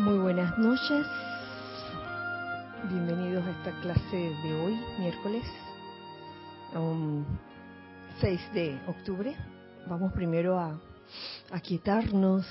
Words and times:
Muy 0.00 0.16
buenas 0.16 0.56
noches. 0.56 1.06
Bienvenidos 2.88 3.44
a 3.44 3.50
esta 3.50 3.80
clase 3.82 4.16
de 4.16 4.54
hoy, 4.54 4.80
miércoles 4.98 5.44
um, 6.74 7.22
6 8.18 8.40
de 8.54 8.80
octubre. 8.86 9.36
Vamos 9.86 10.14
primero 10.14 10.58
a, 10.58 10.80
a 11.52 11.60
quietarnos 11.60 12.46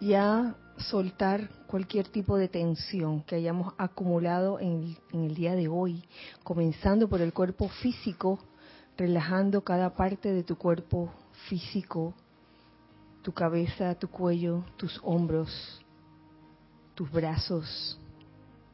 y 0.00 0.14
a 0.14 0.54
soltar 0.78 1.50
cualquier 1.66 2.08
tipo 2.08 2.38
de 2.38 2.48
tensión 2.48 3.22
que 3.24 3.34
hayamos 3.34 3.74
acumulado 3.76 4.58
en 4.58 4.96
el 5.12 5.34
día 5.34 5.54
de 5.54 5.68
hoy, 5.68 6.02
comenzando 6.44 7.10
por 7.10 7.20
el 7.20 7.34
cuerpo 7.34 7.68
físico, 7.68 8.38
relajando 8.96 9.64
cada 9.64 9.94
parte 9.94 10.32
de 10.32 10.44
tu 10.44 10.56
cuerpo 10.56 11.12
físico, 11.50 12.14
tu 13.20 13.34
cabeza, 13.34 13.94
tu 13.96 14.08
cuello, 14.08 14.64
tus 14.78 14.98
hombros, 15.04 15.84
tus 16.98 17.12
brazos, 17.12 17.96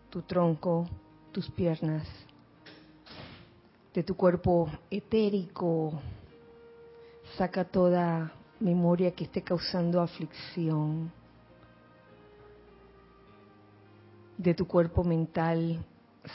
tu 0.09 0.23
tronco, 0.23 0.89
tus 1.31 1.51
piernas, 1.51 2.09
de 3.93 4.03
tu 4.03 4.17
cuerpo 4.17 4.71
etérico, 4.91 6.01
saca 7.37 7.67
toda 7.67 8.33
memoria 8.61 9.11
que 9.11 9.25
esté 9.25 9.43
causando 9.43 10.01
aflicción, 10.01 11.13
de 14.39 14.55
tu 14.55 14.67
cuerpo 14.67 15.05
mental, 15.05 15.85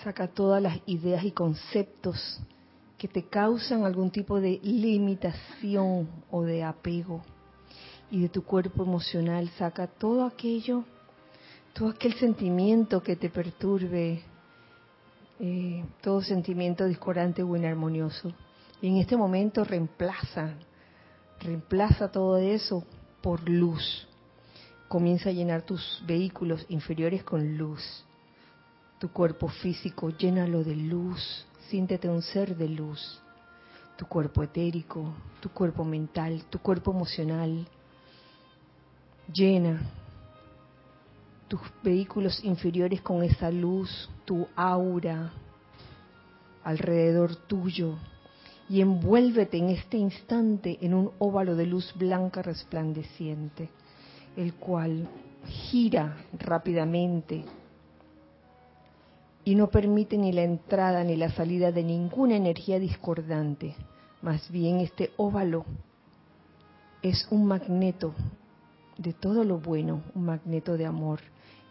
saca 0.03 0.27
todas 0.27 0.61
las 0.61 0.79
ideas 0.85 1.23
y 1.23 1.31
conceptos 1.31 2.39
que 2.99 3.07
te 3.07 3.23
causan 3.23 3.83
algún 3.83 4.11
tipo 4.11 4.39
de 4.39 4.59
limitación 4.61 6.07
o 6.29 6.43
de 6.43 6.63
apego. 6.63 7.23
Y 8.11 8.21
de 8.21 8.29
tu 8.29 8.43
cuerpo 8.43 8.83
emocional 8.83 9.49
saca 9.57 9.87
todo 9.87 10.23
aquello, 10.23 10.83
todo 11.79 11.91
aquel 11.91 12.13
sentimiento 12.15 13.01
que 13.01 13.15
te 13.15 13.29
perturbe, 13.29 14.21
eh, 15.39 15.85
todo 16.01 16.21
sentimiento 16.21 16.85
discordante 16.85 17.41
o 17.41 17.55
inarmonioso. 17.55 18.33
Y 18.81 18.89
en 18.89 18.97
este 18.97 19.15
momento 19.15 19.63
reemplaza, 19.63 20.55
reemplaza 21.39 22.11
todo 22.11 22.37
eso 22.37 22.83
por 23.21 23.47
luz. 23.47 24.05
Comienza 24.89 25.29
a 25.29 25.31
llenar 25.31 25.61
tus 25.61 26.03
vehículos 26.05 26.65
inferiores 26.67 27.23
con 27.23 27.57
luz. 27.57 28.03
Tu 28.99 29.09
cuerpo 29.13 29.47
físico, 29.47 30.09
llénalo 30.09 30.65
de 30.65 30.75
luz. 30.75 31.47
Siéntete 31.69 32.09
un 32.09 32.21
ser 32.21 32.57
de 32.57 32.67
luz. 32.67 33.21
Tu 33.95 34.05
cuerpo 34.05 34.43
etérico, 34.43 35.13
tu 35.39 35.47
cuerpo 35.49 35.85
mental, 35.85 36.43
tu 36.49 36.59
cuerpo 36.59 36.91
emocional. 36.91 37.65
Llena 39.33 39.79
tus 41.49 41.59
vehículos 41.83 42.41
inferiores 42.45 43.01
con 43.01 43.23
esa 43.23 43.51
luz, 43.51 44.09
tu 44.23 44.47
aura 44.55 45.33
alrededor 46.63 47.35
tuyo 47.35 47.95
y 48.69 48.81
envuélvete 48.81 49.57
en 49.57 49.69
este 49.69 49.97
instante 49.97 50.77
en 50.81 50.93
un 50.93 51.11
óvalo 51.17 51.55
de 51.55 51.65
luz 51.65 51.91
blanca 51.97 52.43
resplandeciente, 52.43 53.69
el 54.37 54.53
cual 54.53 55.09
gira 55.47 56.17
rápidamente 56.37 57.43
y 59.43 59.55
no 59.55 59.71
permite 59.71 60.17
ni 60.17 60.31
la 60.31 60.43
entrada 60.43 61.03
ni 61.03 61.15
la 61.15 61.31
salida 61.31 61.71
de 61.71 61.83
ninguna 61.83 62.35
energía 62.35 62.77
discordante. 62.77 63.75
Más 64.21 64.51
bien 64.51 64.81
este 64.81 65.11
óvalo 65.17 65.65
es 67.01 67.27
un 67.31 67.45
magneto 67.45 68.13
de 68.99 69.13
todo 69.13 69.43
lo 69.43 69.57
bueno, 69.57 70.03
un 70.13 70.25
magneto 70.25 70.77
de 70.77 70.85
amor 70.85 71.21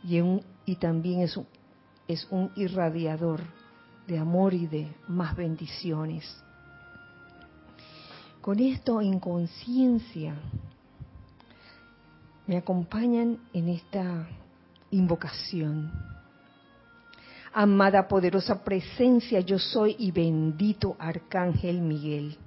y, 0.04 0.20
y 0.64 0.76
también 0.76 1.20
es 1.20 1.36
un, 1.36 1.46
es 2.06 2.26
un 2.30 2.50
irradiador 2.56 3.40
de 4.06 4.18
amor 4.18 4.54
y 4.54 4.66
de 4.66 4.92
más 5.06 5.36
bendiciones. 5.36 6.24
Con 8.40 8.60
esto 8.60 9.00
en 9.00 9.20
conciencia, 9.20 10.34
me 12.46 12.56
acompañan 12.56 13.38
en 13.52 13.68
esta 13.68 14.26
invocación. 14.90 15.92
Amada 17.52 18.08
poderosa 18.08 18.64
presencia, 18.64 19.40
yo 19.40 19.58
soy 19.58 19.96
y 19.98 20.12
bendito 20.12 20.96
Arcángel 20.98 21.82
Miguel. 21.82 22.38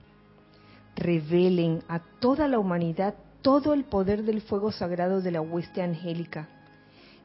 Revelen 0.95 1.83
a 1.87 1.99
toda 1.99 2.47
la 2.47 2.57
humanidad 2.57 3.13
todo 3.41 3.73
el 3.73 3.83
poder 3.83 4.23
del 4.23 4.41
fuego 4.41 4.71
sagrado 4.71 5.21
de 5.21 5.31
la 5.31 5.41
hueste 5.41 5.81
angélica. 5.81 6.47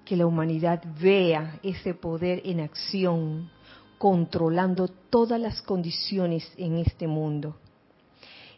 Que 0.06 0.16
la 0.16 0.26
humanidad 0.26 0.82
vea 0.98 1.60
ese 1.62 1.92
poder 1.92 2.40
en 2.46 2.60
acción, 2.60 3.50
controlando 3.98 4.88
todas 4.88 5.38
las 5.38 5.60
condiciones 5.60 6.50
en 6.56 6.78
este 6.78 7.06
mundo. 7.06 7.56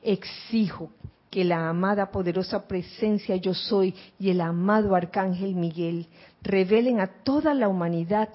Exijo 0.02 0.90
que 1.30 1.44
la 1.44 1.68
amada 1.68 2.10
poderosa 2.10 2.68
presencia 2.68 3.34
yo 3.36 3.54
soy 3.54 3.94
y 4.20 4.30
el 4.30 4.40
amado 4.40 4.94
arcángel 4.94 5.54
Miguel 5.54 6.06
revelen 6.42 7.00
a 7.00 7.06
toda 7.24 7.54
la 7.54 7.68
humanidad 7.68 8.28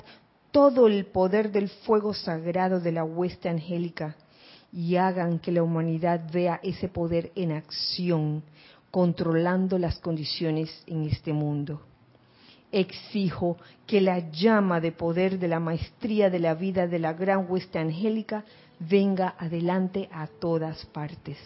todo 0.51 0.87
el 0.87 1.05
poder 1.05 1.51
del 1.51 1.69
fuego 1.69 2.13
sagrado 2.13 2.79
de 2.79 2.91
la 2.91 3.03
hueste 3.03 3.47
angélica 3.47 4.15
y 4.71 4.95
hagan 4.95 5.39
que 5.39 5.51
la 5.51 5.63
humanidad 5.63 6.21
vea 6.31 6.59
ese 6.63 6.87
poder 6.89 7.31
en 7.35 7.51
acción, 7.51 8.43
controlando 8.91 9.77
las 9.77 9.99
condiciones 9.99 10.83
en 10.87 11.03
este 11.05 11.31
mundo. 11.31 11.81
Exijo 12.73 13.57
que 13.85 14.01
la 14.01 14.31
llama 14.31 14.81
de 14.81 14.91
poder 14.91 15.37
de 15.37 15.47
la 15.47 15.59
maestría 15.59 16.29
de 16.31 16.39
la 16.39 16.55
vida 16.55 16.87
de 16.87 16.97
la 16.97 17.13
gran 17.13 17.45
hueste 17.47 17.77
angélica 17.77 18.43
venga 18.79 19.35
adelante 19.37 20.09
a 20.11 20.27
todas 20.27 20.83
partes. 20.87 21.37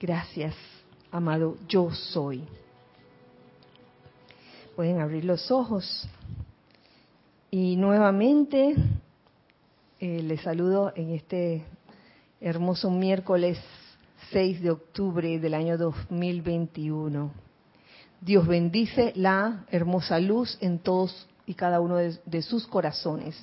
Gracias, 0.00 0.54
amado, 1.12 1.56
yo 1.68 1.90
soy. 1.92 2.42
Pueden 4.74 5.00
abrir 5.00 5.24
los 5.24 5.50
ojos. 5.52 6.08
Y 7.50 7.76
nuevamente 7.76 8.74
eh, 10.00 10.22
les 10.22 10.40
saludo 10.40 10.92
en 10.96 11.10
este 11.10 11.64
hermoso 12.40 12.90
miércoles 12.90 13.58
6 14.32 14.62
de 14.62 14.70
octubre 14.72 15.38
del 15.38 15.54
año 15.54 15.78
2021. 15.78 17.43
Dios 18.24 18.46
bendice 18.46 19.12
la 19.16 19.66
hermosa 19.70 20.18
luz 20.18 20.56
en 20.62 20.78
todos 20.78 21.28
y 21.44 21.52
cada 21.52 21.78
uno 21.80 21.96
de, 21.96 22.40
sus 22.40 22.66
corazones. 22.66 23.36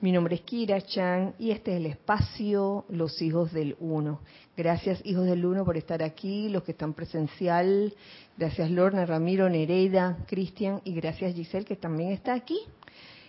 Mi 0.00 0.10
nombre 0.10 0.36
es 0.36 0.40
Kira 0.40 0.80
Chan 0.80 1.34
y 1.38 1.50
este 1.50 1.72
es 1.72 1.76
el 1.76 1.84
espacio 1.84 2.86
Los 2.88 3.20
Hijos 3.20 3.52
del 3.52 3.76
Uno. 3.78 4.20
Gracias, 4.56 5.02
Hijos 5.04 5.26
del 5.26 5.44
Uno, 5.44 5.66
por 5.66 5.76
estar 5.76 6.02
aquí, 6.02 6.48
los 6.48 6.62
que 6.62 6.72
están 6.72 6.94
presencial. 6.94 7.94
Gracias, 8.38 8.70
Lorna, 8.70 9.04
Ramiro, 9.04 9.50
Nereida, 9.50 10.16
Cristian 10.26 10.80
y 10.82 10.94
gracias, 10.94 11.34
Giselle, 11.34 11.66
que 11.66 11.76
también 11.76 12.12
está 12.12 12.32
aquí. 12.32 12.58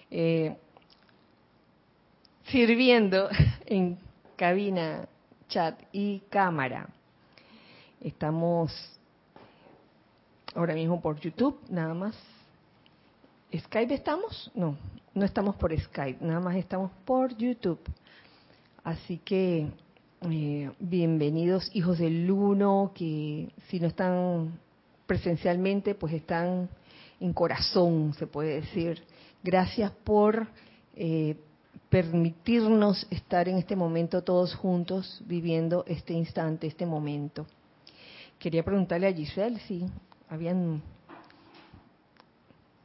Eh, 0.10 0.56
sirviendo 2.46 3.28
en 3.66 4.00
cabina, 4.38 5.06
chat 5.50 5.78
y 5.92 6.20
cámara. 6.30 6.88
Estamos 8.00 8.72
ahora 10.56 10.74
mismo 10.74 11.02
por 11.02 11.20
YouTube, 11.20 11.60
nada 11.70 11.94
más. 11.94 12.16
¿Skype 13.56 13.94
estamos? 13.94 14.52
No, 14.56 14.78
no 15.14 15.26
estamos 15.26 15.56
por 15.56 15.78
Skype, 15.78 16.24
nada 16.26 16.40
más 16.40 16.56
estamos 16.56 16.92
por 17.06 17.36
YouTube. 17.36 17.80
Así 18.84 19.20
que 19.20 19.68
eh, 20.22 20.72
bienvenidos 20.80 21.70
hijos 21.74 22.00
del 22.00 22.30
uno, 22.30 22.92
que 22.96 23.50
si 23.68 23.80
no 23.80 23.88
están 23.88 24.60
presencialmente, 25.06 25.96
pues 25.96 26.14
están 26.14 26.70
en 27.20 27.34
corazón, 27.34 28.14
se 28.18 28.28
puede 28.28 28.62
decir. 28.62 29.04
Gracias 29.44 29.92
por 30.04 30.48
eh, 30.96 31.36
permitirnos 31.90 33.06
estar 33.12 33.48
en 33.48 33.58
este 33.58 33.76
momento 33.76 34.24
todos 34.24 34.56
juntos, 34.56 35.22
viviendo 35.28 35.84
este 35.88 36.14
instante, 36.14 36.68
este 36.68 36.86
momento. 36.86 37.46
Quería 38.40 38.64
preguntarle 38.64 39.08
a 39.08 39.14
Giselle 39.14 39.60
si 39.60 39.86
habían 40.34 40.82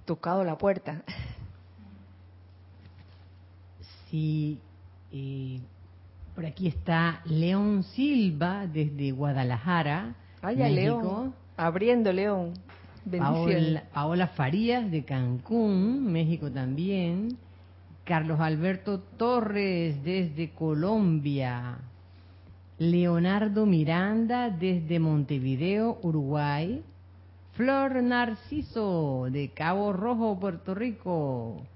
tocado 0.05 0.45
la 0.45 0.59
puerta. 0.59 1.03
Sí, 4.11 4.59
eh, 5.12 5.61
por 6.35 6.45
aquí 6.45 6.69
está 6.69 7.23
León 7.25 7.85
Silva 7.85 8.67
desde 8.67 9.12
Guadalajara, 9.12 10.15
Vaya. 10.43 10.69
León. 10.69 11.35
Abriendo, 11.56 12.12
León. 12.12 12.53
Paola, 13.11 13.85
Paola 13.95 14.27
Farías 14.29 14.91
de 14.91 15.05
Cancún, 15.05 16.12
México 16.12 16.50
también. 16.50 17.39
Carlos 18.05 18.41
Alberto 18.41 19.00
Torres 19.00 20.05
desde 20.05 20.50
Colombia. 20.50 21.79
Leonardo 22.79 23.65
Miranda 23.65 24.50
desde 24.50 24.99
Montevideo, 25.00 25.99
Uruguay. 26.03 26.83
Flor 27.58 28.00
Narciso 28.05 29.26
de 29.32 29.49
Cabo 29.49 29.93
Rojo, 29.93 30.38
Puerto 30.38 30.76
Rico. 30.76 31.66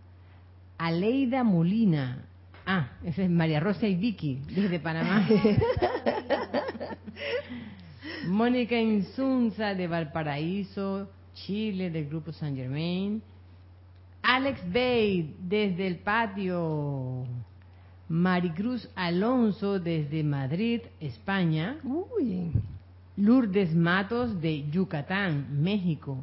Aleida 0.79 1.43
Molina. 1.43 2.25
Ah, 2.65 2.93
esa 3.03 3.25
es 3.25 3.29
María 3.29 3.59
Rosa 3.59 3.89
y 3.89 3.97
Vicky, 3.97 4.43
desde 4.49 4.79
Panamá. 4.79 5.29
Mónica 8.29 8.79
Insunza 8.79 9.75
de 9.75 9.89
Valparaíso, 9.89 11.11
Chile, 11.35 11.91
del 11.91 12.09
Grupo 12.09 12.31
San 12.31 12.55
Germain. 12.55 13.21
Alex 14.23 14.61
Bay 14.73 15.35
desde 15.41 15.89
el 15.89 15.99
patio. 15.99 17.25
Maricruz 18.09 18.89
Alonso 18.95 19.81
desde 19.81 20.23
Madrid, 20.23 20.83
España. 21.01 21.79
Uy. 21.83 22.53
Lourdes 23.17 23.75
Matos 23.75 24.41
de 24.41 24.69
Yucatán, 24.71 25.63
México. 25.63 26.19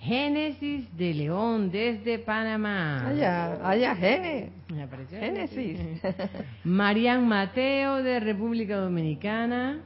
Génesis 0.00 0.96
de 0.96 1.12
León 1.12 1.70
desde 1.70 2.18
Panamá. 2.20 3.08
Allá, 3.08 3.68
allá, 3.68 3.96
Génesis. 3.96 4.52
Génesis. 5.10 5.80
Marian 6.64 7.26
Mateo 7.26 8.02
de 8.02 8.20
República 8.20 8.76
Dominicana. 8.76 9.80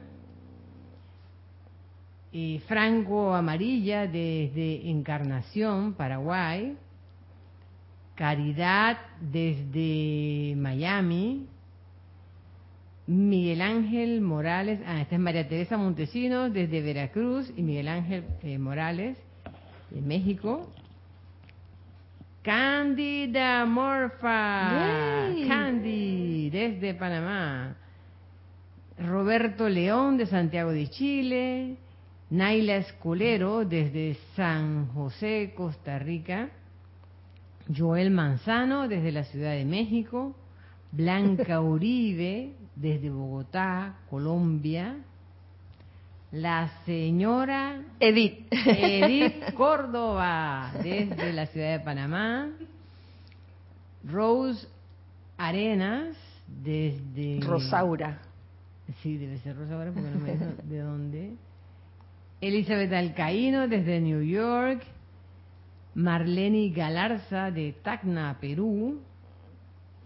Y 2.31 2.59
Franco 2.67 3.33
Amarilla 3.33 4.07
desde 4.07 4.89
Encarnación, 4.89 5.93
Paraguay. 5.93 6.77
Caridad 8.15 8.97
desde 9.19 10.55
Miami. 10.55 11.47
Miguel 13.05 13.61
Ángel 13.61 14.21
Morales, 14.21 14.79
ah, 14.87 15.01
esta 15.01 15.15
es 15.15 15.21
María 15.21 15.47
Teresa 15.47 15.77
Montesinos 15.77 16.53
desde 16.53 16.81
Veracruz 16.81 17.51
y 17.55 17.61
Miguel 17.61 17.89
Ángel 17.89 18.23
eh, 18.43 18.57
Morales 18.57 19.17
de 19.89 20.01
México. 20.01 20.71
Cándida 22.43 23.65
Morfa, 23.65 25.31
Yay. 25.31 25.47
Candy 25.47 26.49
desde 26.49 26.93
Panamá. 26.93 27.75
Roberto 28.97 29.67
León 29.67 30.17
de 30.17 30.25
Santiago 30.25 30.71
de 30.71 30.87
Chile. 30.87 31.75
Naila 32.29 32.77
Escolero 32.77 33.65
desde 33.65 34.17
San 34.35 34.87
José, 34.93 35.53
Costa 35.55 35.99
Rica. 35.99 36.49
Joel 37.75 38.11
Manzano 38.11 38.87
desde 38.87 39.11
la 39.11 39.25
Ciudad 39.25 39.51
de 39.51 39.65
México. 39.65 40.35
Blanca 40.91 41.59
Uribe 41.61 42.53
desde 42.75 43.09
Bogotá, 43.09 43.95
Colombia. 44.09 44.97
La 46.31 46.71
señora 46.85 47.83
Edith. 47.99 48.47
Edith 48.51 49.53
Córdoba, 49.55 50.71
desde 50.81 51.31
la 51.31 51.45
ciudad 51.47 51.77
de 51.77 51.79
Panamá. 51.83 52.49
Rose 54.03 54.67
Arenas, 55.37 56.17
desde... 56.47 57.39
Rosaura. 57.41 58.19
Sí, 59.01 59.17
debe 59.17 59.37
ser 59.39 59.55
Rosaura 59.55 59.91
porque 59.91 60.09
no 60.09 60.19
me 60.19 60.31
dijo 60.33 60.45
de 60.63 60.79
dónde. 60.79 61.33
Elizabeth 62.41 62.91
Alcaíno, 62.91 63.67
desde 63.67 64.01
New 64.01 64.21
York. 64.23 64.83
Marlene 65.95 66.69
Galarza, 66.69 67.51
de 67.51 67.73
Tacna, 67.83 68.37
Perú. 68.41 68.99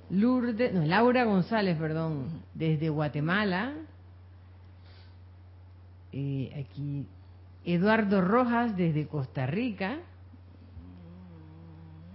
Lourdes, 0.09 0.73
no, 0.73 0.85
Laura 0.85 1.25
González, 1.25 1.77
perdón, 1.77 2.43
desde 2.57 2.89
Guatemala. 2.89 3.73
Eh, 6.11 6.65
aquí 6.65 7.05
Eduardo 7.63 8.21
Rojas 8.21 8.75
desde 8.75 9.07
Costa 9.07 9.45
Rica. 9.45 9.99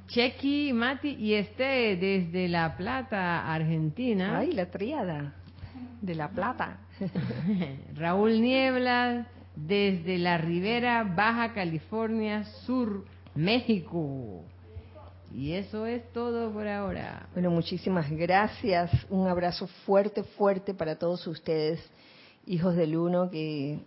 Chequi, 0.08 0.72
Mati 0.72 1.10
y 1.10 1.34
Este 1.34 1.96
desde 1.96 2.48
La 2.48 2.76
Plata, 2.76 3.52
Argentina. 3.52 4.38
Ay, 4.38 4.52
la 4.52 4.70
triada 4.70 5.34
de 6.00 6.14
La 6.14 6.28
Plata. 6.28 6.78
Raúl 7.94 8.40
Niebla 8.42 9.26
desde 9.54 10.18
la 10.18 10.38
Ribera 10.38 11.04
Baja 11.04 11.52
California 11.54 12.44
Sur, 12.44 13.04
México. 13.34 14.44
Y 15.34 15.54
eso 15.54 15.86
es 15.86 16.12
todo 16.12 16.52
por 16.52 16.68
ahora. 16.68 17.26
Bueno, 17.32 17.50
muchísimas 17.50 18.10
gracias. 18.10 18.90
Un 19.08 19.28
abrazo 19.28 19.66
fuerte, 19.86 20.22
fuerte 20.22 20.74
para 20.74 20.98
todos 20.98 21.26
ustedes, 21.26 21.80
hijos 22.46 22.76
del 22.76 22.96
uno 22.96 23.30
que, 23.30 23.78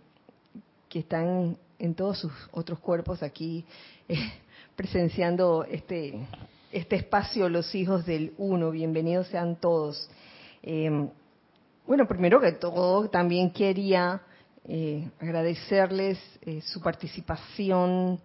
que 0.88 0.98
están 0.98 1.56
en 1.78 1.94
todos 1.94 2.18
sus 2.18 2.32
otros 2.50 2.80
cuerpos 2.80 3.22
aquí 3.22 3.64
eh, 4.08 4.16
presenciando 4.74 5.64
este, 5.64 6.26
este 6.72 6.96
espacio, 6.96 7.48
los 7.48 7.72
hijos 7.76 8.04
del 8.06 8.34
uno. 8.38 8.72
Bienvenidos 8.72 9.28
sean 9.28 9.54
todos. 9.54 10.10
Eh, 10.64 11.08
bueno, 11.86 12.08
primero 12.08 12.40
que 12.40 12.52
todo, 12.52 13.08
también 13.08 13.52
quería 13.52 14.20
eh, 14.64 15.08
agradecerles 15.20 16.18
eh, 16.40 16.60
su 16.62 16.80
participación 16.80 18.18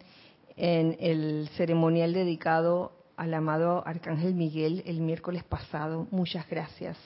en 0.57 0.97
el 0.99 1.49
ceremonial 1.55 2.13
dedicado 2.13 2.93
al 3.21 3.35
amado 3.35 3.83
Arcángel 3.85 4.33
Miguel 4.33 4.81
el 4.87 4.99
miércoles 4.99 5.43
pasado. 5.43 6.07
Muchas 6.09 6.49
gracias, 6.49 6.97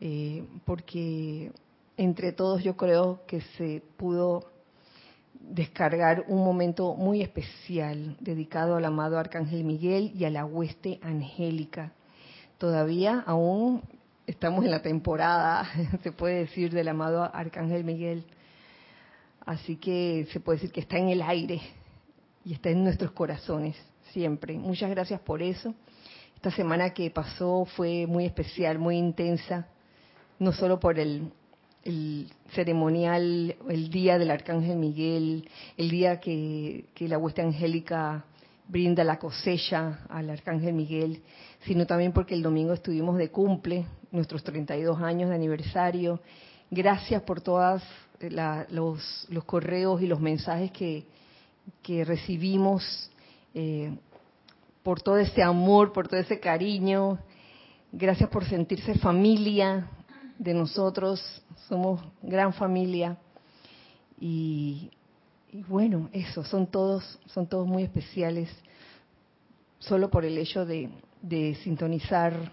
eh, 0.00 0.44
porque 0.64 1.50
entre 1.96 2.30
todos 2.30 2.62
yo 2.62 2.76
creo 2.76 3.22
que 3.26 3.40
se 3.56 3.82
pudo 3.96 4.44
descargar 5.32 6.24
un 6.28 6.44
momento 6.44 6.94
muy 6.94 7.20
especial 7.20 8.16
dedicado 8.20 8.76
al 8.76 8.84
amado 8.84 9.18
Arcángel 9.18 9.64
Miguel 9.64 10.12
y 10.14 10.24
a 10.24 10.30
la 10.30 10.44
hueste 10.44 11.00
angélica. 11.02 11.90
Todavía 12.56 13.24
aún 13.26 13.82
estamos 14.28 14.64
en 14.64 14.70
la 14.70 14.82
temporada, 14.82 15.66
se 16.04 16.12
puede 16.12 16.44
decir, 16.44 16.70
del 16.72 16.86
amado 16.86 17.24
Arcángel 17.24 17.82
Miguel. 17.82 18.24
Así 19.44 19.78
que 19.78 20.28
se 20.32 20.38
puede 20.38 20.58
decir 20.58 20.70
que 20.70 20.82
está 20.82 20.96
en 20.96 21.08
el 21.08 21.22
aire 21.22 21.60
y 22.44 22.52
está 22.52 22.70
en 22.70 22.84
nuestros 22.84 23.10
corazones 23.10 23.74
siempre. 24.14 24.56
Muchas 24.56 24.88
gracias 24.90 25.20
por 25.20 25.42
eso. 25.42 25.74
Esta 26.36 26.50
semana 26.52 26.94
que 26.94 27.10
pasó 27.10 27.66
fue 27.76 28.06
muy 28.06 28.24
especial, 28.24 28.78
muy 28.78 28.96
intensa, 28.96 29.66
no 30.38 30.52
solo 30.52 30.78
por 30.78 30.98
el, 30.98 31.32
ceremonial, 32.52 33.56
el 33.68 33.90
día 33.90 34.18
del 34.18 34.30
Arcángel 34.30 34.76
Miguel, 34.76 35.48
el 35.76 35.90
día 35.90 36.20
que, 36.20 36.86
la 37.00 37.18
hueste 37.18 37.42
angélica 37.42 38.24
brinda 38.68 39.04
la 39.04 39.18
cosecha 39.18 40.06
al 40.08 40.30
Arcángel 40.30 40.72
Miguel, 40.72 41.20
sino 41.66 41.86
también 41.86 42.12
porque 42.12 42.34
el 42.34 42.42
domingo 42.42 42.72
estuvimos 42.72 43.18
de 43.18 43.30
cumple, 43.30 43.84
nuestros 44.12 44.44
32 44.44 45.02
años 45.02 45.28
de 45.28 45.34
aniversario. 45.34 46.20
Gracias 46.70 47.20
por 47.22 47.40
todos 47.40 47.82
los, 48.70 49.26
los 49.28 49.44
correos 49.44 50.00
y 50.00 50.06
los 50.06 50.20
mensajes 50.20 50.70
que, 50.70 51.04
que 51.82 52.04
recibimos, 52.04 53.10
eh, 53.54 53.92
por 54.84 55.00
todo 55.00 55.16
ese 55.16 55.42
amor, 55.42 55.92
por 55.92 56.06
todo 56.06 56.20
ese 56.20 56.38
cariño. 56.38 57.18
Gracias 57.90 58.28
por 58.28 58.44
sentirse 58.44 58.94
familia 58.96 59.88
de 60.38 60.52
nosotros, 60.52 61.42
somos 61.68 62.00
gran 62.22 62.52
familia. 62.52 63.16
Y, 64.20 64.90
bueno, 65.68 66.10
eso, 66.12 66.44
son 66.44 66.66
todos, 66.66 67.18
son 67.26 67.46
todos 67.46 67.66
muy 67.66 67.82
especiales, 67.82 68.50
solo 69.78 70.10
por 70.10 70.24
el 70.24 70.36
hecho 70.36 70.66
de, 70.66 70.90
sintonizar 71.62 72.52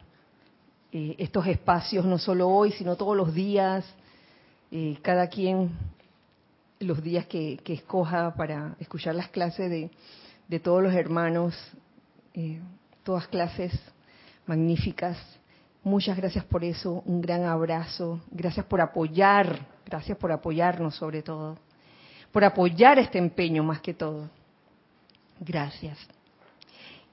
eh, 0.93 1.15
estos 1.19 1.45
espacios, 1.47 2.05
no 2.05 2.17
solo 2.17 2.47
hoy, 2.47 2.71
sino 2.71 2.95
todos 2.95 3.17
los 3.17 3.33
días, 3.33 3.83
eh, 4.71 4.97
cada 5.01 5.27
quien 5.27 5.71
los 6.79 7.03
días 7.03 7.25
que, 7.25 7.59
escoja 7.65 8.33
para 8.35 8.77
escuchar 8.79 9.15
las 9.15 9.27
clases 9.29 9.89
de 10.47 10.59
todos 10.59 10.81
los 10.81 10.93
hermanos, 10.93 11.55
eh, 12.33 12.59
todas 13.03 13.27
clases 13.27 13.71
magníficas. 14.45 15.17
Muchas 15.83 16.17
gracias 16.17 16.45
por 16.45 16.63
eso, 16.63 17.01
un 17.05 17.21
gran 17.21 17.43
abrazo, 17.43 18.21
gracias 18.29 18.65
por 18.65 18.81
apoyar, 18.81 19.67
gracias 19.85 20.17
por 20.17 20.31
apoyarnos 20.31 20.95
sobre 20.95 21.23
todo, 21.23 21.57
por 22.31 22.43
apoyar 22.43 22.99
este 22.99 23.17
empeño 23.17 23.63
más 23.63 23.81
que 23.81 23.93
todo. 23.93 24.29
Gracias. 25.39 25.97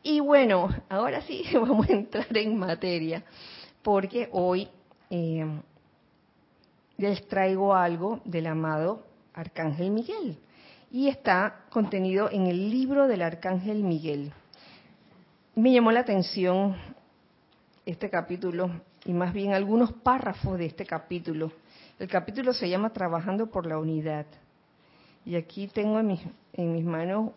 Y 0.02 0.20
bueno, 0.20 0.68
ahora 0.88 1.22
sí 1.22 1.44
vamos 1.54 1.88
a 1.88 1.92
entrar 1.92 2.36
en 2.36 2.58
materia, 2.58 3.24
porque 3.82 4.28
hoy 4.32 4.68
eh, 5.10 5.46
les 6.98 7.26
traigo 7.28 7.74
algo 7.74 8.20
del 8.24 8.46
amado 8.46 9.04
Arcángel 9.32 9.90
Miguel. 9.90 10.38
Y 10.90 11.08
está 11.08 11.64
contenido 11.70 12.30
en 12.30 12.46
el 12.46 12.70
libro 12.70 13.06
del 13.06 13.22
Arcángel 13.22 13.82
Miguel. 13.82 14.32
Me 15.58 15.72
llamó 15.72 15.90
la 15.90 15.98
atención 15.98 16.76
este 17.84 18.08
capítulo 18.08 18.70
y 19.04 19.12
más 19.12 19.32
bien 19.32 19.54
algunos 19.54 19.92
párrafos 19.92 20.56
de 20.56 20.66
este 20.66 20.86
capítulo. 20.86 21.50
El 21.98 22.06
capítulo 22.06 22.52
se 22.52 22.68
llama 22.68 22.92
Trabajando 22.92 23.48
por 23.48 23.66
la 23.66 23.76
Unidad. 23.76 24.24
Y 25.26 25.34
aquí 25.34 25.66
tengo 25.66 25.98
en 25.98 26.06
mis, 26.06 26.20
en 26.52 26.74
mis 26.74 26.84
manos 26.84 27.32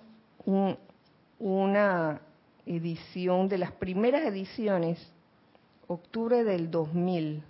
una 1.39 2.21
edición 2.67 3.49
de 3.49 3.57
las 3.57 3.71
primeras 3.71 4.21
ediciones, 4.27 4.99
octubre 5.87 6.43
del 6.43 6.69
2000, 6.69 7.41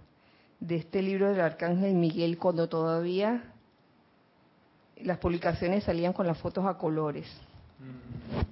de 0.62 0.76
este 0.78 1.02
libro 1.02 1.28
del 1.28 1.42
Arcángel 1.42 1.96
Miguel, 1.96 2.38
cuando 2.38 2.70
todavía 2.70 3.44
las 4.96 5.18
publicaciones 5.18 5.84
salían 5.84 6.14
con 6.14 6.28
las 6.28 6.38
fotos 6.38 6.66
a 6.66 6.78
colores. 6.78 7.28
¡Ah! 7.82 8.51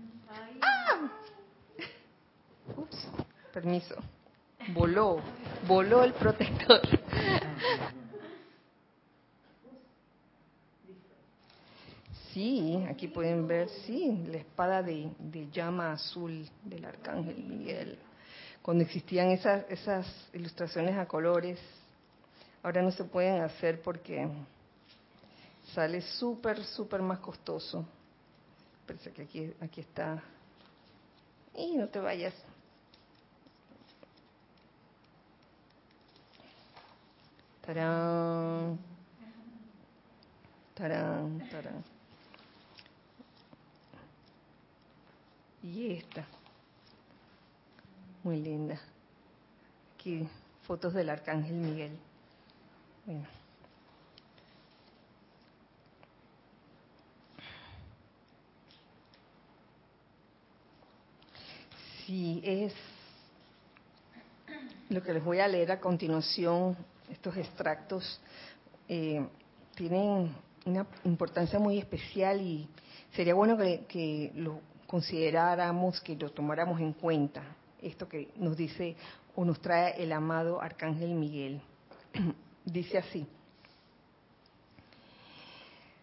Ups, 2.80 3.08
permiso. 3.54 3.96
Voló, 4.74 5.22
voló 5.68 6.04
el 6.04 6.14
protector. 6.14 6.82
Sí, 12.34 12.86
aquí 12.88 13.08
pueden 13.08 13.48
ver, 13.48 13.68
sí, 13.86 14.24
la 14.28 14.38
espada 14.38 14.84
de, 14.84 15.12
llama 15.52 15.92
azul 15.92 16.48
del 16.64 16.86
arcángel 16.86 17.44
Miguel. 17.44 17.98
Cuando 18.62 18.84
existían 18.84 19.32
esas, 19.32 20.30
ilustraciones 20.34 20.96
a 20.98 21.06
colores, 21.06 21.60
ahora 22.62 22.82
no 22.82 22.92
se 22.92 23.04
pueden 23.04 23.42
hacer 23.42 23.82
porque 23.82 24.26
sale 25.74 26.02
súper, 26.02 26.64
súper 26.64 27.02
más 27.02 27.20
costoso. 27.20 27.86
Parece 28.86 29.12
que 29.12 29.24
aquí, 29.24 29.54
aquí 29.60 29.82
está. 29.82 30.22
Y 31.56 31.76
no 31.76 31.88
te 31.88 32.00
vayas. 32.00 32.34
Tarán. 37.70 38.80
Tarán, 40.74 41.50
tarán. 41.52 41.84
Y 45.62 45.92
esta. 45.92 46.26
Muy 48.24 48.38
linda. 48.42 48.82
Aquí 49.94 50.28
fotos 50.64 50.96
del 50.96 51.12
Arcángel 51.12 51.54
Miguel. 51.54 51.96
Bueno. 53.06 53.28
Sí, 62.08 62.42
es 62.44 62.74
lo 64.90 65.04
que 65.04 65.14
les 65.14 65.24
voy 65.24 65.40
a 65.40 65.48
leer 65.48 65.72
a 65.72 65.80
continuación, 65.80 66.76
estos 67.10 67.36
extractos, 67.38 68.20
eh, 68.88 69.25
tienen 69.75 70.36
una 70.66 70.86
importancia 71.04 71.60
muy 71.60 71.78
especial 71.78 72.42
y 72.42 72.68
sería 73.13 73.34
bueno 73.34 73.58
que, 73.58 73.86
que 73.88 74.32
lo 74.36 74.62
consideráramos, 74.88 76.01
que 76.01 76.16
lo 76.16 76.32
tomáramos 76.32 76.80
en 76.80 76.94
cuenta, 76.94 77.44
esto 77.82 78.08
que 78.08 78.32
nos 78.36 78.58
dice 78.58 78.96
o 79.36 79.46
nos 79.46 79.62
trae 79.62 80.01
el 80.01 80.12
amado 80.12 80.62
Arcángel 80.62 81.13
Miguel. 81.13 81.62
dice 82.66 82.98
así, 82.98 83.25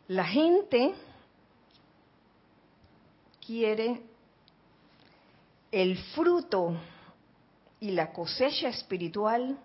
la 0.08 0.25
gente 0.25 0.94
quiere 3.44 4.00
el 5.70 5.98
fruto 6.14 6.76
y 7.80 7.90
la 7.90 8.12
cosecha 8.12 8.68
espiritual 8.68 9.58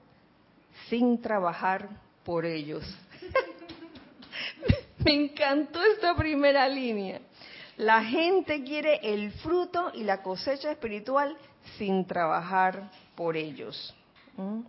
sin 0.89 1.21
trabajar 1.21 1.89
por 2.23 2.45
ellos. 2.45 2.83
Me 5.05 5.13
encantó 5.13 5.81
esta 5.83 6.15
primera 6.15 6.67
línea. 6.67 7.21
La 7.77 8.03
gente 8.03 8.63
quiere 8.63 8.99
el 9.01 9.31
fruto 9.31 9.91
y 9.93 10.03
la 10.03 10.21
cosecha 10.21 10.71
espiritual 10.71 11.35
sin 11.77 12.05
trabajar 12.05 12.91
por 13.15 13.35
ellos. 13.35 13.95
¿Mm? 14.37 14.61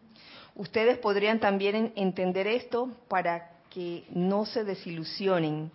Ustedes 0.55 0.99
podrían 0.99 1.41
también 1.41 1.93
entender 1.97 2.47
esto 2.47 2.91
para 3.09 3.51
que 3.71 4.05
no 4.11 4.45
se 4.45 4.65
desilusionen, 4.65 5.71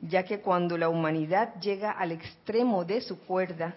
ya 0.00 0.24
que 0.24 0.40
cuando 0.40 0.76
la 0.78 0.88
humanidad 0.88 1.54
llega 1.60 1.92
al 1.92 2.12
extremo 2.12 2.84
de 2.84 3.00
su 3.02 3.18
cuerda, 3.20 3.76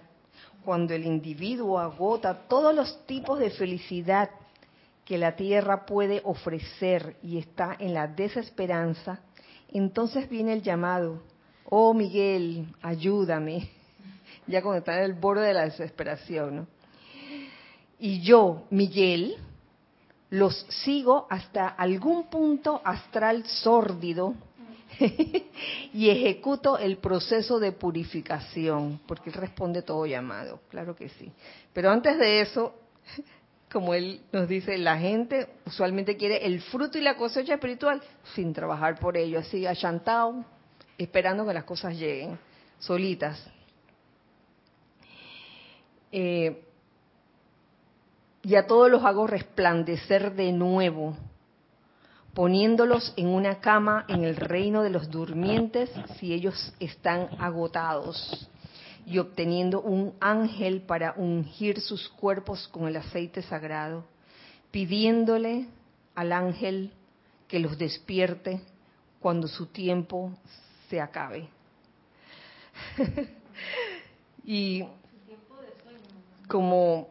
cuando 0.63 0.93
el 0.93 1.05
individuo 1.05 1.77
agota 1.77 2.47
todos 2.47 2.73
los 2.73 3.05
tipos 3.05 3.39
de 3.39 3.51
felicidad 3.51 4.29
que 5.05 5.17
la 5.17 5.35
tierra 5.35 5.85
puede 5.85 6.21
ofrecer 6.23 7.15
y 7.21 7.37
está 7.37 7.75
en 7.79 7.93
la 7.93 8.07
desesperanza, 8.07 9.21
entonces 9.69 10.27
viene 10.27 10.53
el 10.53 10.61
llamado 10.61 11.21
oh 11.69 11.93
Miguel, 11.93 12.67
ayúdame, 12.81 13.69
ya 14.47 14.61
cuando 14.61 14.79
está 14.79 14.97
en 14.97 15.05
el 15.05 15.13
borde 15.13 15.47
de 15.47 15.53
la 15.53 15.65
desesperación. 15.65 16.55
¿no? 16.55 16.67
Y 17.99 18.21
yo, 18.21 18.63
Miguel, 18.69 19.35
los 20.29 20.65
sigo 20.83 21.27
hasta 21.29 21.67
algún 21.67 22.29
punto 22.29 22.81
astral 22.83 23.45
sórdido 23.45 24.35
y 25.93 26.09
ejecuto 26.09 26.77
el 26.77 26.97
proceso 26.97 27.59
de 27.59 27.71
purificación, 27.71 28.99
porque 29.07 29.29
él 29.29 29.35
responde 29.35 29.81
todo 29.81 30.05
llamado, 30.05 30.61
claro 30.69 30.95
que 30.95 31.09
sí. 31.09 31.31
Pero 31.73 31.89
antes 31.89 32.17
de 32.17 32.41
eso, 32.41 32.73
como 33.75 33.93
él 33.93 34.21
nos 34.31 34.47
dice, 34.47 34.77
la 34.77 34.97
gente 34.97 35.49
usualmente 35.65 36.15
quiere 36.15 36.45
el 36.45 36.61
fruto 36.61 36.97
y 36.97 37.01
la 37.01 37.17
cosecha 37.17 37.55
espiritual 37.55 38.01
sin 38.33 38.53
trabajar 38.53 38.97
por 38.97 39.17
ello, 39.17 39.39
así 39.39 39.67
achantado, 39.67 40.45
esperando 40.97 41.45
que 41.45 41.53
las 41.53 41.65
cosas 41.65 41.93
lleguen 41.93 42.39
solitas. 42.79 43.37
Eh, 46.09 46.63
y 48.43 48.55
a 48.55 48.65
todos 48.65 48.89
los 48.89 49.03
hago 49.03 49.27
resplandecer 49.27 50.35
de 50.35 50.53
nuevo, 50.53 51.17
poniéndolos 52.33 53.11
en 53.17 53.27
una 53.27 53.59
cama 53.59 54.05
en 54.07 54.23
el 54.23 54.37
reino 54.37 54.83
de 54.83 54.89
los 54.89 55.11
durmientes 55.11 55.91
si 56.17 56.31
ellos 56.31 56.73
están 56.79 57.27
agotados, 57.39 58.49
y 59.05 59.19
obteniendo 59.19 59.81
un 59.81 60.15
ángel 60.19 60.81
para 60.81 61.13
ungir 61.15 61.79
sus 61.79 62.09
cuerpos 62.09 62.67
con 62.69 62.87
el 62.87 62.97
aceite 62.97 63.41
sagrado, 63.43 64.05
pidiéndole 64.71 65.67
al 66.15 66.31
ángel 66.31 66.91
que 67.47 67.59
los 67.59 67.77
despierte 67.77 68.61
cuando 69.19 69.47
su 69.47 69.67
tiempo 69.67 70.31
se 70.89 70.99
acabe. 70.99 71.47
y 74.43 74.83
como 76.47 77.07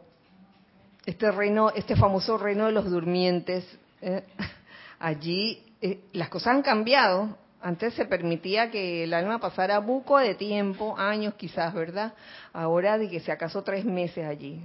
este 1.07 1.31
reino, 1.31 1.71
este 1.71 1.97
famoso 1.97 2.39
reino 2.39 2.67
de 2.67 2.73
los 2.73 2.91
durmientes, 2.91 3.65
eh, 4.01 4.25
allí 4.99 5.63
eh, 5.81 6.01
las 6.13 6.29
cosas 6.29 6.55
han 6.55 6.63
cambiado. 6.63 7.37
Antes 7.65 7.95
se 7.95 8.05
permitía 8.05 8.71
que 8.71 9.05
el 9.05 9.15
alma 9.15 9.39
pasara 9.39 9.79
buco 9.79 10.19
de 10.19 10.35
tiempo, 10.35 10.99
años 10.99 11.33
quizás, 11.33 11.73
¿verdad? 11.73 12.13
Ahora 12.53 12.99
de 12.99 13.09
que 13.09 13.21
si 13.21 13.31
acaso 13.31 13.63
tres 13.63 13.87
meses 13.87 14.27
allí. 14.27 14.61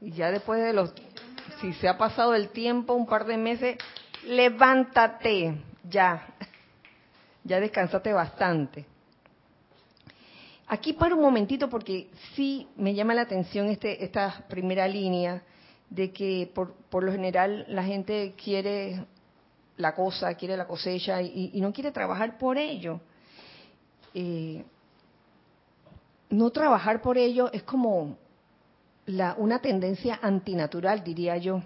Y 0.00 0.10
ya 0.10 0.32
después 0.32 0.60
de 0.60 0.72
los, 0.72 0.92
si 1.60 1.72
se 1.74 1.86
ha 1.86 1.96
pasado 1.96 2.34
el 2.34 2.48
tiempo, 2.48 2.94
un 2.94 3.06
par 3.06 3.26
de 3.26 3.36
meses, 3.36 3.76
levántate, 4.26 5.54
ya, 5.88 6.26
ya 7.44 7.60
descansaste 7.60 8.12
bastante. 8.12 8.86
Aquí 10.66 10.94
paro 10.94 11.14
un 11.14 11.22
momentito 11.22 11.68
porque 11.68 12.10
sí 12.34 12.66
me 12.74 12.92
llama 12.92 13.14
la 13.14 13.22
atención 13.22 13.68
este, 13.68 14.02
esta 14.04 14.46
primera 14.48 14.88
línea 14.88 15.44
de 15.90 16.10
que 16.10 16.50
por, 16.52 16.74
por 16.90 17.04
lo 17.04 17.12
general 17.12 17.66
la 17.68 17.84
gente 17.84 18.34
quiere 18.42 19.06
la 19.82 19.94
cosa, 19.94 20.34
quiere 20.34 20.56
la 20.56 20.66
cosecha 20.66 21.20
y, 21.20 21.60
no 21.60 21.72
quiere 21.72 21.92
trabajar 21.92 22.38
por 22.38 22.56
ello. 22.56 23.00
Eh, 24.14 24.64
no 26.30 26.50
trabajar 26.50 27.02
por 27.02 27.18
ello 27.18 27.50
es 27.52 27.62
como 27.64 28.16
la, 29.06 29.34
una 29.36 29.60
tendencia 29.60 30.18
antinatural, 30.22 31.04
diría 31.04 31.36
yo. 31.36 31.62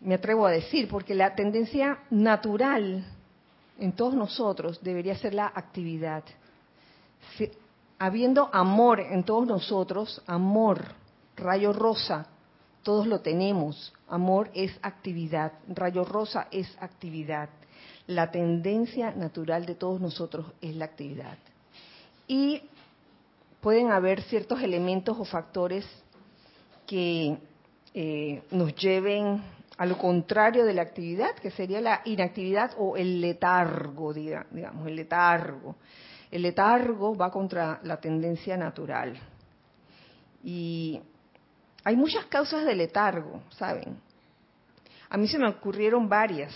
Me 0.00 0.14
atrevo 0.14 0.46
a 0.46 0.50
decir, 0.50 0.88
porque 0.88 1.14
la 1.14 1.34
tendencia 1.34 1.98
natural 2.10 3.04
en 3.78 3.92
todos 3.92 4.14
nosotros 4.14 4.80
debería 4.82 5.16
ser 5.16 5.34
la 5.34 5.52
actividad. 5.54 6.24
habiendo 7.98 8.48
amor 8.52 9.00
en 9.00 9.24
todos 9.24 9.46
nosotros, 9.46 10.22
amor, 10.26 10.84
rayo 11.36 11.72
rosa, 11.72 12.26
todos 12.86 13.08
lo 13.08 13.18
tenemos. 13.18 13.92
Amor 14.08 14.48
es 14.54 14.70
actividad, 14.80 15.54
rayo 15.66 16.04
rosa 16.04 16.46
es 16.52 16.68
actividad. 16.80 17.48
La 18.06 18.30
tendencia 18.30 19.10
natural 19.10 19.66
de 19.66 19.74
todos 19.74 20.00
nosotros 20.00 20.46
es 20.60 20.76
la 20.76 20.84
actividad. 20.84 21.36
Y 22.28 22.62
pueden 23.60 23.90
haber 23.90 24.22
ciertos 24.22 24.62
elementos 24.62 25.18
o 25.18 25.24
factores 25.24 25.84
que 26.86 27.36
eh, 27.92 28.44
nos 28.52 28.72
lleven 28.76 29.42
a 29.78 29.84
lo 29.84 29.98
contrario 29.98 30.64
de 30.64 30.74
la 30.74 30.82
actividad, 30.82 31.34
que 31.42 31.50
sería 31.50 31.80
la 31.80 32.02
inactividad 32.04 32.70
o 32.78 32.96
el 32.96 33.20
letargo, 33.20 34.14
digamos, 34.14 34.86
el 34.86 34.94
letargo. 34.94 35.74
El 36.30 36.42
letargo 36.42 37.16
va 37.16 37.32
contra 37.32 37.80
la 37.82 37.96
tendencia 37.96 38.56
natural. 38.56 39.18
Y 40.44 41.00
hay 41.86 41.94
muchas 41.94 42.26
causas 42.26 42.64
de 42.64 42.74
letargo, 42.74 43.40
¿saben? 43.50 43.96
A 45.08 45.16
mí 45.16 45.28
se 45.28 45.38
me 45.38 45.48
ocurrieron 45.48 46.08
varias. 46.08 46.52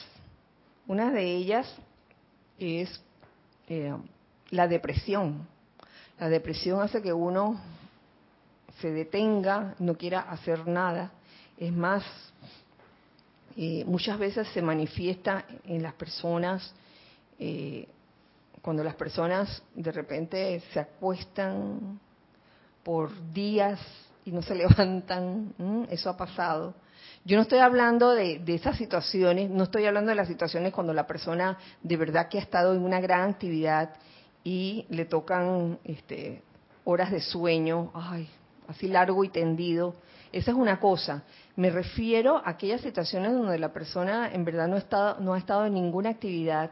Una 0.89 1.13
de 1.13 1.25
ellas 1.25 1.73
es 2.59 3.01
eh, 3.69 3.95
la 4.51 4.67
depresión. 4.67 5.47
La 6.19 6.29
depresión 6.29 6.83
hace 6.83 7.01
que 7.01 7.13
uno 7.13 7.61
se 8.81 8.91
detenga, 8.91 9.77
no 9.79 9.95
quiera 9.95 10.19
hacer 10.19 10.67
nada. 10.67 11.13
Es 11.57 11.73
más, 11.73 12.03
eh, 13.57 13.85
muchas 13.87 14.19
veces 14.19 14.49
se 14.49 14.61
manifiesta 14.61 15.45
en 15.63 15.81
las 15.81 15.95
personas, 15.95 16.75
eh, 17.39 17.87
cuando 18.63 18.83
las 18.83 18.97
personas 18.97 19.63
de 19.77 19.93
repente 19.93 20.61
se 20.73 20.81
acuestan 20.81 22.01
por 22.83 23.13
días 23.33 23.79
y 24.25 24.33
no 24.33 24.43
se 24.43 24.55
levantan, 24.57 25.55
eso 25.91 26.11
ha 26.11 26.17
pasado. 26.17 26.75
Yo 27.25 27.37
no 27.37 27.43
estoy 27.43 27.59
hablando 27.59 28.11
de, 28.11 28.39
de, 28.39 28.55
esas 28.55 28.77
situaciones, 28.77 29.51
no 29.51 29.65
estoy 29.65 29.85
hablando 29.87 30.09
de 30.09 30.15
las 30.15 30.29
situaciones 30.29 30.73
cuando 30.73 30.95
la 30.95 31.07
persona 31.07 31.59
de 31.83 31.97
verdad 31.97 32.29
que 32.29 32.39
ha 32.39 32.43
estado 32.43 32.75
en 32.75 32.83
una 32.83 33.01
gran 33.01 33.31
actividad 33.31 33.91
y 34.43 34.87
le 34.89 35.05
tocan 35.05 35.79
este, 35.85 36.43
horas 36.85 37.11
de 37.11 37.21
sueño, 37.21 37.91
ay, 37.95 38.29
así 38.69 38.89
largo 38.89 39.25
y 39.25 39.29
tendido. 39.29 39.95
Esa 40.33 40.53
es 40.53 40.57
una 40.57 40.79
cosa. 40.79 41.25
Me 41.57 41.71
refiero 41.71 42.39
a 42.39 42.51
aquellas 42.51 42.81
situaciones 42.81 43.33
donde 43.33 43.59
la 43.59 43.73
persona 43.73 44.31
en 44.33 44.45
verdad 44.45 44.69
no, 44.69 44.77
está, 44.77 45.17
no 45.21 45.35
ha 45.35 45.39
estado 45.39 45.67
en 45.67 45.75
ninguna 45.75 46.11
actividad 46.11 46.71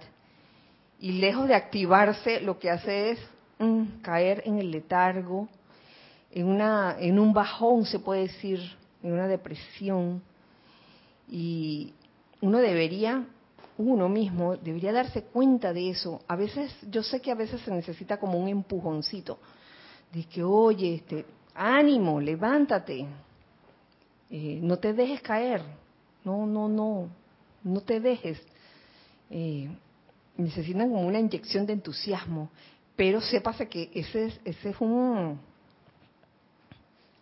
y 1.01 1.13
lejos 1.13 1.49
de 1.49 1.55
activarse 1.55 2.41
lo 2.41 2.59
que 2.59 2.71
hace 2.71 3.11
es 3.11 3.19
mm, 3.59 4.01
caer 4.03 4.43
en 4.47 4.59
el 4.59 4.71
letargo, 4.71 5.49
en, 6.31 6.47
una, 6.47 6.97
en 6.99 7.19
un 7.19 7.33
bajón 7.33 7.85
se 7.85 7.99
puede 7.99 8.23
decir, 8.23 8.61
en 9.03 9.13
una 9.13 9.27
depresión. 9.27 10.23
Y 11.29 11.93
uno 12.41 12.59
debería, 12.59 13.27
uno 13.77 14.09
mismo, 14.09 14.57
debería 14.57 14.93
darse 14.93 15.23
cuenta 15.23 15.73
de 15.73 15.91
eso. 15.91 16.21
A 16.29 16.37
veces, 16.37 16.75
yo 16.91 17.03
sé 17.03 17.21
que 17.21 17.31
a 17.31 17.35
veces 17.35 17.61
se 17.63 17.71
necesita 17.71 18.19
como 18.19 18.39
un 18.39 18.49
empujoncito, 18.49 19.39
de 20.13 20.25
que, 20.25 20.43
oye, 20.43 20.95
este, 20.95 21.27
ánimo, 21.55 22.21
levántate, 22.21 23.07
eh, 24.31 24.59
no 24.63 24.79
te 24.79 24.93
dejes 24.93 25.21
caer, 25.23 25.63
no, 26.25 26.47
no, 26.47 26.69
no, 26.69 27.09
no 27.63 27.81
te 27.81 28.01
dejes. 28.01 28.41
Eh, 29.31 29.69
necesitan 30.37 30.89
como 30.89 31.07
una 31.07 31.19
inyección 31.19 31.67
de 31.67 31.75
entusiasmo, 31.75 32.51
pero 32.97 33.21
sépase 33.21 33.69
que 33.69 33.91
ese 33.93 34.27
es, 34.27 34.41
ese 34.45 34.71
es 34.71 34.81
un, 34.81 35.39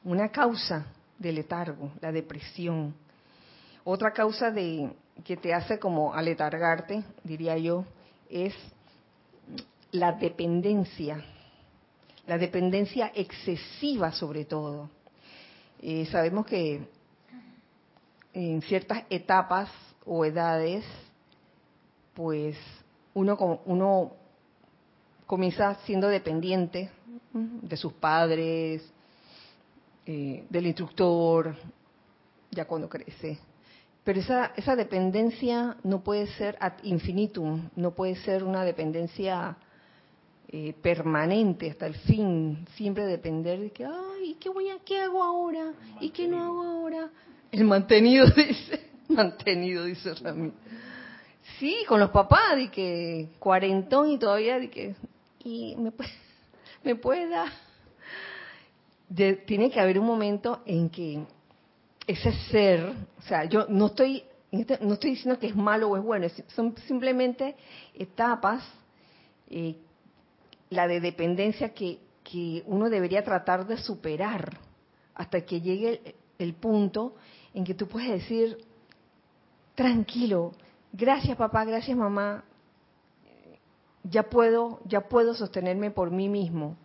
una 0.06 0.28
causa 0.28 0.86
de 1.18 1.32
letargo, 1.32 1.90
la 2.00 2.12
depresión. 2.12 2.94
Otra 3.82 4.12
causa 4.12 4.52
de 4.52 4.92
que 5.24 5.36
te 5.36 5.52
hace 5.52 5.80
como 5.80 6.14
aletargarte, 6.14 7.02
diría 7.24 7.58
yo, 7.58 7.84
es 8.30 8.54
la 9.90 10.12
dependencia, 10.12 11.24
la 12.26 12.38
dependencia 12.38 13.10
excesiva 13.16 14.12
sobre 14.12 14.44
todo. 14.44 14.88
Eh, 15.82 16.06
sabemos 16.06 16.46
que 16.46 16.86
en 18.32 18.62
ciertas 18.62 19.02
etapas 19.10 19.68
o 20.04 20.24
edades, 20.24 20.84
pues 22.14 22.56
uno, 23.12 23.60
uno 23.64 24.12
comienza 25.26 25.74
siendo 25.84 26.06
dependiente 26.06 26.90
de 27.32 27.76
sus 27.76 27.92
padres, 27.94 28.88
eh, 30.06 30.44
del 30.48 30.66
instructor, 30.66 31.56
ya 32.50 32.64
cuando 32.64 32.88
crece. 32.88 33.38
Pero 34.04 34.20
esa, 34.20 34.52
esa 34.54 34.76
dependencia 34.76 35.76
no 35.82 36.04
puede 36.04 36.28
ser 36.28 36.56
ad 36.60 36.74
infinitum, 36.84 37.70
no 37.74 37.90
puede 37.90 38.14
ser 38.14 38.44
una 38.44 38.64
dependencia 38.64 39.56
eh, 40.46 40.74
permanente 40.80 41.68
hasta 41.68 41.86
el 41.86 41.96
fin, 41.96 42.64
siempre 42.76 43.04
depender 43.04 43.58
de 43.58 43.72
que, 43.72 43.84
ay, 43.84 44.36
¿qué, 44.38 44.48
voy 44.48 44.70
a, 44.70 44.78
¿qué 44.84 45.00
hago 45.00 45.24
ahora? 45.24 45.72
¿Y 46.00 46.10
qué 46.10 46.28
no 46.28 46.40
hago 46.40 46.62
ahora? 46.62 47.10
El 47.50 47.64
mantenido, 47.64 48.26
dice, 48.36 48.88
mantenido, 49.08 49.84
dice 49.86 50.14
Ramírez. 50.14 50.54
Sí, 51.58 51.78
con 51.88 51.98
los 51.98 52.10
papás, 52.10 52.54
de 52.54 52.70
que 52.70 53.30
cuarentón 53.40 54.08
y 54.08 54.18
todavía, 54.18 54.60
de 54.60 54.70
que, 54.70 54.94
y 55.42 55.74
me, 55.74 55.92
me 56.84 56.94
puede 56.94 57.28
dar 57.28 57.65
tiene 59.14 59.70
que 59.70 59.80
haber 59.80 59.98
un 59.98 60.06
momento 60.06 60.62
en 60.66 60.90
que 60.90 61.24
ese 62.06 62.32
ser, 62.50 62.92
o 63.18 63.22
sea, 63.22 63.44
yo 63.44 63.66
no 63.68 63.86
estoy, 63.86 64.24
este, 64.50 64.78
no 64.80 64.94
estoy 64.94 65.10
diciendo 65.10 65.38
que 65.38 65.48
es 65.48 65.56
malo 65.56 65.90
o 65.90 65.96
es 65.96 66.02
bueno, 66.02 66.26
son 66.48 66.76
simplemente 66.86 67.56
etapas, 67.94 68.64
eh, 69.48 69.76
la 70.70 70.88
de 70.88 71.00
dependencia 71.00 71.72
que, 71.72 72.00
que 72.24 72.62
uno 72.66 72.90
debería 72.90 73.22
tratar 73.22 73.66
de 73.66 73.78
superar 73.78 74.58
hasta 75.14 75.40
que 75.42 75.60
llegue 75.60 76.00
el, 76.04 76.14
el 76.38 76.54
punto 76.54 77.14
en 77.54 77.64
que 77.64 77.74
tú 77.74 77.86
puedes 77.86 78.10
decir, 78.10 78.58
tranquilo, 79.74 80.52
gracias 80.92 81.36
papá, 81.36 81.64
gracias 81.64 81.96
mamá, 81.96 82.44
ya 84.02 84.24
puedo, 84.24 84.80
ya 84.84 85.08
puedo 85.08 85.34
sostenerme 85.34 85.90
por 85.90 86.10
mí 86.10 86.28
mismo, 86.28 86.76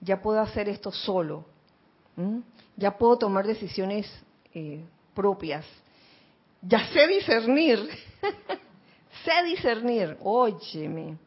ya 0.00 0.20
puedo 0.20 0.40
hacer 0.40 0.68
esto 0.68 0.92
solo 0.92 1.53
¿Mm? 2.16 2.40
Ya 2.76 2.96
puedo 2.96 3.18
tomar 3.18 3.46
decisiones 3.46 4.10
eh, 4.52 4.84
propias. 5.14 5.64
Ya 6.62 6.86
sé 6.88 7.06
discernir. 7.08 7.78
sé 9.24 9.44
discernir. 9.44 10.16
Óyeme. 10.22 11.18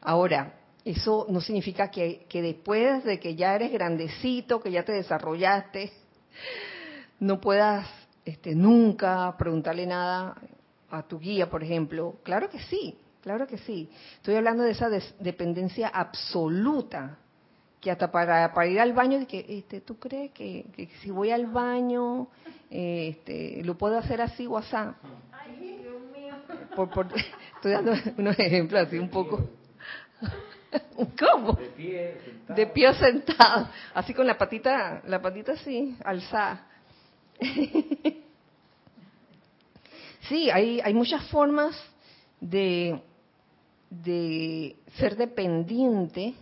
Ahora, 0.00 0.54
eso 0.84 1.26
no 1.28 1.40
significa 1.40 1.90
que, 1.90 2.26
después 2.32 3.04
de 3.04 3.20
que 3.20 3.36
ya 3.36 3.54
eres 3.54 3.70
grandecito, 3.72 4.60
que 4.60 4.72
ya 4.72 4.84
te 4.84 4.92
desarrollaste, 4.92 5.92
no 7.20 7.40
puedas 7.40 7.86
este, 8.24 8.54
nunca 8.54 9.34
preguntarle 9.38 9.86
nada 9.86 10.36
a 10.90 11.02
tu 11.02 11.18
guía, 11.18 11.48
por 11.48 11.62
ejemplo. 11.62 12.16
Claro 12.24 12.50
que 12.50 12.58
sí, 12.58 12.98
claro 13.22 13.46
que 13.46 13.58
sí. 13.58 13.88
Estoy 14.16 14.34
hablando 14.34 14.64
de 14.64 14.72
esa 14.72 14.88
dependencia 14.88 15.88
absoluta 15.88 17.18
que 17.82 17.90
hasta 17.90 18.12
para, 18.12 18.54
para 18.54 18.68
ir 18.68 18.80
al 18.80 18.92
baño, 18.92 19.26
que, 19.26 19.44
este, 19.48 19.80
¿tú 19.80 19.98
crees 19.98 20.30
que, 20.30 20.64
si 21.02 21.10
voy 21.10 21.32
al 21.32 21.46
baño 21.46 22.28
este, 22.70 23.60
lo 23.64 23.76
puedo 23.76 23.98
hacer 23.98 24.22
así 24.22 24.46
o 24.46 24.56
así? 24.56 24.76
Ay, 24.76 25.80
Dios 25.82 26.00
mío. 26.14 26.36
estoy 27.56 27.72
dando 27.72 27.92
unos 28.16 28.38
ejemplos 28.38 28.86
así 28.86 28.96
un 28.96 29.10
poco. 29.10 29.50
¿Cómo? 31.18 31.54
De 31.54 31.66
pie, 31.66 32.16
sentado. 32.24 32.56
De 32.56 32.66
pie 32.68 32.94
sentado, 32.94 33.68
así 33.94 34.14
con 34.14 34.28
la 34.28 34.38
patita, 34.38 35.02
la 35.04 35.20
patita 35.20 35.52
así, 35.52 35.96
alzada. 36.04 36.66
Sí, 40.28 40.48
hay, 40.50 40.80
hay 40.80 40.94
muchas 40.94 41.28
formas 41.30 41.76
de, 42.40 43.02
de 43.90 44.76
ser 44.96 45.16
dependiente 45.16 46.36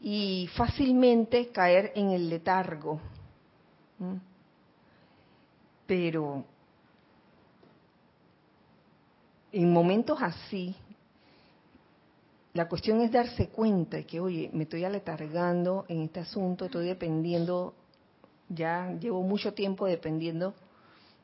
y 0.00 0.48
fácilmente 0.56 1.48
caer 1.48 1.92
en 1.94 2.10
el 2.10 2.28
letargo. 2.28 3.00
Pero 5.86 6.44
en 9.52 9.72
momentos 9.72 10.18
así, 10.22 10.74
la 12.54 12.68
cuestión 12.68 13.00
es 13.02 13.12
darse 13.12 13.48
cuenta 13.48 13.98
de 13.98 14.06
que, 14.06 14.20
oye, 14.20 14.50
me 14.52 14.64
estoy 14.64 14.84
aletargando 14.84 15.84
en 15.88 16.02
este 16.02 16.20
asunto, 16.20 16.64
estoy 16.64 16.86
dependiendo, 16.86 17.74
ya 18.48 18.92
llevo 18.98 19.22
mucho 19.22 19.52
tiempo 19.52 19.86
dependiendo 19.86 20.54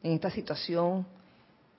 en 0.03 0.13
esta 0.13 0.31
situación. 0.31 1.07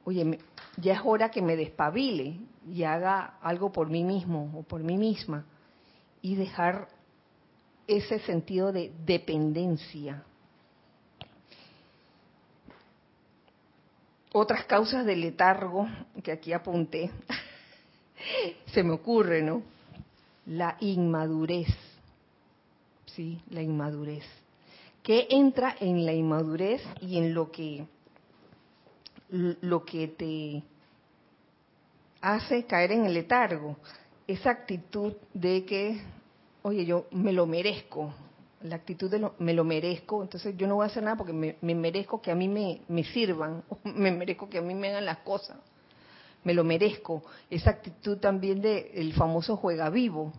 Oye, 0.04 0.40
ya 0.78 0.94
es 0.94 1.02
hora 1.04 1.30
que 1.30 1.42
me 1.42 1.56
despabile 1.56 2.40
y 2.68 2.84
haga 2.84 3.38
algo 3.42 3.72
por 3.72 3.90
mí 3.90 4.04
mismo 4.04 4.52
o 4.58 4.64
por 4.64 4.82
mí 4.82 4.98
misma 4.98 5.46
y 6.28 6.36
dejar 6.36 6.90
ese 7.88 8.20
sentido 8.20 8.74
de 8.74 8.92
dependencia. 9.06 10.26
Otras 14.34 14.66
causas 14.66 15.06
de 15.06 15.16
letargo 15.16 15.88
que 16.22 16.34
aquí 16.34 16.52
apunté, 16.52 17.10
se 18.74 18.84
me 18.84 18.92
ocurre, 18.92 19.42
¿no? 19.42 19.64
La 20.48 20.76
inmadurez. 20.82 21.70
Sí, 23.06 23.42
la 23.50 23.62
inmadurez. 23.62 24.26
¿Qué 25.04 25.28
entra 25.30 25.78
en 25.80 26.06
la 26.06 26.12
inmadurez 26.12 26.84
y 27.00 27.18
en 27.20 27.34
lo 27.34 27.50
que 27.54 27.88
lo 29.30 29.86
que 29.86 30.10
te 30.10 30.64
hace 32.20 32.66
caer 32.66 32.92
en 32.92 33.06
el 33.06 33.14
letargo? 33.14 33.78
esa 34.28 34.52
actitud 34.52 35.14
de 35.34 35.66
que, 35.66 36.02
oye, 36.68 36.86
yo 36.86 37.06
me 37.12 37.32
lo 37.32 37.46
merezco, 37.46 38.14
la 38.64 38.76
actitud 38.76 39.10
de 39.10 39.20
lo, 39.20 39.36
me 39.40 39.54
lo 39.54 39.64
merezco, 39.64 40.22
entonces 40.22 40.58
yo 40.58 40.68
no 40.68 40.76
voy 40.76 40.84
a 40.84 40.88
hacer 40.88 41.02
nada 41.02 41.16
porque 41.16 41.32
me, 41.32 41.56
merezco 41.62 42.22
que 42.22 42.30
a 42.30 42.36
mí 42.36 42.50
me, 42.50 42.82
me, 42.90 43.06
sirvan, 43.06 43.64
o 43.70 43.78
me 43.86 44.12
merezco 44.12 44.50
que 44.50 44.58
a 44.58 44.62
mí 44.62 44.76
me 44.76 44.90
hagan 44.90 45.06
las 45.06 45.20
cosas, 45.20 45.58
me 46.44 46.54
lo 46.54 46.66
merezco. 46.66 47.24
Esa 47.50 47.70
actitud 47.70 48.18
también 48.18 48.62
de 48.62 48.92
el 48.96 49.14
famoso 49.14 49.56
juega 49.56 49.90
vivo, 49.90 50.34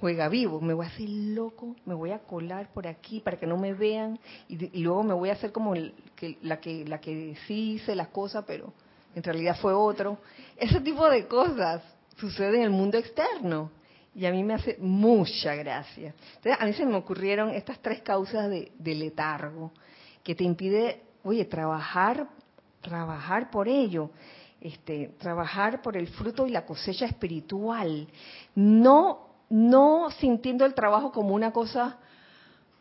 juega 0.00 0.28
vivo, 0.28 0.60
me 0.60 0.74
voy 0.74 0.84
a 0.84 0.90
hacer 0.90 1.08
loco, 1.08 1.74
me 1.86 1.94
voy 1.94 2.10
a 2.10 2.18
colar 2.18 2.70
por 2.74 2.86
aquí 2.86 3.20
para 3.20 3.38
que 3.38 3.46
no 3.46 3.56
me 3.56 3.72
vean 3.72 4.18
y, 4.48 4.82
luego 4.82 5.02
me 5.02 5.14
voy 5.14 5.30
a 5.30 5.32
hacer 5.32 5.50
como 5.50 5.72
que, 6.14 6.36
la 6.42 6.60
que 6.60 6.84
la 6.84 7.00
que 7.00 7.38
sí 7.46 7.72
hice 7.72 7.94
las 7.94 8.08
cosas, 8.08 8.44
pero 8.46 8.74
en 9.14 9.22
realidad 9.22 9.56
fue 9.62 9.72
otro. 9.72 10.18
Ese 10.58 10.78
tipo 10.82 11.08
de 11.08 11.26
cosas 11.26 11.82
sucede 12.18 12.58
en 12.58 12.64
el 12.64 12.70
mundo 12.70 12.98
externo 12.98 13.77
y 14.18 14.26
a 14.26 14.32
mí 14.32 14.42
me 14.42 14.54
hace 14.54 14.76
mucha 14.80 15.54
gracia. 15.54 16.12
Entonces, 16.34 16.56
a 16.58 16.64
mí 16.66 16.72
se 16.72 16.84
me 16.84 16.96
ocurrieron 16.96 17.50
estas 17.50 17.78
tres 17.78 18.02
causas 18.02 18.50
de, 18.50 18.72
letargo 18.76 19.70
que 20.24 20.34
te 20.34 20.42
impide, 20.42 21.04
oye, 21.22 21.44
trabajar, 21.44 22.26
trabajar 22.80 23.48
por 23.48 23.68
ello. 23.68 24.10
Este, 24.60 25.14
trabajar 25.18 25.82
por 25.82 25.96
el 25.96 26.08
fruto 26.08 26.44
y 26.44 26.50
la 26.50 26.66
cosecha 26.66 27.06
espiritual, 27.06 28.08
no 28.56 29.28
no 29.50 30.10
sintiendo 30.18 30.66
el 30.66 30.74
trabajo 30.74 31.12
como 31.12 31.32
una 31.32 31.52
cosa 31.52 31.96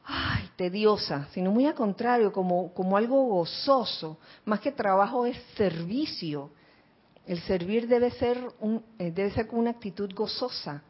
ay, 0.05 0.49
tediosa, 0.55 1.27
sino 1.33 1.51
muy 1.51 1.67
al 1.67 1.75
contrario, 1.75 2.33
como, 2.33 2.73
como 2.73 2.97
algo 2.97 3.23
gozoso. 3.25 4.17
Más 4.43 4.59
que 4.59 4.71
trabajo 4.71 5.27
es 5.27 5.37
servicio. 5.55 6.49
El 7.27 7.39
servir 7.41 7.87
debe 7.87 8.09
ser, 8.09 8.39
un, 8.59 8.83
eh, 8.97 9.11
debe 9.11 9.29
ser 9.31 9.47
una 9.51 9.69
actitud 9.69 10.11
gozosa 10.15 10.81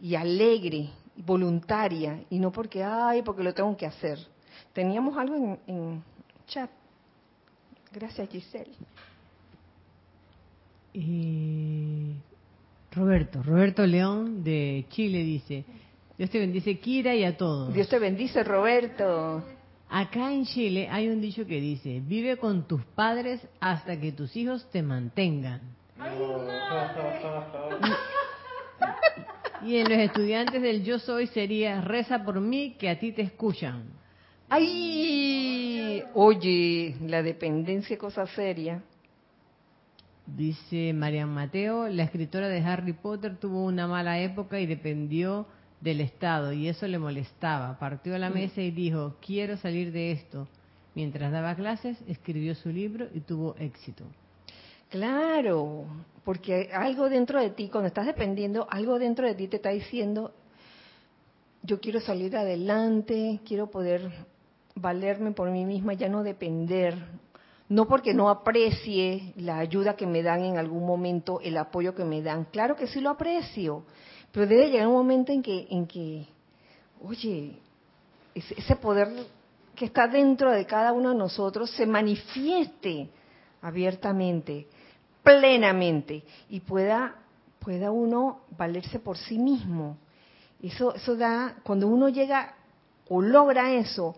y 0.00 0.14
alegre, 0.14 0.90
y 1.16 1.22
voluntaria, 1.22 2.24
y 2.30 2.38
no 2.38 2.52
porque, 2.52 2.82
ay, 2.82 3.22
porque 3.22 3.42
lo 3.42 3.54
tengo 3.54 3.76
que 3.76 3.86
hacer. 3.86 4.18
Teníamos 4.72 5.16
algo 5.16 5.34
en, 5.34 5.58
en 5.66 6.02
chat. 6.46 6.70
Gracias, 7.92 8.28
Giselle. 8.28 8.72
Y 10.92 12.14
Roberto, 12.92 13.42
Roberto 13.42 13.86
León 13.86 14.42
de 14.42 14.86
Chile 14.90 15.22
dice, 15.22 15.64
Dios 16.16 16.30
te 16.30 16.38
bendice 16.38 16.78
Kira 16.78 17.14
y 17.14 17.24
a 17.24 17.36
todos. 17.36 17.72
Dios 17.72 17.88
te 17.88 17.98
bendice 17.98 18.42
Roberto. 18.42 19.44
Acá 19.90 20.32
en 20.32 20.44
Chile 20.44 20.88
hay 20.90 21.08
un 21.08 21.20
dicho 21.20 21.46
que 21.46 21.60
dice, 21.60 22.02
vive 22.04 22.36
con 22.36 22.66
tus 22.66 22.84
padres 22.84 23.40
hasta 23.60 23.98
que 23.98 24.12
tus 24.12 24.36
hijos 24.36 24.68
te 24.70 24.82
mantengan. 24.82 25.60
y 29.64 29.76
en 29.76 29.88
los 29.88 29.98
estudiantes 29.98 30.62
del 30.62 30.84
yo 30.84 30.98
soy 30.98 31.26
sería, 31.28 31.80
reza 31.80 32.24
por 32.24 32.40
mí 32.40 32.76
que 32.78 32.88
a 32.88 32.98
ti 32.98 33.12
te 33.12 33.22
escuchan. 33.22 33.84
¡Ay! 34.48 36.02
Oye, 36.14 36.96
la 37.06 37.22
dependencia 37.22 37.98
cosa 37.98 38.26
seria. 38.26 38.82
Dice 40.26 40.92
Marian 40.92 41.32
Mateo, 41.32 41.88
la 41.88 42.02
escritora 42.02 42.48
de 42.48 42.60
Harry 42.60 42.92
Potter 42.92 43.36
tuvo 43.36 43.64
una 43.64 43.86
mala 43.86 44.20
época 44.20 44.60
y 44.60 44.66
dependió 44.66 45.46
del 45.80 46.00
Estado 46.00 46.52
y 46.52 46.68
eso 46.68 46.86
le 46.86 46.98
molestaba. 46.98 47.78
Partió 47.78 48.14
a 48.14 48.18
la 48.18 48.30
mm. 48.30 48.34
mesa 48.34 48.60
y 48.60 48.70
dijo, 48.70 49.16
quiero 49.24 49.56
salir 49.56 49.92
de 49.92 50.12
esto. 50.12 50.48
Mientras 50.94 51.30
daba 51.32 51.54
clases, 51.54 51.98
escribió 52.08 52.54
su 52.54 52.70
libro 52.70 53.08
y 53.14 53.20
tuvo 53.20 53.54
éxito. 53.58 54.04
Claro, 54.90 55.84
porque 56.28 56.68
algo 56.74 57.08
dentro 57.08 57.40
de 57.40 57.48
ti, 57.48 57.70
cuando 57.70 57.88
estás 57.88 58.04
dependiendo, 58.04 58.66
algo 58.68 58.98
dentro 58.98 59.26
de 59.26 59.34
ti 59.34 59.48
te 59.48 59.56
está 59.56 59.70
diciendo, 59.70 60.34
yo 61.62 61.80
quiero 61.80 62.00
salir 62.00 62.36
adelante, 62.36 63.40
quiero 63.46 63.70
poder 63.70 64.12
valerme 64.74 65.32
por 65.32 65.50
mí 65.50 65.64
misma, 65.64 65.94
ya 65.94 66.10
no 66.10 66.22
depender, 66.22 66.94
no 67.70 67.88
porque 67.88 68.12
no 68.12 68.28
aprecie 68.28 69.32
la 69.36 69.56
ayuda 69.56 69.96
que 69.96 70.06
me 70.06 70.22
dan 70.22 70.42
en 70.44 70.58
algún 70.58 70.84
momento, 70.84 71.40
el 71.40 71.56
apoyo 71.56 71.94
que 71.94 72.04
me 72.04 72.20
dan. 72.20 72.44
Claro 72.44 72.76
que 72.76 72.88
sí 72.88 73.00
lo 73.00 73.08
aprecio, 73.08 73.84
pero 74.30 74.46
debe 74.46 74.68
llegar 74.68 74.86
un 74.86 74.92
momento 74.92 75.32
en 75.32 75.40
que, 75.40 75.66
en 75.70 75.86
que 75.86 76.26
oye, 77.00 77.58
ese 78.34 78.76
poder 78.76 79.08
que 79.74 79.86
está 79.86 80.06
dentro 80.06 80.52
de 80.52 80.66
cada 80.66 80.92
uno 80.92 81.08
de 81.08 81.16
nosotros 81.16 81.70
se 81.70 81.86
manifieste 81.86 83.08
abiertamente, 83.62 84.66
plenamente, 85.28 86.22
y 86.48 86.60
pueda, 86.60 87.16
pueda 87.58 87.90
uno 87.90 88.40
valerse 88.56 88.98
por 88.98 89.18
sí 89.18 89.38
mismo. 89.38 89.98
Eso, 90.62 90.94
eso 90.94 91.16
da, 91.16 91.56
cuando 91.62 91.86
uno 91.86 92.08
llega 92.08 92.54
o 93.10 93.20
logra 93.20 93.74
eso, 93.74 94.16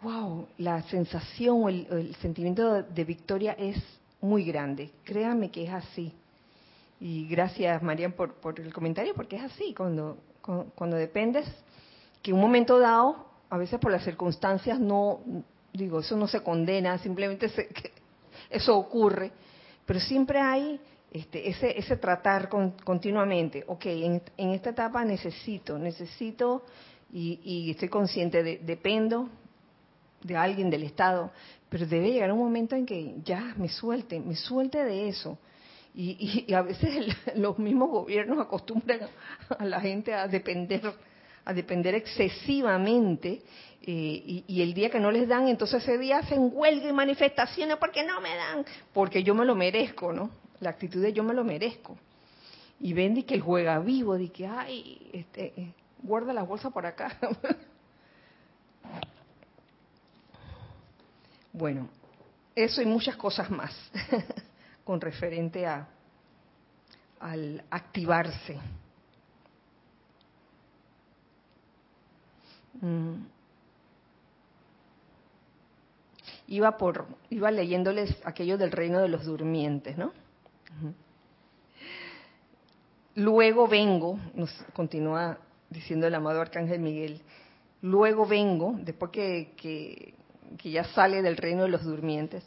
wow, 0.00 0.46
la 0.58 0.82
sensación 0.82 1.64
o 1.64 1.68
el, 1.68 2.14
sentimiento 2.20 2.84
de 2.84 3.04
victoria 3.04 3.56
es 3.58 3.82
muy 4.20 4.44
grande. 4.44 4.92
Créame 5.02 5.50
que 5.50 5.64
es 5.64 5.70
así. 5.70 6.12
Y 7.00 7.26
gracias, 7.26 7.82
Marian, 7.82 8.12
por, 8.12 8.60
el 8.60 8.72
comentario, 8.72 9.12
porque 9.14 9.34
es 9.34 9.42
así. 9.42 9.74
Cuando, 9.74 10.18
cuando, 10.76 10.96
dependes, 10.96 11.48
que 12.22 12.32
un 12.32 12.40
momento 12.40 12.78
dado, 12.78 13.26
a 13.50 13.58
veces 13.58 13.80
por 13.80 13.90
las 13.90 14.04
circunstancias, 14.04 14.78
no, 14.78 15.18
digo, 15.72 15.98
eso 15.98 16.16
no 16.16 16.28
se 16.28 16.44
condena, 16.44 16.96
simplemente 16.98 17.50
eso 18.50 18.76
ocurre, 18.76 19.32
pero 19.86 20.00
siempre 20.00 20.40
hay 20.40 20.80
este, 21.14 21.48
ese, 21.48 21.78
ese 21.78 21.96
tratar 21.96 22.48
continuamente. 22.48 23.64
Ok, 23.68 23.86
en, 23.86 24.20
esta 24.36 24.70
etapa 24.70 25.04
necesito, 25.04 25.78
necesito 25.78 26.64
y, 27.12 27.70
estoy 27.70 27.88
consciente 27.88 28.42
de, 28.42 28.58
dependo, 28.58 29.28
de 30.22 30.36
alguien 30.36 30.70
del 30.70 30.82
Estado, 30.82 31.30
pero 31.68 31.86
debe 31.86 32.10
llegar 32.10 32.32
un 32.32 32.40
momento 32.40 32.74
en 32.74 32.84
que 32.84 33.14
ya 33.24 33.54
me 33.56 33.68
suelte, 33.68 34.18
me 34.18 34.34
suelte 34.34 34.84
de 34.84 35.08
eso. 35.08 35.38
Y, 35.94 36.52
a 36.52 36.62
veces 36.62 37.16
los 37.36 37.60
mismos 37.60 37.90
gobiernos 37.90 38.40
acostumbran 38.40 39.02
a 39.56 39.64
la 39.64 39.80
gente 39.80 40.12
a 40.12 40.26
depender, 40.26 40.82
a 41.44 41.52
depender 41.52 41.94
excesivamente, 41.94 43.42
eh, 43.82 44.44
y, 44.46 44.62
el 44.62 44.72
día 44.72 44.88
que 44.88 44.98
no 44.98 45.10
les 45.10 45.28
dan, 45.28 45.46
entonces 45.48 45.82
ese 45.82 45.98
día 45.98 46.18
hacen 46.18 46.50
huelga 46.52 46.88
y 46.88 46.92
manifestaciones 46.92 47.76
porque 47.76 48.02
no 48.02 48.20
me 48.20 48.34
dan, 48.34 48.64
porque 48.92 49.22
yo 49.22 49.34
me 49.34 49.44
lo 49.44 49.54
merezco, 49.54 50.12
¿no? 50.12 50.30
La 50.60 50.70
actitud 50.70 51.02
de 51.02 51.12
yo 51.12 51.22
me 51.22 51.34
lo 51.34 51.44
merezco. 51.44 51.98
Y 52.80 52.94
ven 52.94 53.14
de 53.14 53.24
que 53.24 53.38
juega 53.38 53.78
vivo, 53.80 54.16
de 54.16 54.30
que, 54.30 54.46
ay, 54.46 55.10
este, 55.12 55.52
eh, 55.56 55.74
guarda 56.02 56.32
la 56.32 56.42
bolsa 56.42 56.70
por 56.70 56.86
acá. 56.86 57.18
Bueno, 61.56 61.88
eso 62.56 62.82
y 62.82 62.84
muchas 62.84 63.14
cosas 63.14 63.48
más 63.48 63.72
con 64.84 65.00
referente 65.00 65.64
a 65.64 65.86
al 67.20 67.64
activarse. 67.70 68.58
Mm. 72.80 73.14
Iba 76.48 76.76
por 76.76 77.06
iba 77.30 77.50
leyéndoles 77.50 78.14
aquello 78.24 78.58
del 78.58 78.70
reino 78.70 79.00
de 79.00 79.08
los 79.08 79.24
durmientes, 79.24 79.96
¿no? 79.96 80.12
Luego 83.16 83.68
vengo, 83.68 84.18
nos 84.34 84.50
continúa 84.74 85.38
diciendo 85.70 86.06
el 86.06 86.14
amado 86.14 86.40
arcángel 86.40 86.80
Miguel, 86.80 87.22
luego 87.80 88.26
vengo, 88.26 88.74
después 88.78 89.10
que 89.12 90.14
que 90.56 90.70
ya 90.70 90.84
sale 90.84 91.22
del 91.22 91.36
reino 91.36 91.62
de 91.62 91.68
los 91.68 91.84
durmientes, 91.84 92.44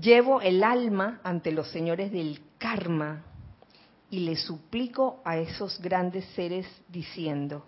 llevo 0.00 0.40
el 0.40 0.62
alma 0.62 1.20
ante 1.22 1.52
los 1.52 1.70
señores 1.70 2.12
del 2.12 2.40
karma 2.58 3.24
y 4.10 4.20
le 4.20 4.36
suplico 4.36 5.20
a 5.24 5.38
esos 5.38 5.80
grandes 5.80 6.24
seres 6.34 6.66
diciendo, 6.88 7.64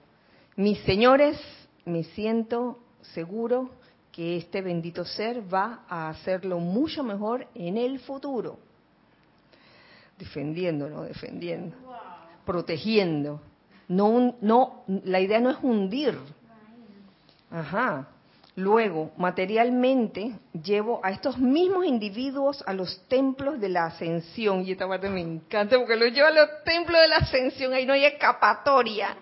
mis 0.56 0.78
señores, 0.80 1.38
me 1.84 2.04
siento 2.04 2.78
seguro 3.14 3.70
que 4.10 4.38
este 4.38 4.62
bendito 4.62 5.04
ser 5.04 5.42
va 5.52 5.84
a 5.88 6.08
hacerlo 6.08 6.58
mucho 6.58 7.02
mejor 7.02 7.46
en 7.54 7.76
el 7.76 8.00
futuro. 8.00 8.58
Defendiendo, 10.18 11.02
Defendiendo. 11.02 11.76
Protegiendo. 12.46 13.42
No, 13.88 14.36
no, 14.40 14.84
la 14.86 15.20
idea 15.20 15.38
no 15.40 15.50
es 15.50 15.58
hundir. 15.62 16.18
Ajá. 17.50 18.08
Luego, 18.56 19.12
materialmente, 19.18 20.34
llevo 20.54 21.00
a 21.04 21.10
estos 21.10 21.36
mismos 21.36 21.84
individuos 21.84 22.64
a 22.66 22.72
los 22.72 23.06
templos 23.06 23.60
de 23.60 23.68
la 23.68 23.84
ascensión. 23.84 24.64
Y 24.64 24.72
esta 24.72 24.88
parte 24.88 25.10
me 25.10 25.20
encanta 25.20 25.76
porque 25.76 25.96
los 25.96 26.10
llevo 26.10 26.28
a 26.28 26.30
los 26.30 26.48
templos 26.64 26.98
de 27.02 27.08
la 27.08 27.16
ascensión. 27.16 27.74
Ahí 27.74 27.84
no 27.84 27.92
hay 27.92 28.06
escapatoria. 28.06 29.14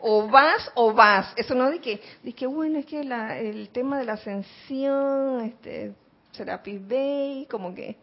O 0.00 0.28
vas 0.28 0.70
o 0.74 0.92
vas. 0.92 1.32
Eso 1.36 1.54
no 1.54 1.70
de 1.70 1.78
que, 1.80 2.00
que 2.34 2.46
bueno, 2.46 2.78
es 2.78 2.86
que 2.86 3.00
el 3.00 3.68
tema 3.70 3.98
de 3.98 4.04
la 4.04 4.14
ascensión, 4.14 5.40
este, 5.42 5.94
Serapis 6.32 6.86
Bay, 6.86 7.46
como 7.50 7.74
que... 7.74 7.96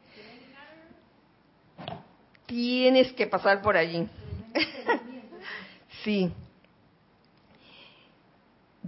tienes 2.45 3.11
que 3.13 3.27
pasar 3.27 3.61
por 3.61 3.77
allí. 3.77 4.07
sí. 6.03 6.31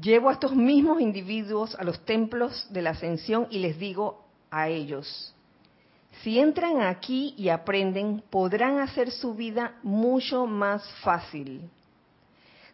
Llevo 0.02 0.30
a 0.30 0.34
estos 0.34 0.56
mismos 0.56 1.02
individuos 1.02 1.76
a 1.76 1.84
los 1.84 2.04
templos 2.06 2.68
de 2.72 2.82
la 2.82 2.92
ascensión 2.92 3.48
y 3.50 3.60
les 3.60 3.78
digo 3.78 4.24
a 4.50 4.70
ellos, 4.70 5.36
si 6.24 6.40
entran 6.40 6.82
aquí 6.82 7.34
y 7.38 7.50
aprenden, 7.50 8.24
podrán 8.30 8.80
hacer 8.80 9.12
su 9.12 9.36
vida 9.36 9.78
mucho 9.84 10.46
más 10.46 10.90
fácil. 11.02 11.70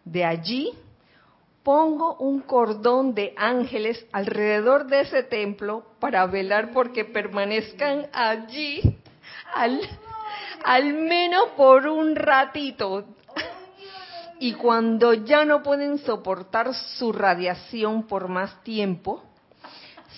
De 0.05 0.23
allí 0.23 0.71
pongo 1.63 2.15
un 2.17 2.41
cordón 2.41 3.15
de 3.15 3.33
ángeles 3.35 4.05
alrededor 4.11 4.85
de 4.85 5.01
ese 5.01 5.23
templo 5.23 5.83
para 5.99 6.25
velar 6.27 6.71
porque 6.71 7.05
permanezcan 7.05 8.07
allí 8.13 8.99
al, 9.55 9.81
al 10.63 10.93
menos 10.93 11.49
por 11.57 11.87
un 11.87 12.15
ratito. 12.15 13.05
Y 14.39 14.53
cuando 14.53 15.13
ya 15.13 15.43
no 15.43 15.63
pueden 15.63 15.97
soportar 15.97 16.73
su 16.73 17.11
radiación 17.11 18.03
por 18.03 18.27
más 18.27 18.61
tiempo, 18.63 19.23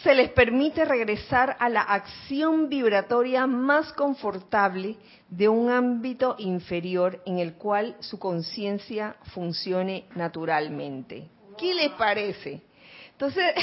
se 0.08 0.15
les 0.15 0.30
permite 0.30 0.86
regresar 0.86 1.58
a 1.60 1.67
la 1.67 1.82
acción 1.82 2.70
vibratoria 2.70 3.46
más 3.46 3.91
confortable 3.91 4.96
de 5.28 5.50
un 5.50 5.70
ámbito 5.70 6.38
inferior 6.39 7.22
en 7.26 7.39
el 7.39 7.56
cual 7.56 7.98
su 8.00 8.17
conciencia 8.17 9.17
funcione 9.34 10.06
naturalmente. 10.15 11.28
¿Qué 11.58 11.74
les 11.74 11.89
parece? 11.89 12.62
Entonces, 13.12 13.54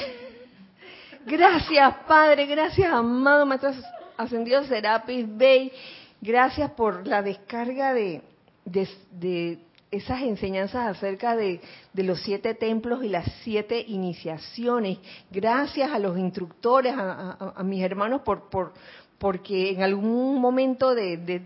gracias 1.25 1.95
Padre, 2.07 2.45
gracias 2.45 2.93
amado 2.93 3.47
Maestro 3.47 3.73
Ascendido 4.19 4.65
Serapis 4.65 5.25
Bey, 5.27 5.73
gracias 6.21 6.73
por 6.73 7.07
la 7.07 7.23
descarga 7.23 7.95
de, 7.95 8.21
de, 8.67 9.64
esas 9.97 10.23
enseñanzas 10.23 10.97
acerca 10.97 11.37
de, 11.37 11.61
de, 11.93 12.03
los 12.03 12.21
siete 12.23 12.55
templos 12.55 13.05
y 13.05 13.09
las 13.09 13.27
siete 13.43 13.85
iniciaciones. 13.87 14.99
Gracias 15.31 15.91
a 15.93 15.99
los 15.99 16.19
instructores, 16.19 16.95
a, 16.97 17.63
mis 17.65 17.83
hermanos, 17.83 18.23
por, 18.23 18.51
por, 18.51 18.73
porque 19.19 19.71
en 19.71 19.83
algún 19.83 20.41
momento 20.41 20.95
de, 20.95 21.17
de, 21.17 21.43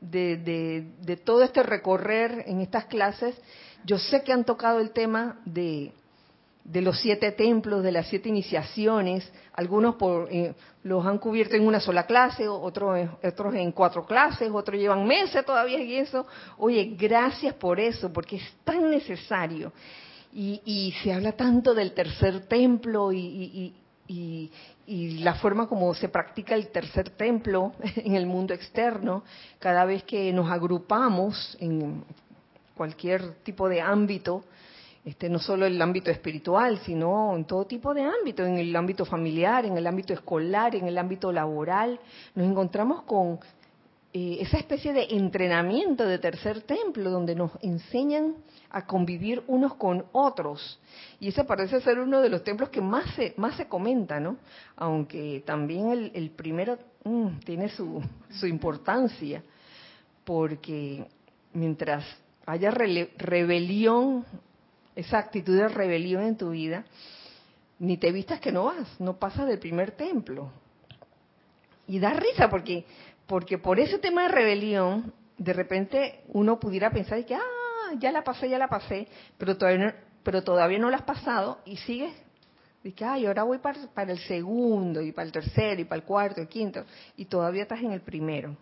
de, 0.00 1.16
todo 1.16 1.42
este 1.42 1.62
recorrer 1.62 2.44
en 2.46 2.60
estas 2.60 2.86
clases, 2.86 3.36
yo 3.84 3.98
sé 3.98 4.22
que 4.22 4.32
han 4.32 4.44
tocado 4.44 4.80
el 4.80 4.90
tema 4.90 5.40
de, 5.44 5.92
de 6.64 6.80
los 6.80 6.98
siete 6.98 7.30
templos, 7.32 7.82
de 7.82 7.92
las 7.92 8.08
siete 8.08 8.30
iniciaciones, 8.30 9.30
algunos 9.52 9.96
por, 9.96 10.32
eh, 10.32 10.54
los 10.82 11.04
han 11.04 11.18
cubierto 11.18 11.56
en 11.56 11.66
una 11.66 11.78
sola 11.78 12.06
clase, 12.06 12.48
otros, 12.48 13.08
otros 13.22 13.54
en 13.54 13.70
cuatro 13.72 14.06
clases, 14.06 14.50
otros 14.50 14.80
llevan 14.80 15.06
meses 15.06 15.44
todavía 15.44 15.78
en 15.78 15.90
eso. 15.90 16.26
Oye, 16.56 16.96
gracias 16.98 17.54
por 17.54 17.78
eso, 17.78 18.10
porque 18.12 18.36
es 18.36 18.54
tan 18.64 18.90
necesario. 18.90 19.72
Y, 20.32 20.62
y 20.64 20.92
se 21.02 21.12
habla 21.12 21.32
tanto 21.32 21.74
del 21.74 21.92
tercer 21.92 22.46
templo 22.46 23.12
y, 23.12 23.72
y, 24.08 24.50
y, 24.86 25.18
la 25.18 25.34
forma 25.34 25.68
como 25.68 25.94
se 25.94 26.08
practica 26.08 26.54
el 26.54 26.68
tercer 26.68 27.10
templo 27.10 27.72
en 27.96 28.16
el 28.16 28.26
mundo 28.26 28.52
externo, 28.52 29.22
cada 29.58 29.84
vez 29.84 30.02
que 30.02 30.32
nos 30.32 30.50
agrupamos 30.50 31.56
en 31.60 32.04
cualquier 32.74 33.34
tipo 33.44 33.68
de 33.68 33.80
ámbito, 33.80 34.44
este, 35.04 35.28
no 35.28 35.38
solo 35.38 35.66
el 35.66 35.80
ámbito 35.82 36.10
espiritual, 36.10 36.78
sino 36.78 37.36
en 37.36 37.44
todo 37.44 37.66
tipo 37.66 37.92
de 37.92 38.02
ámbito, 38.02 38.44
en 38.44 38.56
el 38.56 38.74
ámbito 38.74 39.04
familiar, 39.04 39.66
en 39.66 39.76
el 39.76 39.86
ámbito 39.86 40.14
escolar, 40.14 40.74
en 40.74 40.86
el 40.86 40.96
ámbito 40.96 41.30
laboral, 41.30 42.00
nos 42.34 42.46
encontramos 42.48 43.02
con 43.02 43.38
eh, 44.14 44.38
esa 44.40 44.58
especie 44.58 44.94
de 44.94 45.08
entrenamiento 45.10 46.06
de 46.06 46.18
tercer 46.18 46.62
templo, 46.62 47.10
donde 47.10 47.34
nos 47.34 47.50
enseñan 47.60 48.36
a 48.70 48.86
convivir 48.86 49.42
unos 49.46 49.74
con 49.74 50.06
otros. 50.12 50.80
Y 51.20 51.28
ese 51.28 51.44
parece 51.44 51.80
ser 51.82 51.98
uno 51.98 52.22
de 52.22 52.30
los 52.30 52.42
templos 52.42 52.70
que 52.70 52.80
más 52.80 53.04
se, 53.14 53.34
más 53.36 53.56
se 53.56 53.66
comenta, 53.66 54.20
¿no? 54.20 54.36
Aunque 54.76 55.42
también 55.44 56.10
el, 56.14 56.30
primero 56.30 56.78
mm, 57.04 57.40
tiene 57.44 57.68
su, 57.68 58.00
su 58.30 58.46
importancia, 58.46 59.42
porque 60.24 61.06
mientras 61.52 62.04
haya 62.46 62.70
rebelión 62.70 64.24
esa 64.96 65.18
actitud 65.18 65.56
de 65.56 65.68
rebelión 65.68 66.22
en 66.22 66.36
tu 66.36 66.50
vida, 66.50 66.84
ni 67.78 67.96
te 67.96 68.12
vistas 68.12 68.40
que 68.40 68.52
no 68.52 68.64
vas, 68.64 69.00
no 69.00 69.18
pasas 69.18 69.46
del 69.46 69.58
primer 69.58 69.92
templo. 69.92 70.50
Y 71.86 71.98
da 71.98 72.10
risa 72.10 72.48
porque, 72.48 72.84
porque 73.26 73.58
por 73.58 73.78
ese 73.78 73.98
tema 73.98 74.22
de 74.22 74.28
rebelión, 74.28 75.12
de 75.36 75.52
repente 75.52 76.22
uno 76.28 76.58
pudiera 76.58 76.90
pensar 76.90 77.24
que, 77.24 77.34
ah, 77.34 77.92
ya 77.98 78.12
la 78.12 78.22
pasé, 78.22 78.48
ya 78.48 78.58
la 78.58 78.68
pasé, 78.68 79.08
pero 79.36 79.56
todavía 79.56 79.86
no, 79.86 79.92
pero 80.22 80.42
todavía 80.42 80.78
no 80.78 80.90
la 80.90 80.98
has 80.98 81.02
pasado 81.02 81.58
y 81.64 81.76
sigues. 81.76 82.12
Y 82.82 82.94
ay, 83.02 83.24
ahora 83.26 83.44
voy 83.44 83.58
para, 83.58 83.80
para 83.94 84.12
el 84.12 84.18
segundo, 84.18 85.00
y 85.00 85.10
para 85.10 85.26
el 85.26 85.32
tercero, 85.32 85.80
y 85.80 85.84
para 85.84 86.00
el 86.00 86.06
cuarto, 86.06 86.40
y 86.40 86.42
el 86.42 86.48
quinto, 86.48 86.84
y 87.16 87.24
todavía 87.24 87.62
estás 87.62 87.80
en 87.80 87.92
el 87.92 88.02
primero. 88.02 88.56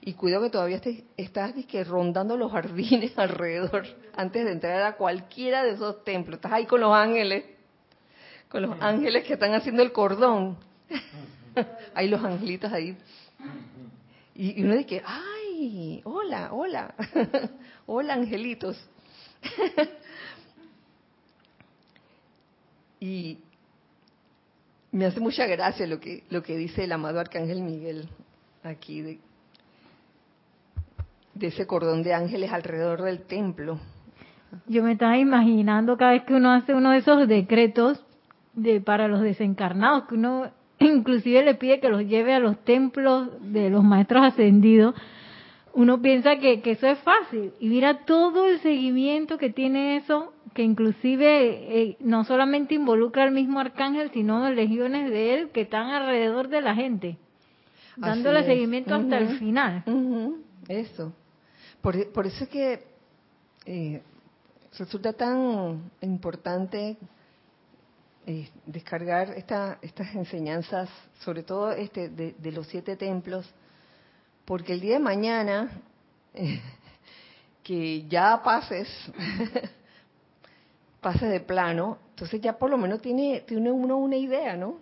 Y 0.00 0.14
cuidado 0.14 0.44
que 0.44 0.50
todavía 0.50 0.80
estás 1.16 1.54
rondando 1.86 2.36
los 2.36 2.50
jardines 2.52 3.12
alrededor 3.18 3.86
antes 4.14 4.44
de 4.44 4.52
entrar 4.52 4.82
a 4.82 4.96
cualquiera 4.96 5.62
de 5.62 5.70
esos 5.72 6.04
templos. 6.04 6.36
Estás 6.36 6.52
ahí 6.52 6.66
con 6.66 6.80
los 6.80 6.92
ángeles, 6.92 7.44
con 8.48 8.62
los 8.62 8.76
ángeles 8.80 9.24
que 9.24 9.34
están 9.34 9.54
haciendo 9.54 9.82
el 9.82 9.92
cordón. 9.92 10.58
hay 11.94 12.08
los 12.08 12.22
angelitos 12.22 12.72
ahí. 12.72 12.96
Y, 14.34 14.62
uno 14.62 14.74
dice, 14.76 15.02
ay, 15.04 16.00
hola, 16.04 16.52
hola, 16.52 16.94
hola 17.86 18.14
angelitos. 18.14 18.82
y 22.98 23.38
me 24.90 25.06
hace 25.06 25.20
mucha 25.20 25.46
gracia 25.46 25.86
lo 25.86 26.00
que, 26.00 26.24
lo 26.30 26.42
que 26.42 26.56
dice 26.56 26.84
el 26.84 26.92
amado 26.92 27.18
Arcángel 27.18 27.62
Miguel 27.62 28.08
aquí, 28.62 29.00
de 29.02 29.18
de 31.34 31.48
ese 31.48 31.66
cordón 31.66 32.02
de 32.02 32.14
ángeles 32.14 32.52
alrededor 32.52 33.02
del 33.02 33.22
templo. 33.22 33.78
Yo 34.66 34.82
me 34.82 34.92
estaba 34.92 35.16
imaginando 35.16 35.96
cada 35.96 36.12
vez 36.12 36.24
que 36.24 36.34
uno 36.34 36.52
hace 36.52 36.74
uno 36.74 36.90
de 36.90 36.98
esos 36.98 37.26
decretos 37.26 38.04
de 38.54 38.80
para 38.80 39.08
los 39.08 39.22
desencarnados, 39.22 40.04
que 40.04 40.14
uno 40.14 40.50
inclusive 40.78 41.42
le 41.42 41.54
pide 41.54 41.80
que 41.80 41.88
los 41.88 42.06
lleve 42.06 42.34
a 42.34 42.40
los 42.40 42.58
templos 42.64 43.28
de 43.40 43.70
los 43.70 43.82
maestros 43.82 44.22
ascendidos, 44.24 44.94
uno 45.74 46.02
piensa 46.02 46.36
que, 46.36 46.60
que 46.60 46.72
eso 46.72 46.86
es 46.86 46.98
fácil. 46.98 47.52
Y 47.58 47.68
mira 47.68 48.04
todo 48.04 48.46
el 48.46 48.58
seguimiento 48.60 49.38
que 49.38 49.48
tiene 49.48 49.96
eso, 49.96 50.34
que 50.52 50.62
inclusive 50.62 51.80
eh, 51.80 51.96
no 52.00 52.24
solamente 52.24 52.74
involucra 52.74 53.22
al 53.22 53.30
mismo 53.30 53.58
arcángel, 53.58 54.10
sino 54.10 54.50
legiones 54.50 55.10
de 55.10 55.34
él 55.34 55.48
que 55.50 55.62
están 55.62 55.88
alrededor 55.88 56.48
de 56.48 56.60
la 56.60 56.74
gente, 56.74 57.16
dándole 57.96 58.44
seguimiento 58.44 58.94
hasta 58.94 59.16
el 59.16 59.38
final. 59.38 59.82
Eso. 60.68 61.14
Por, 61.82 62.12
por 62.12 62.26
eso 62.26 62.44
es 62.44 62.50
que 62.50 62.84
eh, 63.66 64.02
resulta 64.78 65.12
tan 65.12 65.90
importante 66.00 66.96
eh, 68.24 68.48
descargar 68.66 69.30
esta, 69.30 69.78
estas 69.82 70.14
enseñanzas, 70.14 70.88
sobre 71.24 71.42
todo 71.42 71.72
este 71.72 72.08
de, 72.08 72.52
los 72.52 72.68
siete 72.68 72.96
templos, 72.96 73.52
porque 74.44 74.72
el 74.74 74.80
día 74.80 74.94
de 74.94 75.00
mañana, 75.00 75.82
eh, 76.34 76.60
que 77.64 78.06
ya 78.06 78.40
pases, 78.44 78.88
pases 81.00 81.30
de 81.30 81.40
plano, 81.40 81.98
entonces 82.10 82.40
ya 82.40 82.56
por 82.56 82.70
lo 82.70 82.78
menos 82.78 83.02
tiene, 83.02 83.40
tiene 83.40 83.72
uno 83.72 83.96
una 83.96 84.16
idea, 84.16 84.56
¿no? 84.56 84.78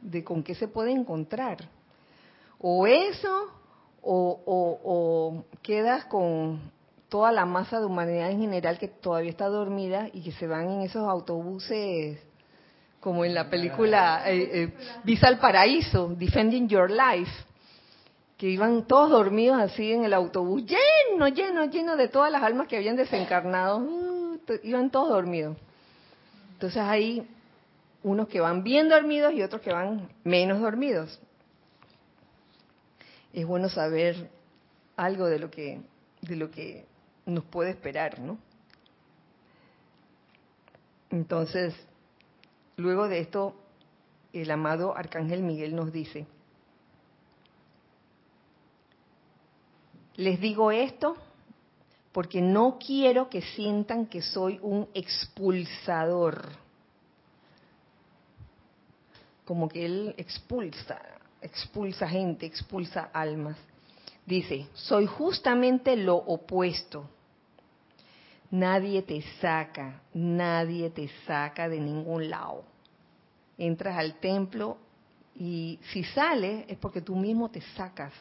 De 0.00 0.24
con 0.24 0.42
qué 0.42 0.56
se 0.56 0.66
puede 0.66 0.90
encontrar. 0.90 1.58
O 2.58 2.88
eso, 2.88 3.59
o, 4.02 5.44
quedas 5.62 6.04
con 6.06 6.60
toda 7.08 7.32
la 7.32 7.44
masa 7.44 7.80
de 7.80 7.86
humanidad 7.86 8.30
en 8.30 8.40
general 8.40 8.78
que 8.78 8.88
todavía 8.88 9.30
está 9.30 9.46
dormida 9.46 10.08
y 10.12 10.22
que 10.22 10.32
se 10.32 10.46
van 10.46 10.70
en 10.70 10.80
esos 10.82 11.08
autobuses 11.08 12.18
como 13.00 13.24
en 13.24 13.34
la 13.34 13.48
película 13.48 14.22
eh, 14.26 14.62
eh, 14.62 14.74
Visa 15.04 15.28
al 15.28 15.38
Paraíso, 15.38 16.08
Defending 16.08 16.68
Your 16.68 16.90
Life, 16.90 17.32
que 18.36 18.48
iban 18.48 18.86
todos 18.86 19.10
dormidos 19.10 19.58
así 19.58 19.90
en 19.90 20.04
el 20.04 20.12
autobús, 20.12 20.64
lleno, 20.66 21.28
lleno, 21.28 21.64
lleno 21.64 21.96
de 21.96 22.08
todas 22.08 22.30
las 22.30 22.42
almas 22.42 22.68
que 22.68 22.76
habían 22.76 22.96
desencarnado, 22.96 23.78
uh, 23.78 24.38
iban 24.62 24.90
todos 24.90 25.08
dormidos. 25.08 25.56
Entonces 26.52 26.82
hay 26.82 27.26
unos 28.02 28.28
que 28.28 28.40
van 28.40 28.62
bien 28.62 28.90
dormidos 28.90 29.32
y 29.32 29.42
otros 29.42 29.62
que 29.62 29.72
van 29.72 30.10
menos 30.22 30.60
dormidos 30.60 31.18
es 33.32 33.46
bueno 33.46 33.68
saber 33.68 34.30
algo 34.96 35.26
de 35.26 35.38
lo 35.38 35.50
que 35.50 35.80
de 36.22 36.36
lo 36.36 36.50
que 36.50 36.84
nos 37.26 37.44
puede 37.44 37.70
esperar, 37.70 38.18
¿no? 38.18 38.38
Entonces, 41.10 41.74
luego 42.76 43.08
de 43.08 43.20
esto, 43.20 43.54
el 44.32 44.50
amado 44.50 44.96
Arcángel 44.96 45.42
Miguel 45.42 45.74
nos 45.74 45.92
dice, 45.92 46.26
Les 50.20 50.38
digo 50.38 50.70
esto 50.70 51.16
porque 52.12 52.42
no 52.42 52.78
quiero 52.78 53.30
que 53.30 53.40
sientan 53.40 54.04
que 54.04 54.20
soy 54.20 54.58
un 54.60 54.86
expulsador. 54.92 56.42
Como 59.46 59.66
que 59.70 59.86
él 59.86 60.14
expulsa, 60.18 61.00
expulsa 61.42 62.08
gente, 62.08 62.46
expulsa 62.46 63.10
almas. 63.12 63.56
Dice, 64.26 64.68
soy 64.74 65.06
justamente 65.06 65.96
lo 65.96 66.16
opuesto. 66.16 67.08
Nadie 68.50 69.02
te 69.02 69.22
saca, 69.40 70.02
nadie 70.12 70.90
te 70.90 71.08
saca 71.26 71.68
de 71.68 71.80
ningún 71.80 72.30
lado. 72.30 72.64
Entras 73.58 73.96
al 73.96 74.14
templo 74.14 74.78
y 75.36 75.78
si 75.92 76.04
sales 76.04 76.64
es 76.68 76.76
porque 76.78 77.00
tú 77.00 77.16
mismo 77.16 77.50
te 77.50 77.60
sacas. 77.60 78.12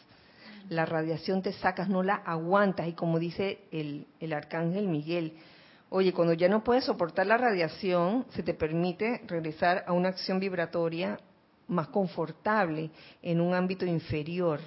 La 0.70 0.86
radiación 0.86 1.42
te 1.42 1.52
sacas, 1.54 1.90
no 1.90 2.04
la 2.04 2.16
aguantas. 2.16 2.88
Y 2.88 2.94
como 2.94 3.18
dice 3.18 3.60
el, 3.72 4.06
el 4.20 4.34
arcángel 4.34 4.88
Miguel, 4.88 5.34
oye, 5.90 6.14
cuando 6.14 6.34
ya 6.34 6.48
no 6.48 6.64
puedes 6.64 6.86
soportar 6.86 7.26
la 7.26 7.38
radiación, 7.38 8.26
se 8.30 8.44
te 8.44 8.54
permite 8.54 9.24
regresar 9.26 9.84
a 9.88 9.94
una 9.94 10.10
acción 10.10 10.40
vibratoria 10.40 11.20
más 11.70 11.88
confortable 11.88 12.90
en 13.22 13.40
un 13.40 13.54
ámbito 13.54 13.86
inferior, 13.86 14.60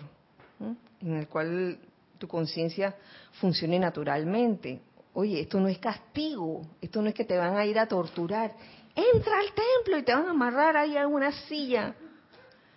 en 1.00 1.16
el 1.16 1.28
cual 1.28 1.78
tu 2.18 2.26
conciencia 2.26 2.94
funcione 3.32 3.78
naturalmente. 3.78 4.80
Oye, 5.14 5.40
esto 5.40 5.60
no 5.60 5.68
es 5.68 5.78
castigo, 5.78 6.62
esto 6.80 7.02
no 7.02 7.08
es 7.08 7.14
que 7.14 7.24
te 7.24 7.36
van 7.36 7.56
a 7.56 7.66
ir 7.66 7.78
a 7.78 7.86
torturar. 7.86 8.54
Entra 8.94 9.38
al 9.38 9.48
templo 9.52 9.98
y 9.98 10.02
te 10.02 10.14
van 10.14 10.26
a 10.26 10.30
amarrar 10.30 10.76
ahí 10.76 10.96
a 10.96 11.06
una 11.06 11.32
silla. 11.32 11.94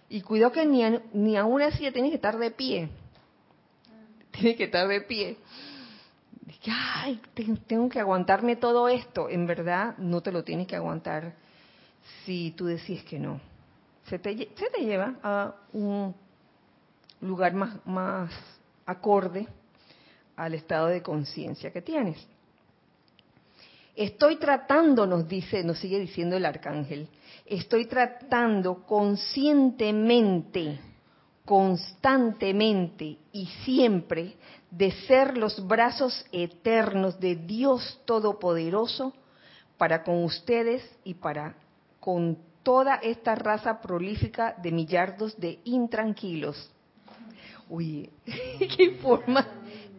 Y 0.09 0.21
cuidado 0.21 0.51
que 0.51 0.65
ni 0.65 0.83
a, 0.83 1.01
ni 1.13 1.37
a 1.37 1.45
una 1.45 1.71
silla 1.71 1.91
tienes 1.91 2.11
que 2.11 2.15
estar 2.15 2.37
de 2.37 2.51
pie. 2.51 2.89
Tienes 4.31 4.57
que 4.57 4.65
estar 4.65 4.87
de 4.87 5.01
pie. 5.01 5.37
Ay, 6.67 7.21
tengo 7.67 7.87
que 7.89 7.99
aguantarme 7.99 8.55
todo 8.55 8.89
esto. 8.89 9.29
En 9.29 9.45
verdad, 9.45 9.97
no 9.97 10.21
te 10.21 10.31
lo 10.31 10.43
tienes 10.43 10.67
que 10.67 10.75
aguantar 10.75 11.35
si 12.25 12.51
tú 12.51 12.65
decides 12.65 13.03
que 13.03 13.19
no. 13.19 13.39
Se 14.07 14.19
te, 14.19 14.35
lleva 14.79 15.15
a 15.23 15.55
un 15.73 16.13
lugar 17.21 17.53
más, 17.53 17.85
más 17.85 18.31
acorde 18.85 19.47
al 20.35 20.53
estado 20.53 20.87
de 20.87 21.01
conciencia 21.01 21.71
que 21.71 21.81
tienes. 21.81 22.27
Estoy 23.95 24.35
tratando, 24.35 25.07
nos 25.07 25.27
dice, 25.27 25.63
nos 25.63 25.79
sigue 25.79 25.99
diciendo 25.99 26.35
el 26.35 26.45
arcángel, 26.45 27.07
estoy 27.45 27.85
tratando 27.85 28.85
conscientemente, 28.85 30.79
constantemente 31.45 33.17
y 33.31 33.45
siempre 33.63 34.35
de 34.69 34.91
ser 35.07 35.37
los 35.37 35.65
brazos 35.65 36.25
eternos 36.33 37.19
de 37.19 37.37
Dios 37.37 38.01
Todopoderoso 38.03 39.13
para 39.77 40.03
con 40.03 40.25
ustedes 40.25 40.83
y 41.05 41.13
para 41.13 41.55
con 42.01 42.37
toda 42.65 42.95
esta 42.95 43.35
raza 43.35 43.79
prolífica 43.79 44.55
de 44.57 44.71
millardos 44.71 45.39
de 45.39 45.59
intranquilos. 45.65 46.71
Uy, 47.69 48.09
qué 48.25 48.97
forma, 48.99 49.45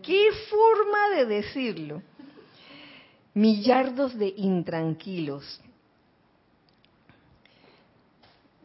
qué 0.02 0.30
forma 0.50 1.16
de 1.16 1.26
decirlo. 1.26 2.02
Millardos 3.34 4.18
de 4.18 4.34
intranquilos. 4.36 5.60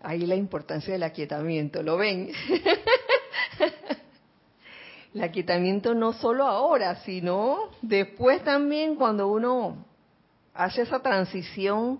Ahí 0.02 0.26
la 0.26 0.36
importancia 0.36 0.94
del 0.94 1.04
aquietamiento, 1.04 1.84
¿lo 1.84 1.98
ven? 1.98 2.32
el 5.14 5.24
aquietamiento 5.24 5.94
no 5.94 6.14
solo 6.14 6.48
ahora, 6.48 6.96
sino 7.04 7.70
después 7.84 8.44
también 8.44 8.96
cuando 8.96 9.28
uno 9.28 9.86
hace 10.56 10.82
esa 10.82 11.04
transición. 11.04 12.00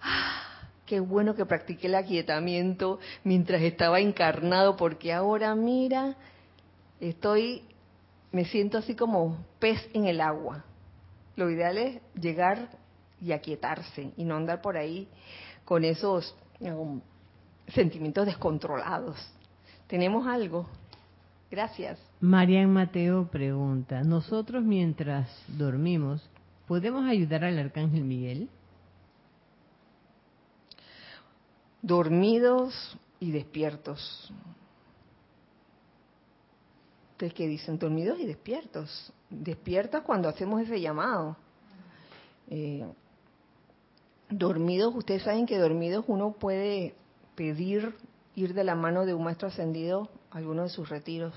¡ah! 0.00 0.47
Qué 0.88 1.00
bueno 1.00 1.34
que 1.34 1.44
practiqué 1.44 1.86
el 1.86 1.96
aquietamiento 1.96 2.98
mientras 3.22 3.60
estaba 3.60 4.00
encarnado, 4.00 4.74
porque 4.78 5.12
ahora 5.12 5.54
mira, 5.54 6.16
estoy, 6.98 7.62
me 8.32 8.46
siento 8.46 8.78
así 8.78 8.94
como 8.94 9.36
pez 9.58 9.86
en 9.92 10.06
el 10.06 10.22
agua. 10.22 10.64
Lo 11.36 11.50
ideal 11.50 11.76
es 11.76 12.00
llegar 12.18 12.70
y 13.20 13.32
aquietarse 13.32 14.12
y 14.16 14.24
no 14.24 14.36
andar 14.36 14.62
por 14.62 14.78
ahí 14.78 15.06
con 15.66 15.84
esos 15.84 16.34
um, 16.60 17.02
sentimientos 17.68 18.24
descontrolados. 18.24 19.18
¿Tenemos 19.88 20.26
algo? 20.26 20.66
Gracias. 21.50 21.98
Marian 22.20 22.72
Mateo 22.72 23.28
pregunta, 23.30 24.02
¿nosotros 24.04 24.64
mientras 24.64 25.28
dormimos 25.48 26.26
podemos 26.66 27.04
ayudar 27.04 27.44
al 27.44 27.58
Arcángel 27.58 28.04
Miguel? 28.04 28.48
Dormidos 31.82 32.96
y 33.20 33.30
despiertos. 33.30 34.32
¿Ustedes 37.12 37.34
qué 37.34 37.46
dicen? 37.46 37.78
Dormidos 37.78 38.18
y 38.20 38.26
despiertos. 38.26 39.12
Despiertas 39.30 40.02
cuando 40.02 40.28
hacemos 40.28 40.62
ese 40.62 40.80
llamado. 40.80 41.36
Eh, 42.48 42.86
dormidos, 44.30 44.94
ustedes 44.94 45.22
saben 45.22 45.46
que 45.46 45.58
dormidos 45.58 46.04
uno 46.06 46.32
puede 46.32 46.94
pedir 47.34 47.94
ir 48.34 48.54
de 48.54 48.64
la 48.64 48.74
mano 48.74 49.04
de 49.04 49.14
un 49.14 49.24
maestro 49.24 49.48
ascendido 49.48 50.08
a 50.30 50.38
alguno 50.38 50.62
de 50.62 50.68
sus 50.68 50.88
retiros. 50.88 51.34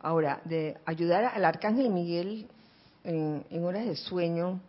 Ahora, 0.00 0.40
de 0.44 0.76
ayudar 0.84 1.24
al 1.24 1.44
arcángel 1.44 1.90
Miguel 1.90 2.48
en, 3.04 3.64
horas 3.64 3.86
de 3.86 3.96
sueño, 3.96 4.60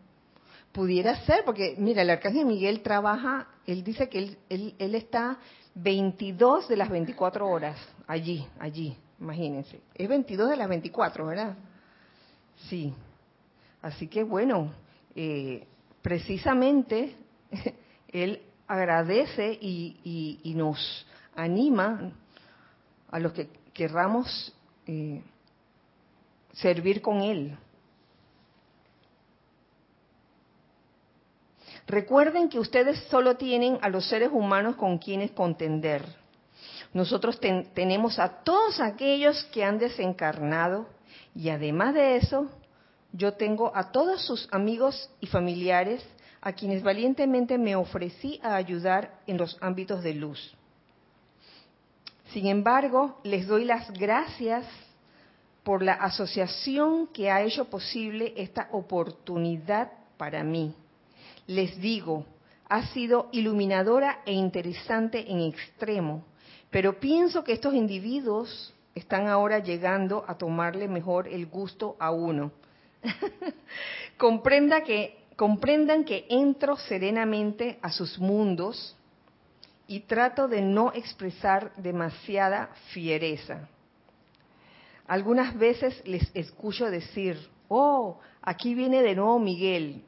pudiera 0.77 1.15
ser, 1.25 1.43
porque 1.43 1.73
mira, 1.79 2.03
el 2.03 2.09
arcángel 2.11 2.45
Miguel 2.45 2.81
trabaja, 2.83 3.47
él 3.65 3.83
dice 3.83 4.09
que 4.09 4.19
él, 4.19 4.37
él, 4.47 4.75
él 4.77 4.93
está 4.93 5.39
22 5.73 6.67
de 6.67 6.77
las 6.77 6.87
24 6.87 7.49
horas 7.49 7.79
allí, 8.05 8.45
allí, 8.59 8.95
imagínense. 9.19 9.81
Es 9.95 10.07
22 10.07 10.51
de 10.51 10.55
las 10.55 10.69
24, 10.69 11.25
¿verdad? 11.25 11.57
Sí. 12.69 12.93
Así 13.81 14.07
que 14.07 14.21
bueno, 14.21 14.71
eh, 15.15 15.65
precisamente 16.03 17.15
él 18.09 18.43
agradece 18.67 19.57
y, 19.59 20.39
y, 20.43 20.53
nos 20.53 21.07
anima 21.35 22.11
a 23.09 23.17
los 23.17 23.33
que 23.33 23.49
querramos 23.73 24.55
eh, 24.85 25.23
servir 26.53 27.01
con 27.01 27.21
Él. 27.21 27.57
Recuerden 31.87 32.49
que 32.49 32.59
ustedes 32.59 32.99
solo 33.09 33.37
tienen 33.37 33.79
a 33.81 33.87
los 33.87 34.07
seres 34.07 34.29
humanos 34.33 34.75
con 34.75 34.97
quienes 34.97 35.31
contender. 35.31 36.03
Nosotros 36.93 37.39
tenemos 37.73 38.19
a 38.19 38.43
todos 38.43 38.81
aquellos 38.81 39.43
que 39.45 39.63
han 39.63 39.77
desencarnado 39.77 40.85
y 41.33 41.49
además 41.49 41.93
de 41.93 42.17
eso, 42.17 42.49
yo 43.13 43.33
tengo 43.33 43.71
a 43.73 43.91
todos 43.91 44.25
sus 44.25 44.49
amigos 44.51 45.09
y 45.21 45.27
familiares 45.27 46.05
a 46.41 46.51
quienes 46.51 46.83
valientemente 46.83 47.57
me 47.57 47.75
ofrecí 47.75 48.39
a 48.43 48.55
ayudar 48.55 49.21
en 49.25 49.37
los 49.37 49.57
ámbitos 49.61 50.03
de 50.03 50.13
luz. 50.13 50.55
Sin 52.33 52.47
embargo, 52.47 53.19
les 53.23 53.47
doy 53.47 53.63
las 53.63 53.91
gracias 53.93 54.65
por 55.63 55.81
la 55.81 55.93
asociación 55.93 57.07
que 57.07 57.31
ha 57.31 57.41
hecho 57.43 57.65
posible 57.65 58.33
esta 58.35 58.67
oportunidad 58.71 59.91
para 60.17 60.43
mí. 60.43 60.75
Les 61.47 61.79
digo, 61.79 62.25
ha 62.69 62.85
sido 62.87 63.29
iluminadora 63.31 64.21
e 64.25 64.33
interesante 64.33 65.31
en 65.31 65.39
extremo, 65.39 66.23
pero 66.69 66.99
pienso 66.99 67.43
que 67.43 67.53
estos 67.53 67.73
individuos 67.73 68.73
están 68.93 69.27
ahora 69.27 69.59
llegando 69.59 70.25
a 70.27 70.37
tomarle 70.37 70.87
mejor 70.87 71.27
el 71.27 71.45
gusto 71.45 71.95
a 71.99 72.11
uno. 72.11 72.51
Comprenda 74.17 74.83
que 74.83 75.17
comprendan 75.37 76.03
que 76.03 76.25
entro 76.29 76.75
serenamente 76.75 77.77
a 77.81 77.91
sus 77.91 78.17
mundos 78.17 78.97
y 79.87 80.01
trato 80.01 80.47
de 80.47 80.61
no 80.61 80.91
expresar 80.93 81.71
demasiada 81.77 82.71
fiereza. 82.91 83.69
Algunas 85.07 85.57
veces 85.57 86.01
les 86.05 86.29
escucho 86.33 86.89
decir, 86.89 87.37
oh, 87.69 88.19
aquí 88.41 88.73
viene 88.73 89.01
de 89.01 89.15
nuevo 89.15 89.39
Miguel. 89.39 90.03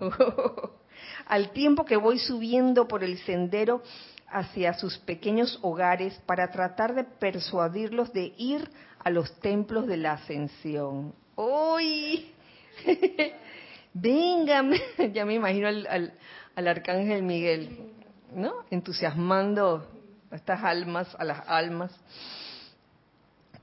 Al 1.26 1.50
tiempo 1.50 1.84
que 1.84 1.96
voy 1.96 2.18
subiendo 2.18 2.88
por 2.88 3.04
el 3.04 3.18
sendero 3.18 3.82
hacia 4.28 4.74
sus 4.74 4.98
pequeños 4.98 5.58
hogares 5.62 6.20
para 6.26 6.50
tratar 6.50 6.94
de 6.94 7.04
persuadirlos 7.04 8.12
de 8.12 8.32
ir 8.36 8.70
a 8.98 9.10
los 9.10 9.38
templos 9.40 9.86
de 9.86 9.96
la 9.96 10.12
ascensión. 10.12 11.14
¡Uy! 11.36 12.32
Venga, 13.92 14.62
ya 15.12 15.24
me 15.24 15.34
imagino 15.34 15.68
al, 15.68 16.12
al, 16.54 16.68
arcángel 16.68 17.22
Miguel, 17.22 17.92
¿no? 18.34 18.64
Entusiasmando 18.70 19.86
a 20.30 20.36
estas 20.36 20.62
almas, 20.62 21.14
a 21.18 21.24
las 21.24 21.48
almas, 21.48 21.92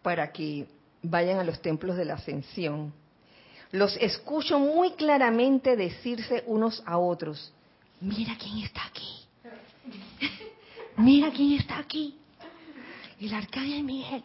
para 0.01 0.31
que 0.31 0.67
vayan 1.01 1.39
a 1.39 1.43
los 1.43 1.61
templos 1.61 1.95
de 1.95 2.05
la 2.05 2.15
ascensión. 2.15 2.93
Los 3.77 3.95
escucho 3.97 4.57
muy 4.57 4.93
claramente 4.93 5.75
decirse 5.75 6.43
unos 6.47 6.81
a 6.87 6.97
otros, 6.97 7.53
mira 8.01 8.35
quién 8.35 8.65
está 8.65 8.87
aquí, 8.87 9.19
mira 10.97 11.29
quién 11.29 11.59
está 11.59 11.77
aquí, 11.77 12.17
el 13.21 13.31
arcángel 13.35 13.83
Miguel, 13.83 14.23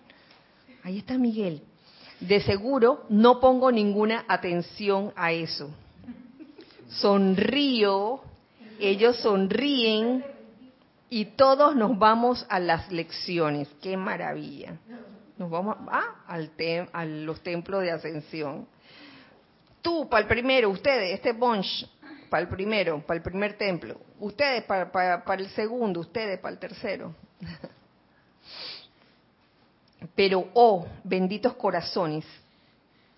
ahí 0.82 0.96
está 1.00 1.18
Miguel. 1.18 1.60
De 2.18 2.40
seguro 2.40 3.04
no 3.10 3.40
pongo 3.40 3.70
ninguna 3.70 4.24
atención 4.26 5.12
a 5.16 5.32
eso. 5.32 5.68
Sonrío, 6.88 8.22
ellos 8.80 9.18
sonríen 9.18 10.24
y 11.10 11.26
todos 11.26 11.76
nos 11.76 11.98
vamos 11.98 12.46
a 12.48 12.58
las 12.58 12.90
lecciones. 12.90 13.68
¡Qué 13.82 13.98
maravilla! 13.98 14.78
Nos 15.36 15.50
vamos 15.50 15.76
ah, 15.90 16.24
al 16.26 16.50
a 16.94 17.04
los 17.04 17.42
templos 17.42 17.82
de 17.82 17.90
ascensión. 17.90 18.66
Tú, 19.82 20.08
para 20.08 20.22
el 20.22 20.28
primero, 20.28 20.70
ustedes, 20.70 21.12
este 21.12 21.32
bunch, 21.32 21.86
para 22.30 22.42
el 22.42 22.48
primero, 22.48 23.04
para 23.04 23.18
el 23.18 23.22
primer 23.22 23.58
templo. 23.58 24.00
Ustedes, 24.20 24.62
para, 24.64 24.90
para 24.90 25.42
el 25.42 25.50
segundo, 25.50 26.00
ustedes, 26.00 26.38
para 26.38 26.54
el 26.54 26.58
tercero. 26.58 27.14
Pero, 30.14 30.48
oh, 30.54 30.86
benditos 31.04 31.54
corazones, 31.54 32.24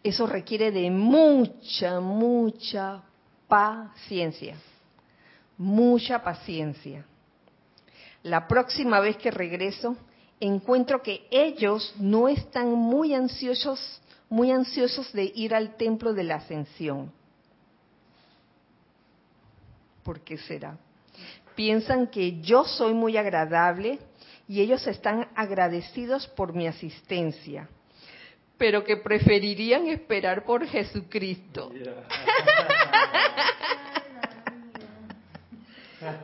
eso 0.03 0.27
requiere 0.27 0.71
de 0.71 0.91
mucha, 0.91 2.01
mucha 2.01 3.03
paciencia. 3.49 4.57
Mucha 5.57 6.23
paciencia. 6.23 7.05
La 8.23 8.49
próxima 8.49 9.01
vez 9.01 9.17
que 9.17 9.31
regreso, 9.31 9.97
encuentro 10.41 11.03
que 11.03 11.27
ellos 11.31 11.95
no 11.99 12.29
están 12.29 12.73
muy 12.73 13.15
ansiosos, 13.15 14.01
muy 14.35 14.51
ansiosos 14.51 15.13
de 15.13 15.31
ir 15.33 15.55
al 15.55 15.77
templo 15.77 16.13
de 16.13 16.25
la 16.25 16.35
ascensión. 16.35 17.13
¿Por 20.03 20.23
qué 20.23 20.37
será? 20.39 20.77
Piensan 21.55 22.09
que 22.09 22.41
yo 22.41 22.65
soy 22.65 22.95
muy 22.95 23.17
agradable 23.17 24.01
y 24.49 24.61
ellos 24.61 24.85
están 24.89 25.29
agradecidos 25.37 26.27
por 26.27 26.53
mi 26.53 26.67
asistencia, 26.67 27.69
pero 28.59 28.83
que 28.83 28.97
preferirían 28.97 29.87
esperar 29.87 30.45
por 30.45 30.67
Jesucristo. 30.67 31.71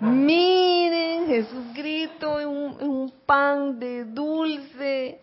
Miren, 0.00 1.28
Jesucristo 1.28 2.40
es 2.40 2.46
un, 2.46 3.12
pan 3.24 3.78
de 3.78 4.04
dulce. 4.04 5.20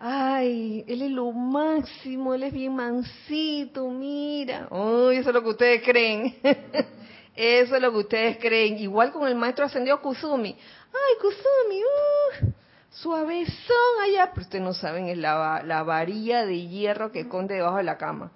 Ay, 0.00 0.84
Él 0.86 1.02
es 1.02 1.10
lo 1.10 1.32
máximo, 1.32 2.32
Él 2.34 2.44
es 2.44 2.52
bien 2.52 2.74
mansito, 2.74 3.88
mira. 3.90 4.68
Uy, 4.70 5.16
eso 5.16 5.30
es 5.30 5.34
lo 5.34 5.42
que 5.42 5.48
ustedes 5.48 5.82
creen. 5.82 6.36
Eso 7.34 7.76
es 7.76 7.82
lo 7.82 7.92
que 7.92 7.98
ustedes 7.98 8.38
creen. 8.38 8.78
Igual 8.78 9.12
con 9.12 9.28
el 9.28 9.36
maestro 9.36 9.64
ascendió 9.64 10.02
Kusumi. 10.02 10.56
Ay, 10.88 11.14
Kusumi, 11.20 11.82
uh, 11.84 12.52
suavezón 12.90 14.02
allá. 14.02 14.32
Pero 14.34 14.42
ustedes 14.42 14.64
no 14.64 14.74
saben, 14.74 15.06
es 15.06 15.18
la, 15.18 15.62
la 15.64 15.84
varilla 15.84 16.44
de 16.44 16.66
hierro 16.66 17.12
que 17.12 17.20
esconde 17.20 17.54
debajo 17.54 17.76
de 17.76 17.84
la 17.84 17.96
cama. 17.96 18.32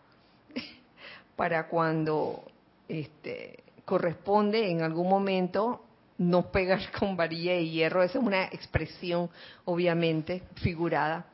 Para 1.36 1.66
cuando 1.66 2.44
este, 2.86 3.64
corresponde 3.84 4.70
en 4.70 4.82
algún 4.82 5.08
momento 5.08 5.82
no 6.18 6.52
pegar 6.52 6.78
con 6.98 7.16
varilla 7.16 7.54
de 7.54 7.68
hierro. 7.68 8.04
Esa 8.04 8.20
es 8.20 8.24
una 8.24 8.44
expresión, 8.44 9.28
obviamente, 9.64 10.44
figurada. 10.62 11.26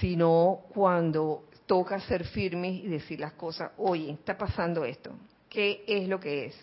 Sino 0.00 0.60
cuando 0.74 1.44
toca 1.66 2.00
ser 2.00 2.24
firme 2.24 2.68
y 2.68 2.88
decir 2.88 3.20
las 3.20 3.32
cosas. 3.32 3.72
Oye, 3.78 4.10
está 4.12 4.36
pasando 4.36 4.84
esto. 4.84 5.12
¿Qué 5.48 5.84
es 5.86 6.08
lo 6.08 6.18
que 6.20 6.46
es? 6.46 6.54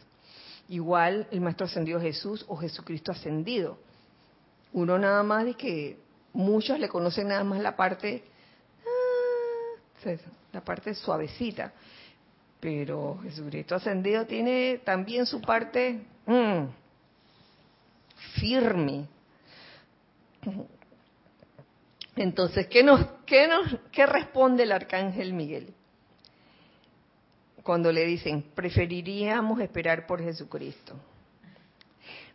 igual 0.72 1.28
el 1.32 1.42
Maestro 1.42 1.66
Ascendido 1.66 2.00
Jesús 2.00 2.46
o 2.48 2.56
Jesucristo 2.56 3.12
Ascendido. 3.12 3.78
Uno 4.72 4.98
nada 4.98 5.22
más 5.22 5.44
de 5.46 5.54
que 5.54 5.98
muchos 6.32 6.80
le 6.80 6.88
conocen 6.88 7.28
nada 7.28 7.44
más 7.44 7.60
la 7.60 7.76
parte, 7.76 8.24
ah, 10.06 10.10
la 10.54 10.64
parte 10.64 10.96
suavecita, 10.96 11.74
pero 12.62 13.20
Jesucristo 13.22 13.76
Ascendido 13.76 14.26
tiene 14.26 14.80
también 14.86 15.26
su 15.26 15.42
parte 15.42 16.00
mm, 16.26 16.64
firme. 18.40 19.08
Entonces, 22.16 22.68
¿qué 22.68 22.84
nos, 22.84 23.06
responde 23.96 24.64
el 24.64 24.72
arcángel 24.72 25.34
Miguel? 25.34 25.74
cuando 27.64 27.92
le 27.92 28.06
dicen, 28.06 28.44
preferiríamos 28.56 29.60
esperar 29.60 30.08
por 30.08 30.22
Jesucristo. 30.22 30.96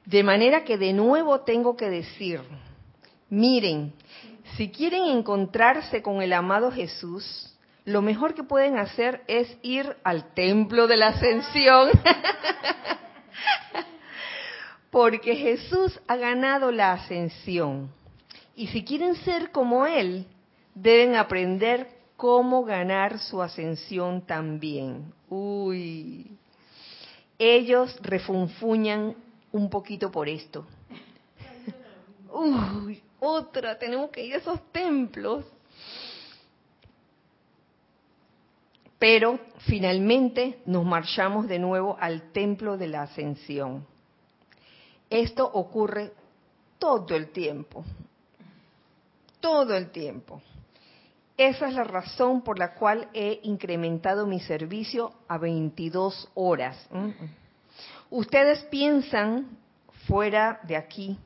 De 0.04 0.22
manera 0.22 0.64
que 0.64 0.78
de 0.78 0.92
nuevo 0.92 1.40
tengo 1.40 1.76
que 1.76 1.90
decir, 1.90 2.40
miren, 3.28 3.92
si 4.56 4.70
quieren 4.70 5.06
encontrarse 5.06 6.00
con 6.00 6.22
el 6.22 6.32
amado 6.32 6.70
Jesús, 6.70 7.52
lo 7.84 8.02
mejor 8.02 8.34
que 8.34 8.44
pueden 8.44 8.78
hacer 8.78 9.22
es 9.26 9.56
ir 9.62 9.96
al 10.04 10.32
templo 10.34 10.86
de 10.86 10.96
la 10.96 11.08
ascensión. 11.08 11.90
Porque 14.90 15.34
Jesús 15.34 16.00
ha 16.06 16.16
ganado 16.16 16.70
la 16.70 16.92
ascensión. 16.92 17.90
Y 18.56 18.68
si 18.68 18.84
quieren 18.84 19.14
ser 19.16 19.52
como 19.52 19.86
Él, 19.86 20.26
deben 20.74 21.14
aprender 21.14 21.88
cómo 22.16 22.64
ganar 22.64 23.18
su 23.18 23.42
ascensión 23.42 24.22
también. 24.22 25.12
Uy, 25.28 26.36
ellos 27.38 27.98
refunfuñan 28.00 29.14
un 29.52 29.68
poquito 29.68 30.10
por 30.10 30.28
esto. 30.28 30.66
Uy, 32.32 33.02
otra, 33.20 33.78
tenemos 33.78 34.10
que 34.10 34.24
ir 34.24 34.34
a 34.34 34.38
esos 34.38 34.60
templos. 34.72 35.44
Pero 38.98 39.38
finalmente 39.66 40.60
nos 40.64 40.84
marchamos 40.84 41.46
de 41.46 41.58
nuevo 41.58 41.98
al 42.00 42.32
templo 42.32 42.78
de 42.78 42.88
la 42.88 43.02
ascensión. 43.02 43.86
Esto 45.10 45.46
ocurre 45.46 46.12
todo 46.78 47.14
el 47.14 47.28
tiempo, 47.28 47.84
todo 49.46 49.76
el 49.76 49.90
tiempo. 49.92 50.42
Esa 51.36 51.68
es 51.68 51.74
la 51.74 51.84
razón 51.84 52.42
por 52.42 52.58
la 52.58 52.74
cual 52.74 53.08
he 53.14 53.38
incrementado 53.44 54.26
mi 54.26 54.40
servicio 54.40 55.12
a 55.28 55.38
22 55.38 56.32
horas. 56.34 56.76
Ustedes 58.10 58.64
piensan, 58.64 59.56
fuera 60.08 60.58
de 60.64 60.74
aquí, 60.76 61.16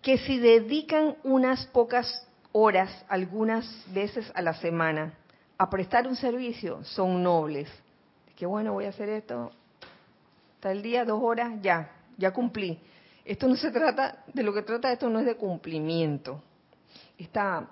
que 0.00 0.18
si 0.18 0.40
dedican 0.40 1.14
unas 1.22 1.64
pocas 1.66 2.26
horas, 2.50 2.90
algunas 3.08 3.64
veces 3.94 4.28
a 4.34 4.42
la 4.42 4.54
semana, 4.54 5.14
a 5.56 5.70
prestar 5.70 6.08
un 6.08 6.16
servicio, 6.16 6.82
son 6.82 7.22
nobles. 7.22 7.68
Que 8.34 8.44
bueno, 8.44 8.72
voy 8.72 8.86
a 8.86 8.88
hacer 8.88 9.08
esto, 9.08 9.52
tal 10.58 10.82
día, 10.82 11.04
dos 11.04 11.20
horas, 11.22 11.52
ya, 11.62 11.92
ya 12.18 12.32
cumplí. 12.32 12.80
Esto 13.24 13.46
no 13.46 13.54
se 13.54 13.70
trata, 13.70 14.24
de 14.34 14.42
lo 14.42 14.52
que 14.52 14.62
trata 14.62 14.92
esto 14.92 15.08
no 15.08 15.20
es 15.20 15.26
de 15.26 15.36
cumplimiento. 15.36 16.42
Esta 17.22 17.68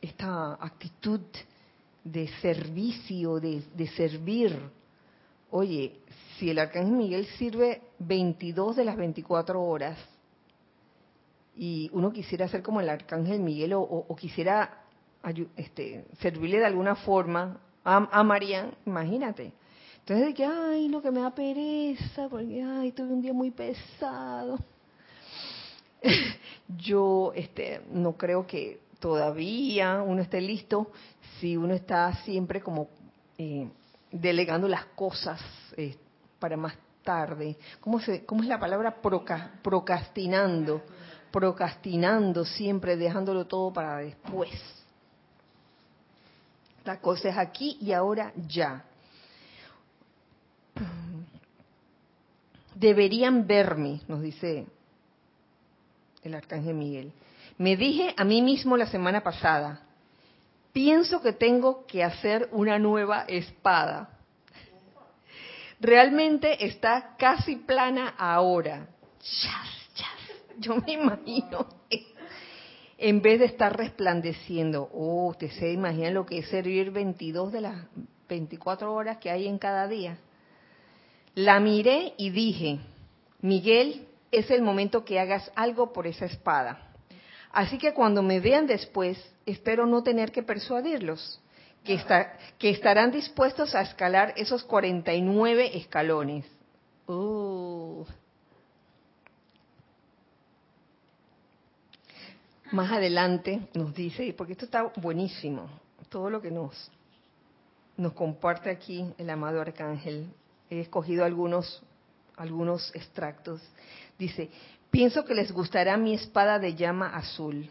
esta 0.00 0.54
actitud 0.54 1.20
de 2.04 2.28
servicio, 2.40 3.40
de, 3.40 3.86
servir. 3.96 4.58
Oye, 5.50 6.00
si 6.36 6.50
el 6.50 6.58
arcángel 6.58 6.92
Miguel 6.92 7.26
sirve 7.38 7.82
22 7.98 8.76
de 8.76 8.84
las 8.84 8.96
24 8.96 9.62
horas 9.62 9.98
y 11.56 11.90
uno 11.92 12.12
quisiera 12.12 12.48
ser 12.48 12.62
como 12.62 12.80
el 12.80 12.88
arcángel 12.88 13.40
Miguel 13.40 13.72
o, 13.74 14.16
quisiera 14.16 14.84
este, 15.56 16.06
servirle 16.20 16.58
de 16.58 16.66
alguna 16.66 16.94
forma 16.94 17.60
a, 17.84 18.22
María, 18.22 18.70
imagínate. 18.86 19.52
Entonces 20.00 20.26
de 20.26 20.34
que, 20.34 20.44
ay, 20.44 20.88
no, 20.88 21.02
que 21.02 21.10
me 21.10 21.20
da 21.20 21.34
pereza, 21.34 22.28
porque, 22.28 22.62
ay, 22.62 22.92
tuve 22.92 23.12
un 23.12 23.20
día 23.20 23.32
muy 23.32 23.50
pesado. 23.50 24.58
Yo 26.78 27.32
este, 27.34 27.82
no 27.90 28.16
creo 28.16 28.46
que 28.46 28.80
todavía 28.98 30.02
uno 30.02 30.22
esté 30.22 30.40
listo 30.40 30.90
si 31.40 31.56
uno 31.56 31.74
está 31.74 32.12
siempre 32.24 32.60
como 32.60 32.88
eh, 33.36 33.68
delegando 34.10 34.68
las 34.68 34.84
cosas 34.86 35.40
eh, 35.76 35.96
para 36.38 36.56
más 36.56 36.74
tarde. 37.02 37.56
¿Cómo, 37.80 38.00
se, 38.00 38.24
¿Cómo 38.24 38.42
es 38.42 38.48
la 38.48 38.58
palabra 38.58 38.96
procrastinando? 39.62 40.82
Procrastinando 41.30 42.44
siempre, 42.44 42.96
dejándolo 42.96 43.46
todo 43.46 43.72
para 43.72 43.98
después. 43.98 44.50
La 46.84 47.00
cosa 47.00 47.28
es 47.28 47.36
aquí 47.36 47.76
y 47.80 47.92
ahora 47.92 48.32
ya. 48.46 48.84
Deberían 52.74 53.46
verme, 53.46 54.00
nos 54.08 54.22
dice 54.22 54.66
el 56.22 56.34
arcángel 56.34 56.74
Miguel 56.74 57.12
me 57.58 57.76
dije 57.76 58.14
a 58.16 58.24
mí 58.24 58.40
mismo 58.40 58.76
la 58.76 58.86
semana 58.86 59.22
pasada, 59.22 59.82
pienso 60.72 61.20
que 61.20 61.32
tengo 61.32 61.84
que 61.86 62.04
hacer 62.04 62.48
una 62.52 62.78
nueva 62.78 63.24
espada. 63.28 64.10
Realmente 65.80 66.64
está 66.64 67.16
casi 67.18 67.56
plana 67.56 68.14
ahora. 68.16 68.88
Yo 70.58 70.76
me 70.76 70.92
imagino 70.92 71.66
en 72.96 73.22
vez 73.22 73.40
de 73.40 73.46
estar 73.46 73.76
resplandeciendo. 73.76 74.88
Oh, 74.92 75.28
usted 75.28 75.50
se 75.50 75.72
imagina 75.72 76.10
lo 76.10 76.26
que 76.26 76.38
es 76.38 76.48
servir 76.48 76.90
22 76.90 77.52
de 77.52 77.60
las 77.60 77.76
24 78.28 78.92
horas 78.92 79.18
que 79.18 79.30
hay 79.30 79.46
en 79.46 79.58
cada 79.58 79.86
día. 79.86 80.18
La 81.34 81.60
miré 81.60 82.14
y 82.16 82.30
dije, 82.30 82.80
Miguel, 83.40 84.07
es 84.30 84.50
el 84.50 84.62
momento 84.62 85.04
que 85.04 85.18
hagas 85.20 85.50
algo 85.54 85.92
por 85.92 86.06
esa 86.06 86.26
espada. 86.26 86.88
Así 87.52 87.78
que 87.78 87.94
cuando 87.94 88.22
me 88.22 88.40
vean 88.40 88.66
después, 88.66 89.18
espero 89.46 89.86
no 89.86 90.02
tener 90.02 90.32
que 90.32 90.42
persuadirlos, 90.42 91.40
que, 91.84 92.70
estarán 92.70 93.10
dispuestos 93.10 93.74
a 93.74 93.80
escalar 93.80 94.34
esos 94.36 94.62
49 94.64 95.76
escalones. 95.76 96.44
Uh. 97.06 98.04
Más 102.70 102.92
adelante 102.92 103.60
nos 103.72 103.94
dice, 103.94 104.34
porque 104.36 104.52
esto 104.52 104.66
está 104.66 104.92
buenísimo, 104.96 105.70
todo 106.10 106.28
lo 106.28 106.42
que 106.42 106.50
nos 106.50 108.12
comparte 108.14 108.68
aquí 108.68 109.10
el 109.16 109.30
amado 109.30 109.60
arcángel. 109.62 110.30
He 110.68 110.80
escogido 110.80 111.24
algunos, 111.24 111.82
algunos 112.38 112.94
extractos. 112.94 113.60
Dice, 114.18 114.50
pienso 114.90 115.24
que 115.24 115.34
les 115.34 115.52
gustará 115.52 115.96
mi 115.96 116.14
espada 116.14 116.58
de 116.58 116.74
llama 116.74 117.14
azul. 117.14 117.68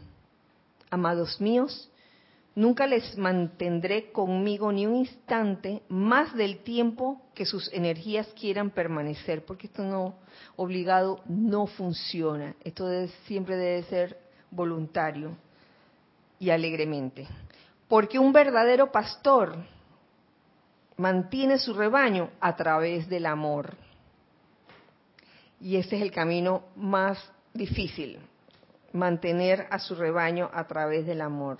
Amados 0.89 1.41
míos, 1.41 1.89
nunca 2.55 2.88
les 2.88 3.18
mantendré 3.18 4.11
conmigo 4.11 4.72
ni 4.72 4.86
un 4.86 4.95
instante 4.95 5.82
más 5.89 6.34
del 6.36 6.59
tiempo 6.59 7.22
que 7.34 7.45
sus 7.45 7.72
energías 7.74 8.28
quieran 8.39 8.70
permanecer, 8.70 9.45
porque 9.45 9.68
esto 9.68 9.84
no 9.84 10.15
obligado 10.55 11.22
no 11.28 11.68
funciona. 11.68 12.55
Esto 12.63 12.86
siempre 13.26 13.55
debe 13.57 13.84
ser 13.84 14.18
voluntario 14.49 15.38
y 16.39 16.49
alegremente. 16.49 17.28
Porque 17.88 18.20
un 18.20 18.34
verdadero 18.34 18.91
pastor 18.91 19.55
mantiene 20.97 21.57
su 21.59 21.74
rebaño 21.74 22.32
a 22.39 22.55
través 22.55 23.07
del 23.07 23.26
amor. 23.26 23.76
Y 25.60 25.78
ese 25.78 25.95
es 25.95 26.01
el 26.01 26.12
camino 26.12 26.64
más 26.76 27.18
difícil, 27.53 28.20
mantener 28.93 29.68
a 29.70 29.80
su 29.80 29.95
rebaño 29.95 30.49
a 30.53 30.68
través 30.68 31.05
del 31.05 31.22
amor. 31.22 31.58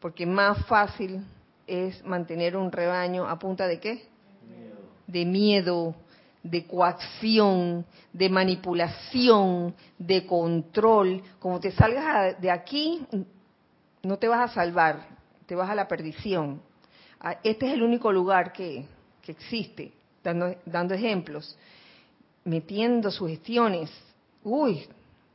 Porque 0.00 0.26
más 0.26 0.64
fácil 0.66 1.24
es 1.66 2.02
mantener 2.04 2.56
un 2.56 2.72
rebaño 2.72 3.26
a 3.28 3.38
punta 3.38 3.66
de 3.66 3.80
qué? 3.80 4.06
De 5.06 5.24
miedo, 5.24 5.94
de 6.42 6.66
coacción, 6.66 7.84
de 8.12 8.28
manipulación, 8.28 9.74
de 9.98 10.26
control. 10.26 11.22
Como 11.38 11.60
te 11.60 11.70
salgas 11.72 12.40
de 12.40 12.50
aquí, 12.50 13.06
no 14.02 14.18
te 14.18 14.28
vas 14.28 14.50
a 14.50 14.54
salvar, 14.54 15.06
te 15.46 15.54
vas 15.54 15.68
a 15.68 15.74
la 15.74 15.86
perdición. 15.86 16.62
Ah, 17.20 17.38
este 17.42 17.66
es 17.66 17.74
el 17.74 17.82
único 17.82 18.12
lugar 18.12 18.52
que, 18.52 18.86
existe, 19.26 19.92
dando, 20.22 20.54
dando 20.66 20.94
ejemplos 20.94 21.58
metiendo 22.44 23.10
sugestiones. 23.10 23.90
Uy, 24.42 24.86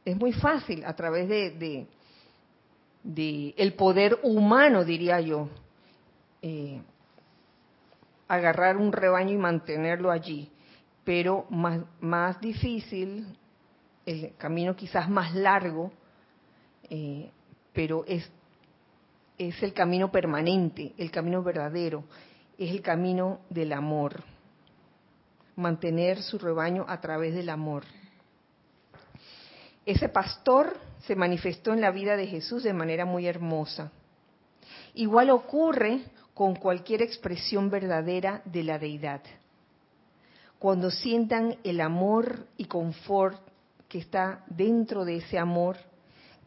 es 0.05 0.15
muy 0.15 0.33
fácil 0.33 0.85
a 0.85 0.95
través 0.95 1.27
de, 1.27 1.87
el 3.57 3.73
poder 3.73 4.19
humano, 4.23 4.83
diría 4.83 5.19
yo, 5.19 5.49
eh, 6.41 6.81
agarrar 8.27 8.77
un 8.77 8.91
rebaño 8.91 9.33
y 9.33 9.37
mantenerlo 9.37 10.11
allí. 10.11 10.49
Pero 11.03 11.45
más, 11.49 11.81
más 11.99 12.39
difícil, 12.39 13.25
el 14.05 14.35
camino 14.37 14.75
quizás 14.75 15.09
más 15.09 15.33
largo, 15.33 15.91
eh, 16.89 17.31
pero 17.73 18.05
es, 18.07 18.29
es 19.37 19.61
el 19.63 19.73
camino 19.73 20.11
permanente, 20.11 20.93
el 20.97 21.09
camino 21.09 21.41
verdadero, 21.41 22.03
es 22.57 22.71
el 22.71 22.81
camino 22.81 23.39
del 23.49 23.73
amor 23.73 24.23
mantener 25.59 26.21
su 26.21 26.39
rebaño 26.39 26.85
a 26.87 26.99
través 26.99 27.35
del 27.35 27.49
amor. 27.49 27.83
Ese 29.85 30.09
pastor 30.09 30.77
se 31.05 31.15
manifestó 31.15 31.73
en 31.73 31.81
la 31.81 31.91
vida 31.91 32.15
de 32.15 32.27
Jesús 32.27 32.63
de 32.63 32.73
manera 32.73 33.05
muy 33.05 33.27
hermosa. 33.27 33.91
Igual 34.93 35.29
ocurre 35.29 36.01
con 36.33 36.55
cualquier 36.55 37.01
expresión 37.01 37.69
verdadera 37.69 38.41
de 38.45 38.63
la 38.63 38.79
deidad. 38.79 39.21
Cuando 40.57 40.91
sientan 40.91 41.57
el 41.63 41.81
amor 41.81 42.45
y 42.57 42.65
confort 42.65 43.41
que 43.87 43.99
está 43.99 44.43
dentro 44.47 45.05
de 45.05 45.17
ese 45.17 45.39
amor, 45.39 45.77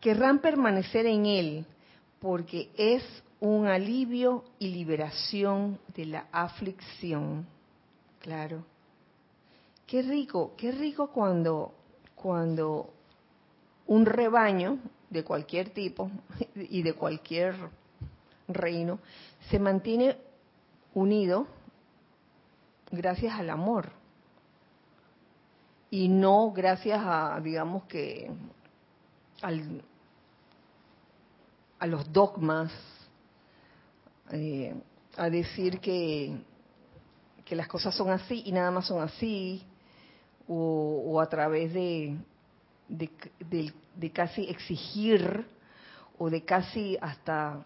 querrán 0.01 0.41
permanecer 0.41 1.07
en 1.07 1.27
él 1.27 1.67
porque 2.21 2.71
es 2.77 3.03
un 3.41 3.67
alivio 3.67 4.45
y 4.59 4.69
liberación 4.69 5.79
de 5.95 6.07
la 6.07 6.27
aflicción. 6.31 7.47
Claro. 8.21 8.72
Qué 9.93 10.01
rico, 10.01 10.55
qué 10.57 10.73
rico 10.73 11.09
cuando, 11.09 11.75
cuando 12.15 12.95
un 13.89 14.07
rebaño 14.07 14.79
de 15.11 15.23
cualquier 15.23 15.69
tipo 15.69 16.11
y 16.55 16.83
de 16.83 16.95
cualquier 16.95 17.55
reino 18.49 19.01
se 19.51 19.59
mantiene 19.59 20.17
unido 20.95 21.47
gracias 22.91 23.39
al 23.39 23.51
amor 23.51 23.91
y 25.91 26.09
no 26.09 26.53
gracias 26.53 26.99
a, 27.05 27.39
digamos 27.43 27.85
que, 27.85 28.31
al, 29.43 29.83
a 31.79 31.87
los 31.87 32.11
dogmas, 32.11 32.73
eh, 34.31 34.75
a 35.19 35.29
decir 35.29 35.81
que, 35.81 36.35
que 37.45 37.55
las 37.55 37.69
cosas 37.69 37.95
son 37.95 38.09
así 38.09 38.43
y 38.47 38.53
nada 38.53 38.71
más 38.71 38.87
son 38.87 39.03
así, 39.03 39.67
o, 40.55 41.21
a 41.21 41.29
través 41.29 41.73
de, 41.73 42.17
de, 42.89 44.11
casi 44.13 44.45
exigir 44.49 45.47
o 46.19 46.29
de 46.29 46.45
casi 46.45 46.99
hasta 47.01 47.65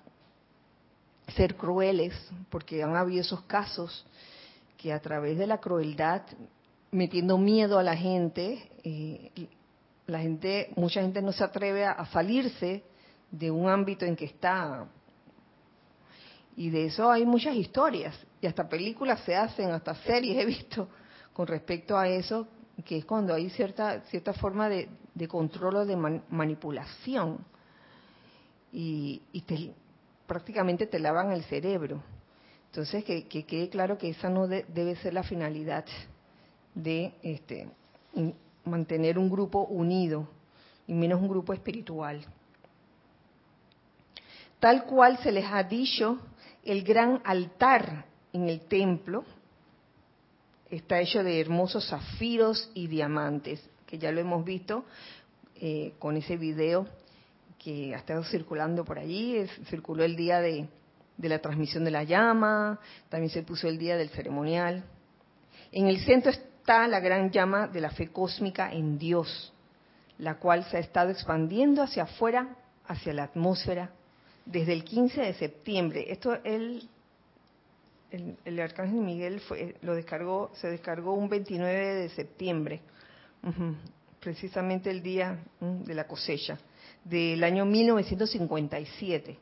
ser 1.34 1.56
crueles, 1.56 2.14
porque 2.50 2.82
han 2.82 2.94
habido 2.96 3.20
esos 3.20 3.42
casos 3.42 4.06
que 4.76 4.92
a 4.92 5.00
través 5.00 5.36
de 5.38 5.46
la 5.46 5.58
crueldad, 5.58 6.22
metiendo 6.92 7.36
miedo 7.38 7.78
a 7.78 7.82
la 7.82 7.96
gente, 7.96 8.70
eh, 8.84 9.48
la 10.06 10.20
gente, 10.20 10.72
mucha 10.76 11.02
gente 11.02 11.20
no 11.20 11.32
se 11.32 11.42
atreve 11.42 11.84
a, 11.84 12.06
salirse 12.06 12.84
de 13.30 13.50
un 13.50 13.68
ámbito 13.68 14.04
en 14.04 14.14
que 14.14 14.26
está. 14.26 14.86
Y 16.56 16.70
de 16.70 16.86
eso 16.86 17.10
hay 17.10 17.26
muchas 17.26 17.56
historias, 17.56 18.14
y 18.40 18.46
hasta 18.46 18.68
películas 18.68 19.20
se 19.24 19.34
hacen, 19.34 19.72
hasta 19.72 19.94
series 19.96 20.38
he 20.38 20.46
visto 20.46 20.88
con 21.32 21.46
respecto 21.48 21.98
a 21.98 22.08
eso, 22.08 22.46
que 22.84 22.98
es 22.98 23.04
cuando 23.04 23.34
hay 23.34 23.48
cierta, 23.50 24.00
cierta 24.02 24.32
forma 24.32 24.68
de, 24.68 24.88
control 25.28 25.76
o 25.76 25.86
de 25.86 25.96
manipulación. 25.96 27.38
Y, 28.72 29.22
prácticamente 30.26 30.86
te 30.86 30.98
lavan 30.98 31.32
el 31.32 31.44
cerebro. 31.44 32.02
Entonces, 32.66 33.04
que, 33.04 33.26
quede 33.26 33.68
claro 33.68 33.96
que 33.96 34.10
esa 34.10 34.28
no 34.28 34.46
debe 34.46 34.96
ser 34.96 35.14
la 35.14 35.22
finalidad 35.22 35.84
de 36.74 37.14
este, 37.22 37.68
mantener 38.64 39.18
un 39.18 39.30
grupo 39.30 39.62
unido, 39.62 40.28
y 40.86 40.92
menos 40.92 41.20
un 41.20 41.28
grupo 41.28 41.52
espiritual. 41.52 42.24
Tal 44.60 44.84
cual 44.84 45.18
se 45.18 45.32
les 45.32 45.44
ha 45.50 45.62
dicho, 45.62 46.18
el 46.64 46.82
gran 46.82 47.20
altar 47.24 48.04
en 48.32 48.48
el 48.48 48.60
templo 48.62 49.24
está 50.70 51.00
hecho 51.00 51.22
de 51.22 51.40
hermosos 51.40 51.88
zafiros 51.88 52.70
y 52.74 52.86
diamantes, 52.86 53.62
que 53.86 53.98
ya 53.98 54.10
lo 54.12 54.20
hemos 54.20 54.44
visto 54.44 54.84
eh, 55.56 55.94
con 55.98 56.16
ese 56.16 56.36
video 56.36 56.86
que 57.58 57.94
ha 57.94 57.98
estado 57.98 58.22
circulando 58.24 58.84
por 58.84 58.98
allí, 58.98 59.46
circuló 59.68 60.04
el 60.04 60.16
día 60.16 60.40
de, 60.40 60.68
la 61.18 61.38
transmisión 61.40 61.84
de 61.84 61.90
la 61.90 62.04
llama, 62.04 62.78
también 63.08 63.30
se 63.30 63.42
puso 63.42 63.68
el 63.68 63.78
día 63.78 63.96
del 63.96 64.10
ceremonial. 64.10 64.84
En 65.72 65.86
el 65.86 66.00
centro 66.04 66.30
está 66.30 66.86
la 66.86 67.00
gran 67.00 67.30
llama 67.30 67.66
de 67.66 67.80
la 67.80 67.90
fe 67.90 68.08
cósmica 68.08 68.72
en 68.72 68.98
Dios, 68.98 69.52
la 70.18 70.36
cual 70.36 70.64
se 70.64 70.76
ha 70.76 70.80
estado 70.80 71.10
expandiendo 71.10 71.82
hacia 71.82 72.04
afuera, 72.04 72.56
hacia 72.86 73.12
la 73.12 73.24
atmósfera, 73.24 73.90
desde 74.44 74.72
el 74.72 74.84
15 74.84 75.20
de 75.22 75.34
septiembre. 75.34 76.06
Esto 76.08 76.34
él 76.44 76.88
el, 78.10 78.60
arcángel 78.60 79.00
Miguel 79.00 79.40
fue, 79.40 79.76
lo 79.82 79.94
descargó, 79.94 80.50
se 80.54 80.68
descargó 80.68 81.14
un 81.14 81.28
29 81.28 81.94
de 81.94 82.08
septiembre, 82.10 82.80
precisamente 84.20 84.90
el 84.90 85.02
día 85.02 85.38
de 85.60 85.94
la 85.94 86.06
cosecha, 86.06 86.58
del 87.04 87.42
año 87.44 87.64
1957. 87.64 89.38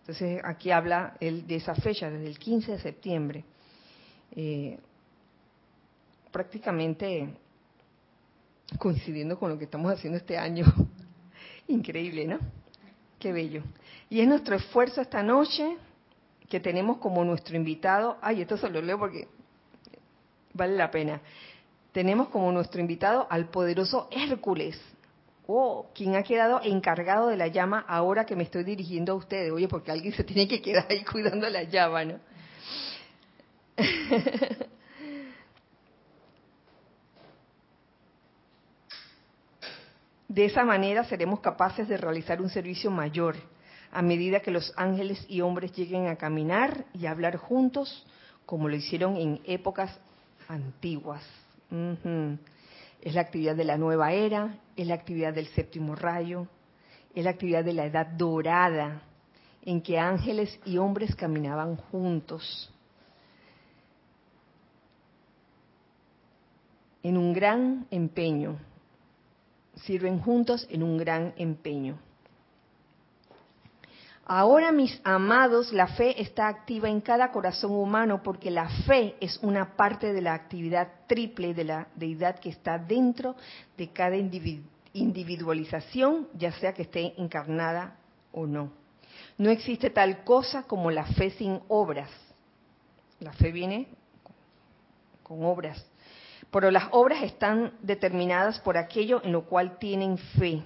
Entonces 0.00 0.40
aquí 0.44 0.70
habla 0.70 1.16
de 1.20 1.56
esa 1.56 1.74
fecha, 1.74 2.10
desde 2.10 2.26
el 2.26 2.38
15 2.38 2.72
de 2.72 2.78
septiembre. 2.78 3.44
Eh, 4.32 4.78
prácticamente 6.30 7.28
coincidiendo 8.78 9.38
con 9.38 9.50
lo 9.50 9.58
que 9.58 9.64
estamos 9.64 9.92
haciendo 9.92 10.18
este 10.18 10.36
año. 10.36 10.66
Increíble, 11.68 12.26
¿no? 12.26 12.38
Qué 13.18 13.32
bello. 13.32 13.62
Y 14.10 14.20
es 14.20 14.28
nuestro 14.28 14.56
esfuerzo 14.56 15.00
esta 15.00 15.22
noche 15.22 15.76
que 16.48 16.60
tenemos 16.60 16.98
como 16.98 17.24
nuestro 17.24 17.56
invitado, 17.56 18.18
ay, 18.22 18.42
esto 18.42 18.56
se 18.56 18.68
lo 18.70 18.80
leo 18.80 18.98
porque 18.98 19.28
vale 20.52 20.76
la 20.76 20.90
pena. 20.90 21.20
Tenemos 21.92 22.28
como 22.28 22.52
nuestro 22.52 22.80
invitado 22.80 23.26
al 23.30 23.48
poderoso 23.48 24.08
Hércules, 24.10 24.80
oh, 25.46 25.86
quien 25.94 26.14
ha 26.16 26.22
quedado 26.22 26.60
encargado 26.62 27.28
de 27.28 27.36
la 27.36 27.48
llama 27.48 27.84
ahora 27.88 28.26
que 28.26 28.36
me 28.36 28.42
estoy 28.44 28.64
dirigiendo 28.64 29.12
a 29.12 29.16
ustedes. 29.16 29.52
Oye, 29.52 29.68
porque 29.68 29.90
alguien 29.90 30.12
se 30.12 30.24
tiene 30.24 30.46
que 30.46 30.60
quedar 30.60 30.86
ahí 30.88 31.04
cuidando 31.04 31.48
la 31.48 31.62
llama, 31.64 32.04
¿no? 32.04 32.20
De 40.28 40.44
esa 40.44 40.64
manera 40.64 41.04
seremos 41.04 41.40
capaces 41.40 41.88
de 41.88 41.96
realizar 41.96 42.42
un 42.42 42.50
servicio 42.50 42.90
mayor 42.90 43.36
a 43.90 44.02
medida 44.02 44.40
que 44.40 44.50
los 44.50 44.72
ángeles 44.76 45.24
y 45.28 45.40
hombres 45.40 45.72
lleguen 45.72 46.08
a 46.08 46.16
caminar 46.16 46.84
y 46.92 47.06
a 47.06 47.10
hablar 47.10 47.36
juntos 47.36 48.06
como 48.44 48.68
lo 48.68 48.76
hicieron 48.76 49.16
en 49.16 49.40
épocas 49.44 49.98
antiguas. 50.48 51.22
Es 53.02 53.14
la 53.14 53.20
actividad 53.20 53.56
de 53.56 53.64
la 53.64 53.76
nueva 53.76 54.12
era, 54.12 54.58
es 54.76 54.86
la 54.86 54.94
actividad 54.94 55.34
del 55.34 55.46
séptimo 55.48 55.94
rayo, 55.94 56.46
es 57.14 57.24
la 57.24 57.30
actividad 57.30 57.64
de 57.64 57.72
la 57.72 57.86
edad 57.86 58.06
dorada, 58.06 59.02
en 59.62 59.82
que 59.82 59.98
ángeles 59.98 60.60
y 60.64 60.78
hombres 60.78 61.14
caminaban 61.16 61.76
juntos. 61.76 62.72
En 67.02 67.16
un 67.16 67.32
gran 67.32 67.86
empeño, 67.90 68.58
sirven 69.74 70.20
juntos 70.20 70.66
en 70.70 70.82
un 70.82 70.98
gran 70.98 71.34
empeño. 71.36 71.98
Ahora, 74.28 74.72
mis 74.72 75.00
amados, 75.04 75.72
la 75.72 75.86
fe 75.86 76.20
está 76.20 76.48
activa 76.48 76.88
en 76.88 77.00
cada 77.00 77.30
corazón 77.30 77.70
humano 77.70 78.24
porque 78.24 78.50
la 78.50 78.68
fe 78.84 79.14
es 79.20 79.38
una 79.40 79.76
parte 79.76 80.12
de 80.12 80.20
la 80.20 80.34
actividad 80.34 80.88
triple 81.06 81.54
de 81.54 81.62
la 81.62 81.86
deidad 81.94 82.40
que 82.40 82.48
está 82.48 82.76
dentro 82.76 83.36
de 83.76 83.88
cada 83.90 84.16
individualización, 84.92 86.26
ya 86.34 86.50
sea 86.50 86.74
que 86.74 86.82
esté 86.82 87.14
encarnada 87.18 87.94
o 88.32 88.48
no. 88.48 88.72
No 89.38 89.48
existe 89.48 89.90
tal 89.90 90.24
cosa 90.24 90.64
como 90.64 90.90
la 90.90 91.04
fe 91.04 91.30
sin 91.30 91.60
obras. 91.68 92.10
La 93.20 93.32
fe 93.32 93.52
viene 93.52 93.86
con 95.22 95.44
obras. 95.44 95.86
Pero 96.50 96.72
las 96.72 96.88
obras 96.90 97.22
están 97.22 97.74
determinadas 97.80 98.58
por 98.58 98.76
aquello 98.76 99.20
en 99.22 99.30
lo 99.30 99.44
cual 99.44 99.78
tienen 99.78 100.18
fe. 100.18 100.64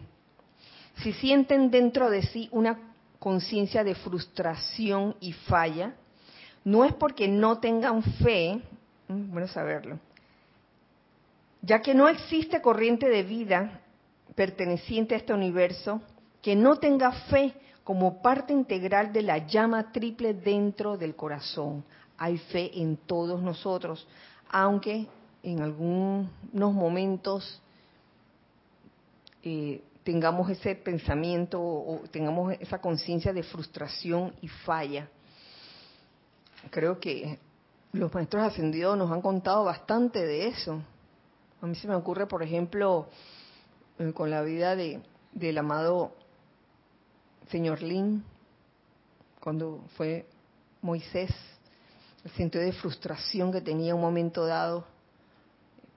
Si 1.03 1.13
sienten 1.13 1.71
dentro 1.71 2.09
de 2.09 2.23
sí 2.23 2.49
una 2.53 2.90
conciencia 3.21 3.85
de 3.85 3.95
frustración 3.95 5.15
y 5.21 5.33
falla, 5.33 5.95
no 6.65 6.85
es 6.85 6.93
porque 6.95 7.29
no 7.29 7.59
tengan 7.59 8.03
fe, 8.03 8.61
mm, 9.07 9.31
bueno 9.31 9.47
saberlo, 9.47 10.01
ya 11.63 11.81
que 11.81 11.95
no 11.95 12.09
existe 12.09 12.61
corriente 12.61 13.09
de 13.09 13.23
vida 13.23 13.81
perteneciente 14.35 15.15
a 15.15 15.19
este 15.19 15.35
universo 15.35 16.01
que 16.43 16.57
no 16.57 16.77
tenga 16.77 17.13
fe 17.13 17.55
como 17.85 18.23
parte 18.23 18.53
integral 18.55 19.13
de 19.13 19.23
la 19.23 19.47
llama 19.47 19.93
triple 19.93 20.33
dentro 20.33 20.97
del 20.97 21.15
corazón. 21.15 21.85
Hay 22.17 22.39
fe 22.39 22.71
en 22.81 22.97
todos 22.97 23.43
nosotros, 23.43 24.07
aunque 24.49 25.07
en 25.43 25.61
algunos 25.61 26.75
momentos 26.75 27.61
eh, 29.43 29.83
tengamos 30.11 30.51
ese 30.51 30.75
pensamiento 30.75 31.63
o 31.63 32.01
tengamos 32.11 32.53
esa 32.59 32.81
conciencia 32.81 33.33
de 33.33 33.45
frustración 33.45 34.35
y 34.43 34.49
falla. 34.49 35.09
Creo 36.69 36.99
que 36.99 37.39
los 37.93 38.13
maestros 38.13 38.43
ascendidos 38.43 38.99
nos 38.99 39.13
han 39.13 39.23
contado 39.23 39.63
bastante 39.63 40.27
de 40.27 40.49
eso. 40.49 40.83
A 41.63 41.67
mí 41.69 41.77
se 41.77 41.87
me 41.87 41.95
ocurre, 41.95 42.27
por 42.27 42.43
ejemplo, 42.43 43.07
eh, 44.01 44.13
con 44.13 44.31
la 44.31 44.43
vida 44.43 44.75
de, 44.75 45.01
del 45.31 45.59
amado 45.59 46.13
señor 47.49 47.81
Lin, 47.81 48.25
cuando 49.39 49.85
fue 49.97 50.27
Moisés, 50.83 51.31
el 52.25 52.33
sentido 52.33 52.65
de 52.65 52.73
frustración 52.73 53.53
que 53.53 53.61
tenía 53.61 53.91
en 53.91 53.95
un 53.95 54.03
momento 54.03 54.45
dado 54.45 54.87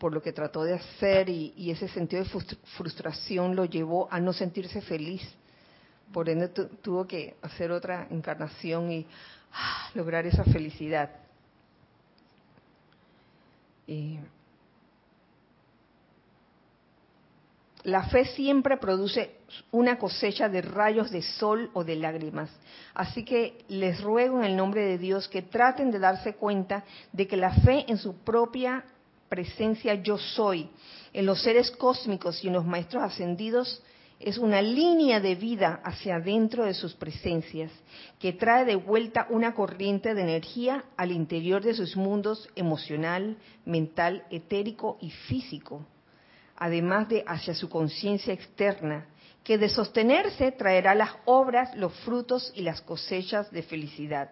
por 0.04 0.12
lo 0.12 0.22
que 0.22 0.34
trató 0.34 0.66
de 0.66 0.74
hacer 0.74 1.30
y, 1.30 1.72
ese 1.72 1.88
sentido 1.88 2.26
de 2.26 2.30
frustración 2.76 3.56
lo 3.56 3.64
llevó 3.64 4.10
a 4.12 4.20
no 4.20 4.34
sentirse 4.34 4.82
feliz. 4.82 5.22
Por 6.12 6.28
ende 6.28 6.50
tuvo 6.50 7.08
que 7.08 7.38
hacer 7.42 7.72
otra 7.72 8.08
encarnación 8.10 8.92
y 8.92 9.08
ah, 9.54 9.90
lograr 9.94 10.26
esa 10.26 10.44
felicidad. 10.44 11.10
la 17.84 18.04
fe 18.10 18.26
siempre 18.26 18.76
produce 18.76 19.38
una 19.72 19.98
cosecha 19.98 20.50
de 20.50 20.62
rayos 20.62 21.12
de 21.12 21.22
sol 21.22 21.70
o 21.74 21.86
de 21.86 21.96
lágrimas. 21.96 22.50
Así 22.94 23.24
que 23.24 23.64
les 23.70 24.02
ruego 24.02 24.40
en 24.40 24.46
el 24.46 24.58
nombre 24.58 24.82
de 24.82 24.98
Dios 24.98 25.30
que 25.30 25.44
traten 25.44 25.92
de 25.92 26.00
darse 26.00 26.36
cuenta 26.36 26.84
de 27.14 27.26
que 27.26 27.38
la 27.38 27.54
fe 27.62 27.86
en 27.88 27.98
su 27.98 28.18
propia 28.18 28.84
presencia 29.34 29.96
yo 29.96 30.20
soy 30.20 30.70
en 31.12 31.26
los 31.26 31.42
seres 31.42 31.72
cósmicos 31.72 32.44
y 32.44 32.48
en 32.50 32.54
los 32.54 32.66
maestros 32.66 33.02
ascendidos 33.02 33.82
es 34.20 34.38
una 34.38 34.62
línea 34.62 35.20
de 35.20 35.34
vida 35.34 35.82
hacia 35.84 36.18
adentro 36.18 36.66
de 36.66 36.76
sus 36.76 36.94
presencias 36.94 37.72
que 38.20 38.34
trae 38.34 38.64
de 38.64 38.76
vuelta 38.76 39.26
una 39.32 39.56
corriente 39.56 40.14
de 40.14 40.22
energía 40.22 40.84
al 40.98 41.12
interior 41.12 41.64
de 41.64 41.74
sus 41.74 41.98
mundos 41.98 42.48
emocional, 42.56 43.36
mental, 43.66 44.24
etérico 44.30 45.00
y 45.02 45.10
físico, 45.10 45.84
además 46.56 47.10
de 47.10 47.24
hacia 47.26 47.56
su 47.56 47.70
conciencia 47.70 48.36
externa, 48.36 49.08
que 49.44 49.58
de 49.58 49.68
sostenerse 49.68 50.52
traerá 50.52 50.94
las 50.94 51.10
obras, 51.26 51.76
los 51.76 51.92
frutos 52.02 52.54
y 52.56 52.62
las 52.62 52.82
cosechas 52.82 53.50
de 53.52 53.64
felicidad. 53.64 54.30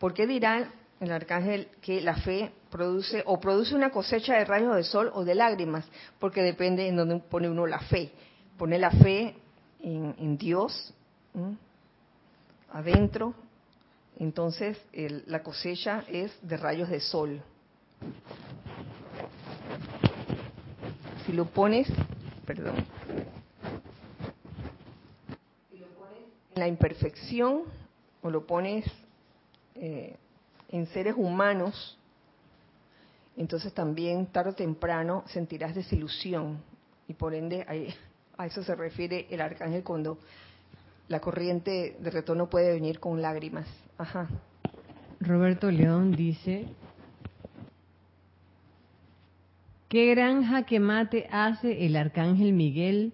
Porque 0.00 0.26
dirán 0.26 0.79
el 1.00 1.12
arcángel 1.12 1.68
que 1.80 2.02
la 2.02 2.16
fe 2.16 2.52
produce 2.70 3.22
o 3.26 3.40
produce 3.40 3.74
una 3.74 3.90
cosecha 3.90 4.34
de 4.34 4.44
rayos 4.44 4.76
de 4.76 4.84
sol 4.84 5.10
o 5.14 5.24
de 5.24 5.34
lágrimas, 5.34 5.86
porque 6.18 6.42
depende 6.42 6.86
en 6.86 6.96
dónde 6.96 7.18
pone 7.18 7.48
uno 7.48 7.66
la 7.66 7.80
fe. 7.80 8.12
Pone 8.58 8.78
la 8.78 8.90
fe 8.90 9.34
en, 9.82 10.36
Dios, 10.36 10.92
adentro, 12.70 13.34
entonces 14.18 14.78
la 15.26 15.42
cosecha 15.42 16.04
es 16.06 16.36
de 16.42 16.58
rayos 16.58 16.90
de 16.90 17.00
sol. 17.00 17.42
Si 21.24 21.32
lo 21.32 21.46
pones, 21.46 21.88
perdón, 22.44 22.74
si 25.70 25.78
lo 25.78 25.86
pones 25.86 26.18
en 26.54 26.60
la 26.60 26.68
imperfección 26.68 27.62
o 28.20 28.28
lo 28.28 28.46
pones 28.46 28.84
eh, 29.76 30.16
en 30.70 30.86
seres 30.86 31.14
humanos, 31.16 31.98
entonces 33.36 33.72
también 33.72 34.26
tarde 34.26 34.50
o 34.50 34.54
temprano 34.54 35.24
sentirás 35.26 35.74
desilusión 35.74 36.62
y 37.08 37.14
por 37.14 37.34
ende 37.34 37.66
a 38.36 38.46
eso 38.46 38.62
se 38.62 38.74
refiere 38.74 39.26
el 39.30 39.40
arcángel 39.40 39.82
cuando 39.82 40.18
la 41.08 41.20
corriente 41.20 41.96
de 41.98 42.10
retorno 42.10 42.48
puede 42.48 42.72
venir 42.72 43.00
con 43.00 43.20
lágrimas. 43.20 43.66
Ajá. 43.98 44.28
Roberto 45.20 45.70
León 45.70 46.12
dice, 46.12 46.66
¿qué 49.88 50.06
gran 50.14 50.44
jaque 50.44 50.78
mate 50.78 51.28
hace 51.30 51.84
el 51.84 51.96
arcángel 51.96 52.52
Miguel 52.52 53.12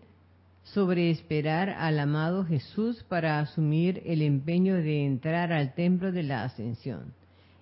sobre 0.63 1.11
esperar 1.11 1.71
al 1.71 1.99
amado 1.99 2.45
Jesús 2.45 3.03
para 3.09 3.41
asumir 3.41 4.03
el 4.05 4.23
empeño 4.23 4.75
de 4.75 5.07
entrar 5.07 5.53
al 5.53 5.75
templo 5.75 6.13
de 6.13 6.23
la 6.23 6.45
ascensión? 6.45 7.15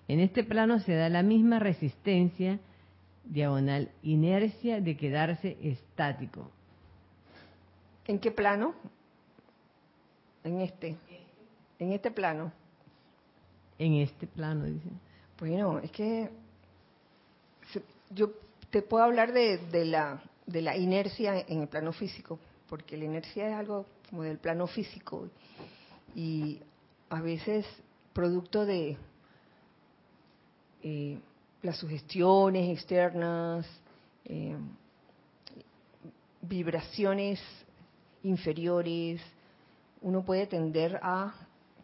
En 0.07 0.19
este 0.19 0.43
plano 0.43 0.79
se 0.79 0.93
da 0.93 1.09
la 1.09 1.23
misma 1.23 1.59
resistencia, 1.59 2.59
diagonal, 3.23 3.89
inercia 4.03 4.79
de 4.81 4.95
quedarse 4.95 5.57
estático. 5.61 6.51
¿En 8.07 8.19
qué 8.19 8.31
plano? 8.31 8.75
En 10.43 10.61
este. 10.61 10.95
En 11.79 11.91
este 11.91 12.11
plano. 12.11 12.51
En 13.79 13.95
este 13.95 14.27
plano, 14.27 14.65
dice. 14.65 14.89
Bueno, 15.39 15.79
es 15.79 15.91
que 15.91 16.29
yo 18.11 18.31
te 18.69 18.81
puedo 18.81 19.03
hablar 19.03 19.33
de, 19.33 19.57
de, 19.57 19.85
la, 19.85 20.21
de 20.45 20.61
la 20.61 20.77
inercia 20.77 21.39
en 21.47 21.61
el 21.61 21.67
plano 21.67 21.91
físico, 21.91 22.39
porque 22.69 22.95
la 22.95 23.05
inercia 23.05 23.49
es 23.49 23.55
algo 23.55 23.85
como 24.09 24.23
del 24.23 24.37
plano 24.37 24.67
físico. 24.67 25.27
Y 26.13 26.61
a 27.09 27.21
veces 27.21 27.65
producto 28.13 28.65
de 28.65 28.97
eh, 30.87 31.17
las 31.63 31.77
sugestiones 31.77 32.69
externas, 32.77 33.65
eh, 34.23 34.55
vibraciones 36.43 37.39
inferiores, 38.21 39.19
uno 40.03 40.23
puede 40.23 40.45
tender 40.45 40.99
a 41.01 41.33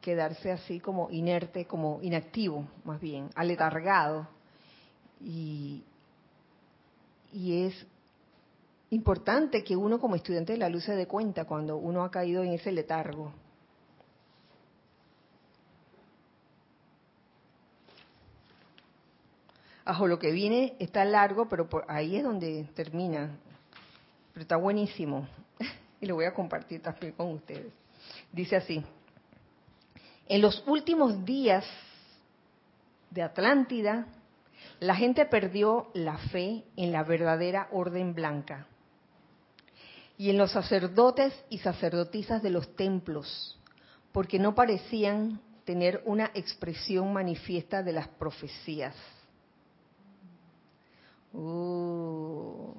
quedarse 0.01 0.51
así 0.51 0.79
como 0.79 1.09
inerte, 1.09 1.65
como 1.65 1.97
inactivo, 2.03 2.67
más 2.83 3.01
bien, 3.01 3.31
aletargado. 3.33 4.27
Y, 5.19 5.83
y 7.33 7.65
es 7.65 7.87
importante 8.91 9.63
que 9.63 9.75
uno 9.75 9.99
como 9.99 10.15
estudiante 10.15 10.53
de 10.53 10.59
la 10.59 10.69
luz 10.69 10.83
se 10.83 10.95
dé 10.95 11.07
cuenta 11.07 11.45
cuando 11.45 11.77
uno 11.77 12.03
ha 12.03 12.11
caído 12.11 12.43
en 12.43 12.53
ese 12.53 12.71
letargo. 12.71 13.33
Ajo, 19.83 20.07
lo 20.07 20.19
que 20.19 20.31
viene 20.31 20.75
está 20.79 21.03
largo, 21.05 21.49
pero 21.49 21.67
por 21.67 21.85
ahí 21.87 22.15
es 22.15 22.23
donde 22.23 22.69
termina. 22.75 23.37
Pero 24.33 24.41
está 24.41 24.55
buenísimo. 24.55 25.27
Y 26.01 26.07
lo 26.07 26.15
voy 26.15 26.25
a 26.25 26.33
compartir 26.33 26.81
también 26.81 27.13
con 27.13 27.27
ustedes. 27.27 27.71
Dice 28.31 28.55
así. 28.55 28.83
En 30.27 30.41
los 30.41 30.63
últimos 30.65 31.23
días 31.23 31.63
de 33.11 33.21
Atlántida, 33.21 34.07
la 34.79 34.95
gente 34.95 35.25
perdió 35.27 35.91
la 35.93 36.17
fe 36.17 36.63
en 36.75 36.91
la 36.91 37.03
verdadera 37.03 37.67
orden 37.71 38.15
blanca 38.15 38.65
y 40.17 40.29
en 40.29 40.37
los 40.37 40.51
sacerdotes 40.51 41.33
y 41.49 41.59
sacerdotisas 41.59 42.41
de 42.41 42.49
los 42.49 42.75
templos, 42.75 43.59
porque 44.11 44.39
no 44.39 44.55
parecían 44.55 45.39
tener 45.65 46.01
una 46.05 46.31
expresión 46.33 47.13
manifiesta 47.13 47.83
de 47.83 47.93
las 47.93 48.07
profecías. 48.07 48.95
Uh. 51.33 52.73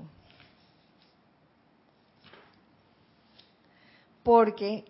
Porque 4.23 4.85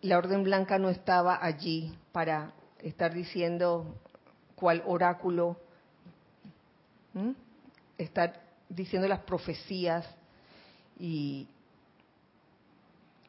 la 0.00 0.18
orden 0.18 0.42
blanca 0.42 0.78
no 0.78 0.88
estaba 0.88 1.38
allí 1.40 1.94
para 2.10 2.52
estar 2.80 3.14
diciendo 3.14 3.94
cuál 4.56 4.82
oráculo, 4.86 5.56
estar 7.98 8.40
diciendo 8.68 9.06
las 9.06 9.20
profecías 9.20 10.06
y 10.98 11.46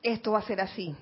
esto 0.02 0.32
va 0.32 0.40
a 0.40 0.44
ser 0.48 0.62
así. 0.62 0.96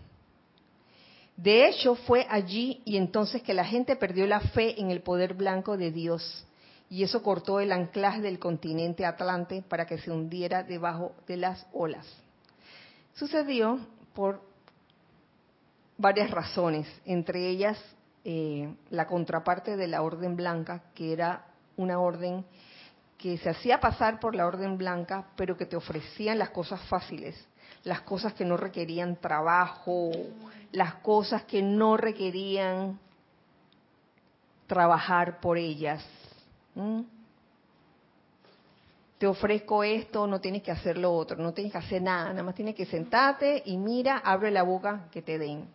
De 1.38 1.68
hecho, 1.68 1.96
fue 1.96 2.28
allí 2.30 2.82
y 2.86 2.98
entonces 2.98 3.42
que 3.42 3.54
la 3.54 3.66
gente 3.66 3.96
perdió 3.96 4.28
la 4.28 4.42
fe 4.42 4.80
en 4.80 4.92
el 4.92 5.02
poder 5.02 5.34
blanco 5.34 5.78
de 5.78 5.92
Dios 5.92 6.46
y 6.92 7.04
eso 7.04 7.24
cortó 7.24 7.62
el 7.62 7.72
anclaje 7.72 8.20
del 8.20 8.38
continente 8.38 9.06
Atlante 9.06 9.64
para 9.70 9.86
que 9.86 9.98
se 9.98 10.12
hundiera 10.12 10.62
debajo 10.64 11.14
de 11.26 11.38
las 11.38 11.66
olas. 11.72 12.06
Sucedió 13.14 13.80
por 14.14 14.42
varias 15.98 16.30
razones, 16.32 16.86
entre 17.06 17.48
ellas 17.48 17.82
eh, 18.26 18.76
la 18.90 19.08
contraparte 19.08 19.78
de 19.78 19.88
la 19.88 20.02
Orden 20.02 20.36
Blanca, 20.36 20.84
que 20.94 21.14
era 21.14 21.46
una 21.78 21.98
orden 21.98 22.44
que 23.18 23.38
se 23.38 23.50
hacía 23.50 23.80
pasar 23.80 24.20
por 24.20 24.36
la 24.36 24.46
Orden 24.46 24.78
Blanca, 24.78 25.28
pero 25.38 25.56
que 25.56 25.66
te 25.66 25.78
ofrecían 25.78 26.40
las 26.40 26.50
cosas 26.50 26.82
fáciles, 26.90 27.42
las 27.86 28.02
cosas 28.02 28.34
que 28.34 28.44
no 28.44 28.58
requerían 28.58 29.16
trabajo, 29.16 30.12
las 30.74 30.96
cosas 30.96 31.46
que 31.46 31.62
no 31.62 31.96
requerían 31.96 33.00
trabajar 34.68 35.40
por 35.40 35.58
ellas. 35.58 36.04
Te 39.18 39.28
ofrezco 39.28 39.84
esto, 39.84 40.26
no 40.26 40.42
tienes 40.42 40.64
que 40.64 40.72
hacer 40.72 40.98
lo 40.98 41.14
otro, 41.14 41.38
no 41.38 41.54
tienes 41.54 41.72
que 41.72 41.78
hacer 41.78 42.02
nada, 42.02 42.30
nada 42.30 42.44
más 42.44 42.56
tienes 42.56 42.76
que 42.76 42.86
sentarte 42.86 43.62
y 43.66 43.78
mira, 43.78 44.18
abre 44.18 44.50
la 44.50 44.64
boca 44.64 45.08
que 45.12 45.22
te 45.22 45.38
den. 45.38 45.68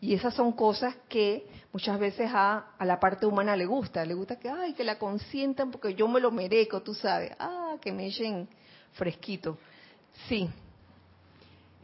Y 0.00 0.14
esas 0.14 0.34
son 0.34 0.52
cosas 0.52 0.94
que 1.08 1.46
muchas 1.72 1.98
veces 1.98 2.30
a, 2.32 2.72
a, 2.78 2.84
la 2.84 2.98
parte 2.98 3.26
humana 3.26 3.56
le 3.56 3.66
gusta, 3.66 4.04
le 4.04 4.14
gusta 4.14 4.38
que, 4.38 4.48
ay, 4.48 4.72
que 4.72 4.84
la 4.84 4.98
consientan 4.98 5.70
porque 5.70 5.94
yo 5.94 6.08
me 6.08 6.20
lo 6.20 6.30
merezco, 6.30 6.80
tú 6.80 6.94
sabes, 6.94 7.32
ah, 7.38 7.76
que 7.80 7.92
me 7.92 8.06
echen 8.06 8.48
fresquito. 8.92 9.58
Sí. 10.28 10.48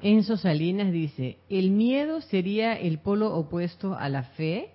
Enzo 0.00 0.36
Salinas 0.36 0.90
dice, 0.90 1.38
¿el 1.48 1.70
miedo 1.70 2.20
sería 2.22 2.74
el 2.74 2.98
polo 2.98 3.34
opuesto 3.36 3.94
a 3.94 4.08
la 4.08 4.24
fe? 4.24 4.70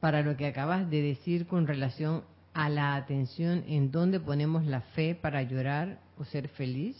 Para 0.00 0.22
lo 0.22 0.36
que 0.36 0.46
acabas 0.46 0.88
de 0.90 1.02
decir 1.02 1.46
con 1.46 1.66
relación 1.66 2.24
a 2.54 2.68
la 2.68 2.96
atención 2.96 3.64
en 3.66 3.90
dónde 3.90 4.20
ponemos 4.20 4.64
la 4.64 4.80
fe 4.80 5.14
para 5.14 5.42
llorar 5.42 6.00
o 6.18 6.24
ser 6.24 6.48
feliz. 6.48 6.96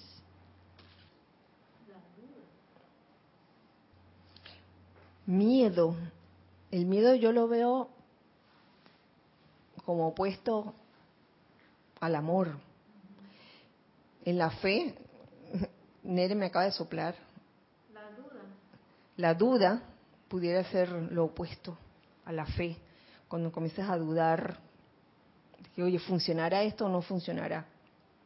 Miedo. 5.26 5.94
El 6.70 6.86
miedo 6.86 7.14
yo 7.14 7.32
lo 7.32 7.48
veo 7.48 7.90
como 9.84 10.08
opuesto 10.08 10.74
al 12.00 12.14
amor. 12.14 12.56
En 14.24 14.38
la 14.38 14.50
fe, 14.50 14.94
Nere 16.02 16.34
me 16.34 16.46
acaba 16.46 16.66
de 16.66 16.72
soplar. 16.72 17.14
La 17.92 18.10
duda. 18.10 18.40
La 19.16 19.34
duda 19.34 19.82
pudiera 20.28 20.64
ser 20.70 20.90
lo 20.90 21.26
opuesto 21.26 21.76
a 22.24 22.32
la 22.32 22.46
fe. 22.46 22.76
Cuando 23.28 23.52
comienzas 23.52 23.88
a 23.88 23.96
dudar, 23.96 24.58
de 25.62 25.70
que, 25.70 25.82
oye, 25.82 25.98
¿funcionará 25.98 26.62
esto 26.62 26.86
o 26.86 26.88
no 26.88 27.02
funcionará? 27.02 27.66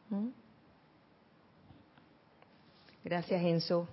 ¿Mm? 0.09 0.29
Gracias, 3.03 3.41
Enzo. 3.43 3.87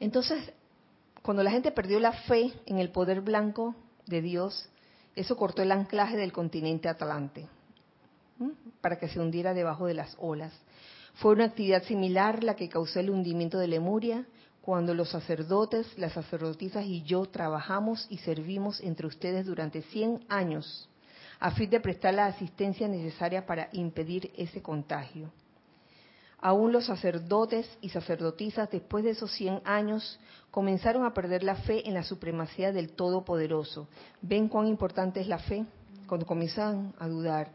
Entonces, 0.00 0.52
cuando 1.22 1.42
la 1.42 1.50
gente 1.50 1.72
perdió 1.72 2.00
la 2.00 2.12
fe 2.12 2.52
en 2.66 2.78
el 2.78 2.90
poder 2.90 3.20
blanco 3.20 3.74
de 4.06 4.22
Dios, 4.22 4.68
eso 5.14 5.36
cortó 5.36 5.62
el 5.62 5.72
anclaje 5.72 6.16
del 6.16 6.32
continente 6.32 6.88
Atlante 6.88 7.48
para 8.80 8.98
que 8.98 9.08
se 9.08 9.18
hundiera 9.18 9.52
debajo 9.52 9.86
de 9.86 9.94
las 9.94 10.16
olas. 10.18 10.52
Fue 11.14 11.32
una 11.32 11.46
actividad 11.46 11.82
similar 11.82 12.44
la 12.44 12.54
que 12.54 12.68
causó 12.68 13.00
el 13.00 13.10
hundimiento 13.10 13.58
de 13.58 13.66
Lemuria 13.66 14.24
cuando 14.68 14.92
los 14.92 15.08
sacerdotes, 15.08 15.86
las 15.96 16.12
sacerdotisas 16.12 16.84
y 16.84 17.02
yo 17.02 17.24
trabajamos 17.24 18.06
y 18.10 18.18
servimos 18.18 18.82
entre 18.82 19.06
ustedes 19.06 19.46
durante 19.46 19.80
100 19.80 20.26
años 20.28 20.90
a 21.40 21.52
fin 21.52 21.70
de 21.70 21.80
prestar 21.80 22.12
la 22.12 22.26
asistencia 22.26 22.86
necesaria 22.86 23.46
para 23.46 23.70
impedir 23.72 24.30
ese 24.36 24.60
contagio. 24.60 25.32
Aún 26.38 26.70
los 26.70 26.84
sacerdotes 26.84 27.66
y 27.80 27.88
sacerdotisas, 27.88 28.68
después 28.68 29.04
de 29.04 29.12
esos 29.12 29.32
100 29.32 29.62
años, 29.64 30.20
comenzaron 30.50 31.06
a 31.06 31.14
perder 31.14 31.44
la 31.44 31.54
fe 31.54 31.88
en 31.88 31.94
la 31.94 32.02
supremacía 32.02 32.70
del 32.70 32.90
Todopoderoso. 32.90 33.88
¿Ven 34.20 34.48
cuán 34.48 34.66
importante 34.66 35.18
es 35.18 35.28
la 35.28 35.38
fe? 35.38 35.64
Cuando 36.06 36.26
comienzan 36.26 36.92
a 36.98 37.08
dudar, 37.08 37.52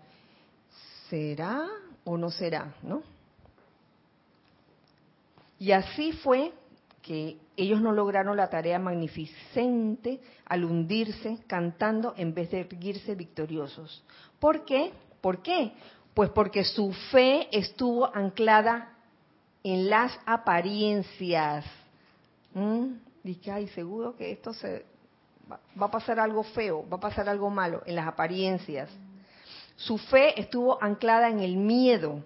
¿será 1.11 1.67
o 2.05 2.17
no 2.17 2.31
será? 2.31 2.73
¿No? 2.81 3.03
Y 5.59 5.73
así 5.73 6.11
fue 6.11 6.51
que 7.03 7.37
ellos 7.57 7.81
no 7.81 7.91
lograron 7.91 8.37
la 8.37 8.49
tarea 8.49 8.79
magnificente 8.79 10.19
al 10.45 10.63
hundirse 10.63 11.37
cantando 11.45 12.15
en 12.17 12.33
vez 12.33 12.49
de 12.49 12.61
erguirse 12.61 13.13
victoriosos. 13.13 14.03
¿Por 14.39 14.65
qué? 14.65 14.91
¿Por 15.21 15.43
qué? 15.43 15.73
Pues 16.13 16.29
porque 16.31 16.63
su 16.63 16.91
fe 17.11 17.47
estuvo 17.51 18.09
anclada 18.15 18.93
en 19.63 19.89
las 19.89 20.17
apariencias. 20.25 21.65
¿Mm? 22.53 22.95
Dije, 23.23 23.51
ay, 23.51 23.67
seguro 23.67 24.15
que 24.15 24.31
esto 24.31 24.53
se 24.53 24.85
va 25.49 25.85
a 25.85 25.91
pasar 25.91 26.19
algo 26.19 26.43
feo, 26.43 26.87
va 26.89 26.97
a 26.97 27.01
pasar 27.01 27.27
algo 27.27 27.49
malo 27.49 27.83
en 27.85 27.95
las 27.95 28.07
apariencias. 28.07 28.89
Su 29.75 29.97
fe 29.97 30.39
estuvo 30.39 30.81
anclada 30.81 31.29
en 31.29 31.39
el 31.39 31.57
miedo. 31.57 32.23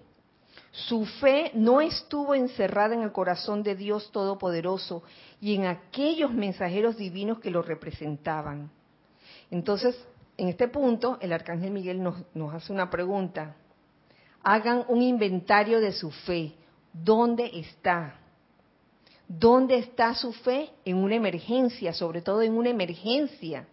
Su 0.70 1.06
fe 1.06 1.50
no 1.54 1.80
estuvo 1.80 2.34
encerrada 2.34 2.94
en 2.94 3.02
el 3.02 3.12
corazón 3.12 3.62
de 3.62 3.74
Dios 3.74 4.10
Todopoderoso 4.12 5.02
y 5.40 5.54
en 5.54 5.66
aquellos 5.66 6.32
mensajeros 6.32 6.96
divinos 6.96 7.38
que 7.40 7.50
lo 7.50 7.62
representaban. 7.62 8.70
Entonces, 9.50 9.96
en 10.36 10.48
este 10.48 10.68
punto, 10.68 11.18
el 11.20 11.32
arcángel 11.32 11.70
Miguel 11.70 12.02
nos, 12.02 12.54
hace 12.54 12.72
una 12.72 12.90
pregunta 12.90 13.56
hagan 14.42 14.84
un 14.88 15.02
inventario 15.02 15.80
de 15.80 15.92
su 15.92 16.10
fe. 16.10 16.54
¿Dónde 16.92 17.50
está? 17.54 18.14
¿Dónde 19.26 19.78
está 19.78 20.14
su 20.14 20.32
fe? 20.32 20.70
En 20.84 20.96
una 20.96 21.16
emergencia, 21.16 21.92
sobre 21.92 22.22
todo 22.22 22.42
en 22.42 22.56
una 22.56 22.70
emergencia. 22.70 23.66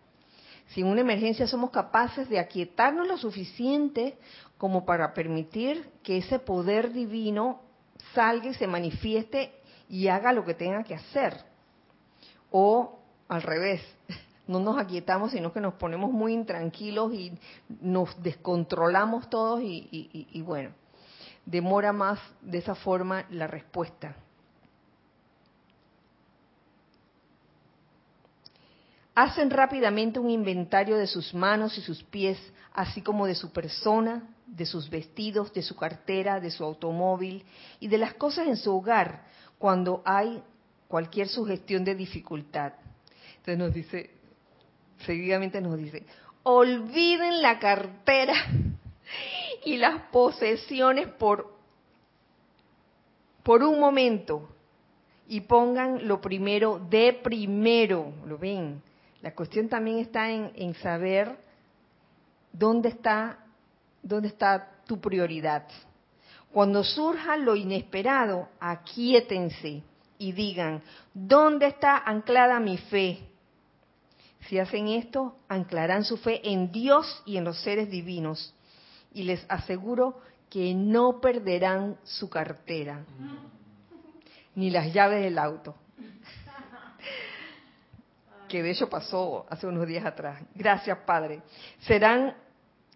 Si 0.68 0.82
en 0.82 0.88
una 0.88 1.02
emergencia 1.02 1.48
somos 1.48 1.70
capaces 1.70 2.28
de 2.30 2.40
aquietarnos 2.40 3.08
lo 3.08 3.18
suficiente 3.18 4.18
como 4.58 4.86
para 4.86 5.14
permitir 5.14 5.90
que 6.04 6.18
ese 6.18 6.40
poder 6.40 6.92
divino 6.92 7.62
salga 8.14 8.50
y 8.50 8.54
se 8.56 8.68
manifieste 8.68 9.54
y 9.90 10.08
haga 10.08 10.34
lo 10.34 10.44
que 10.44 10.54
tenga 10.54 10.84
que 10.84 10.96
hacer. 10.96 11.44
O 12.52 12.98
al 13.28 13.42
revés, 13.42 13.82
no 14.48 14.60
nos 14.60 14.78
aquietamos, 14.78 15.32
sino 15.32 15.54
que 15.54 15.62
nos 15.62 15.76
ponemos 15.76 16.12
muy 16.12 16.34
intranquilos 16.34 17.14
y 17.14 17.34
nos 17.82 18.22
descontrolamos 18.22 19.30
todos 19.30 19.62
y, 19.62 20.28
y 20.32 20.42
bueno, 20.42 20.72
demora 21.46 21.94
más 21.94 22.20
de 22.42 22.58
esa 22.58 22.76
forma 22.76 23.26
la 23.30 23.48
respuesta. 23.48 24.16
Hacen 29.16 29.50
rápidamente 29.50 30.20
un 30.20 30.30
inventario 30.30 30.98
de 30.98 31.08
sus 31.08 31.34
manos 31.34 31.78
y 31.78 31.82
sus 31.82 32.04
pies, 32.04 32.38
así 32.74 33.02
como 33.02 33.26
de 33.26 33.36
su 33.36 33.54
persona, 33.54 34.28
de 34.46 34.66
sus 34.66 34.90
vestidos, 34.90 35.54
de 35.54 35.62
su 35.62 35.76
cartera, 35.76 36.42
de 36.42 36.52
su 36.52 36.66
automóvil 36.66 37.46
y 37.80 37.88
de 37.88 37.98
las 37.98 38.14
cosas 38.16 38.48
en 38.48 38.58
su 38.58 38.76
hogar 38.76 39.24
cuando 39.58 40.02
hay 40.06 40.44
cualquier 40.90 41.30
sugestión 41.30 41.86
de 41.86 41.96
dificultad. 41.96 42.74
Entonces 43.38 43.58
nos 43.58 43.74
dice, 43.74 44.12
seguidamente 45.06 45.62
nos 45.62 45.78
dice, 45.78 46.04
olviden 46.44 47.42
la 47.42 47.58
cartera 47.58 48.34
y 49.66 49.78
las 49.78 50.02
posesiones 50.12 51.08
por, 51.08 51.56
por 53.44 53.64
un 53.64 53.80
momento 53.80 54.50
y 55.28 55.42
pongan 55.42 56.08
lo 56.08 56.22
primero 56.22 56.80
de 56.90 57.14
primero, 57.14 58.14
¿lo 58.26 58.38
ven? 58.38 58.82
La 59.26 59.34
cuestión 59.34 59.68
también 59.68 59.98
está 59.98 60.30
en, 60.30 60.76
saber 60.76 61.36
dónde 62.54 62.90
está, 62.90 63.40
dónde 64.04 64.28
está 64.28 64.84
tu 64.86 65.02
prioridad. 65.02 65.68
Cuando 66.54 66.84
surja 66.84 67.36
lo 67.36 67.56
inesperado, 67.56 68.50
aquíétense 68.60 69.82
y 70.20 70.32
digan, 70.32 70.84
¿dónde 71.12 71.66
está 71.66 71.98
anclada 71.98 72.60
mi 72.60 72.78
fe? 72.78 73.28
Si 74.42 74.60
hacen 74.60 74.90
esto, 74.90 75.38
anclarán 75.48 76.04
su 76.04 76.18
fe 76.18 76.48
en 76.48 76.72
Dios 76.72 77.24
y 77.26 77.38
en 77.38 77.46
los 77.46 77.60
seres 77.64 77.90
divinos. 77.90 78.54
Y 79.12 79.24
les 79.24 79.44
aseguro 79.50 80.20
que 80.52 80.76
no 80.76 81.20
perderán 81.20 81.98
su 82.04 82.30
cartera, 82.30 83.04
ni 84.54 84.70
las 84.70 84.94
llaves 84.94 85.24
del 85.24 85.40
auto 85.40 85.76
que 88.48 88.64
de 88.64 88.72
hecho 88.72 88.90
pasó 88.90 89.46
hace 89.50 89.68
unos 89.68 89.88
días 89.88 90.06
atrás. 90.06 90.42
Gracias, 90.54 90.98
Padre. 91.00 91.42
Serán, 91.80 92.36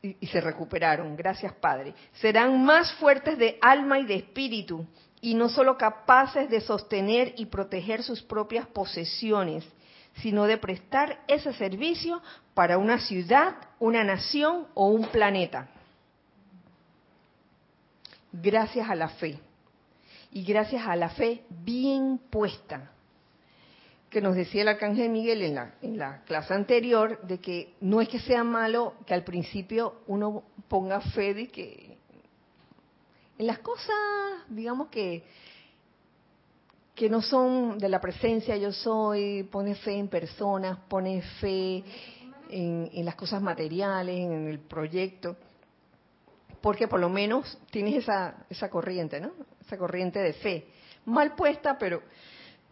y, 0.02 0.28
se 0.28 0.42
recuperaron, 0.42 1.16
gracias, 1.16 1.54
Padre. 1.54 1.94
Serán 2.14 2.64
más 2.64 2.94
fuertes 2.94 3.38
de 3.38 3.58
alma 3.62 4.00
y 4.00 4.06
de 4.06 4.16
espíritu, 4.16 4.86
y 5.22 5.34
no 5.34 5.50
solo 5.50 5.78
capaces 5.78 6.50
de 6.50 6.62
sostener 6.62 7.34
y 7.38 7.48
proteger 7.48 8.04
sus 8.04 8.22
propias 8.22 8.68
posesiones, 8.68 9.66
sino 10.22 10.46
de 10.46 10.58
prestar 10.58 11.20
ese 11.28 11.54
servicio 11.54 12.22
para 12.54 12.78
una 12.78 13.00
ciudad, 13.00 13.56
una 13.80 14.04
nación 14.04 14.68
o 14.74 14.88
un 14.88 15.08
planeta. 15.08 15.68
Gracias 18.32 18.90
a 18.90 18.96
la 18.96 19.10
fe. 19.10 19.40
Y 20.32 20.44
gracias 20.44 20.86
a 20.88 20.96
la 20.96 21.10
fe 21.10 21.44
bien 21.50 22.20
puesta 22.30 22.92
que 24.10 24.22
nos 24.22 24.36
decía 24.36 24.64
el 24.64 24.68
arcángel 24.70 25.10
Miguel 25.10 25.42
en 25.44 25.56
la, 25.56 25.76
en 25.82 25.98
la 25.98 26.24
clase 26.24 26.54
anterior, 26.54 27.22
de 27.24 27.40
que 27.40 27.74
no 27.82 28.02
es 28.02 28.10
que 28.10 28.20
sea 28.20 28.44
malo 28.44 28.96
que 29.06 29.14
al 29.14 29.24
principio 29.24 30.02
uno 30.08 30.44
ponga 30.68 31.00
fe 31.02 31.34
de 31.34 31.48
que 31.48 31.98
en 33.38 33.48
las 33.48 33.60
cosas, 33.60 33.96
digamos 34.50 34.88
que 34.88 35.24
que 37.00 37.10
no 37.10 37.22
son 37.22 37.78
de 37.78 37.88
la 37.88 38.02
presencia 38.02 38.58
yo 38.58 38.74
soy, 38.74 39.44
pone 39.44 39.74
fe 39.74 39.94
en 39.94 40.10
personas, 40.10 40.78
pone 40.90 41.22
fe 41.40 41.82
en, 42.50 42.90
en 42.92 43.06
las 43.06 43.16
cosas 43.16 43.42
materiales, 43.42 44.18
en 44.18 44.50
el 44.50 44.60
proyecto, 44.60 45.38
porque 46.60 46.90
por 46.90 47.00
lo 47.00 47.08
menos 47.08 47.58
tienes 47.72 48.04
esa, 48.04 48.46
esa 48.50 48.70
corriente, 48.70 49.22
¿no? 49.22 49.32
Esa 49.62 49.78
corriente 49.78 50.20
de 50.20 50.34
fe, 50.34 50.68
mal 51.06 51.36
puesta, 51.36 51.78
pero 51.78 52.02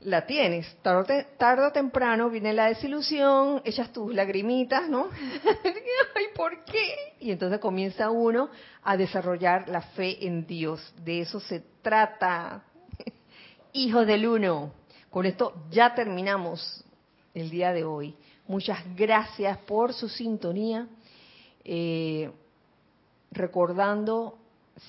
la 0.01 0.25
tienes. 0.25 0.77
Tarde, 0.81 1.25
o 1.39 1.71
temprano 1.71 2.29
viene 2.29 2.53
la 2.53 2.67
desilusión, 2.67 3.61
echas 3.65 3.91
tus 3.91 4.13
lagrimitas, 4.13 4.89
¿no? 4.89 5.09
Ay, 6.15 6.25
¿por 6.35 6.63
qué? 6.65 7.15
Y 7.19 7.31
entonces 7.31 7.59
comienza 7.59 8.09
uno 8.09 8.49
a 8.83 8.97
desarrollar 8.97 9.67
la 9.69 9.81
fe 9.81 10.25
en 10.25 10.45
Dios. 10.45 10.93
De 11.03 11.21
eso 11.21 11.39
se 11.39 11.63
trata. 11.81 12.63
Hijos 13.73 14.05
del 14.05 14.27
Uno. 14.27 14.71
Con 15.09 15.25
esto 15.25 15.53
ya 15.71 15.95
terminamos 15.95 16.83
el 17.33 17.49
día 17.49 17.73
de 17.73 17.83
hoy. 17.83 18.15
Muchas 18.47 18.79
gracias 18.95 19.57
por 19.59 19.93
su 19.93 20.07
sintonía. 20.09 20.87
Eh, 21.63 22.31
recordando 23.31 24.37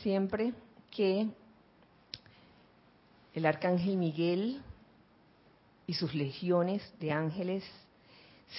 siempre 0.02 0.52
que 0.90 1.26
el 3.34 3.46
arcángel 3.46 3.96
Miguel 3.96 4.62
y 5.88 5.94
sus 5.94 6.14
legiones 6.14 6.82
de 7.00 7.10
ángeles 7.10 7.64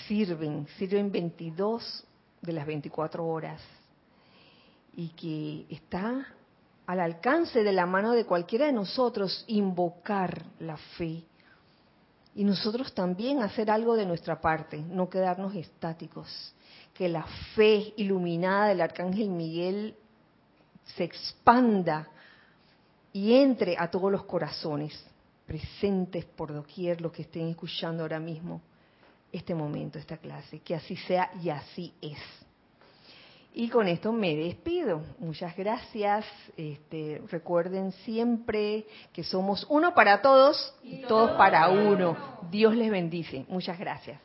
sirven, 0.08 0.68
sirven 0.80 1.12
22 1.12 2.04
de 2.42 2.54
las 2.54 2.66
24 2.66 3.26
horas 3.26 3.62
y 4.96 5.10
que 5.10 5.74
está 5.74 6.26
al 6.88 7.00
alcance 7.00 7.64
de 7.64 7.72
la 7.72 7.86
mano 7.86 8.14
de 8.14 8.26
cualquiera 8.26 8.66
de 8.66 8.74
nosotros 8.74 9.46
invocar 9.46 10.44
la 10.60 10.76
fe 10.98 11.24
y 12.34 12.44
nosotros 12.44 12.96
también 12.96 13.44
hacer 13.44 13.70
algo 13.70 13.96
de 13.96 14.08
nuestra 14.08 14.42
parte, 14.42 14.78
no 14.78 15.08
quedarnos 15.08 15.54
estáticos, 15.54 16.56
que 16.96 17.10
la 17.10 17.26
fe 17.56 17.94
iluminada 17.98 18.70
del 18.70 18.82
arcángel 18.82 19.30
Miguel 19.30 19.96
se 20.96 21.04
expanda 21.04 22.08
y 23.14 23.36
entre 23.36 23.76
a 23.78 23.92
todos 23.92 24.12
los 24.12 24.24
corazones 24.24 25.09
presentes 25.50 26.26
por 26.26 26.54
doquier 26.54 27.02
los 27.02 27.12
que 27.12 27.24
estén 27.24 27.48
escuchando 27.48 28.04
ahora 28.04 28.20
mismo 28.20 28.62
este 29.32 29.56
momento, 29.56 29.98
esta 29.98 30.18
clase. 30.18 30.60
Que 30.60 30.76
así 30.76 30.96
sea 30.96 31.32
y 31.42 31.50
así 31.50 31.92
es. 32.02 32.20
Y 33.56 33.68
con 33.70 33.88
esto 33.88 34.14
me 34.14 34.36
despido. 34.36 35.02
Muchas 35.18 35.58
gracias. 35.58 36.24
Este, 36.56 37.24
recuerden 37.32 37.92
siempre 38.04 38.86
que 39.12 39.24
somos 39.24 39.66
uno 39.70 39.96
para 39.96 40.22
todos 40.22 40.76
y 40.84 41.02
todos 41.02 41.32
para 41.32 41.68
uno. 41.70 42.16
Dios 42.52 42.76
les 42.76 42.92
bendice. 42.92 43.46
Muchas 43.50 43.80
gracias. 43.80 44.22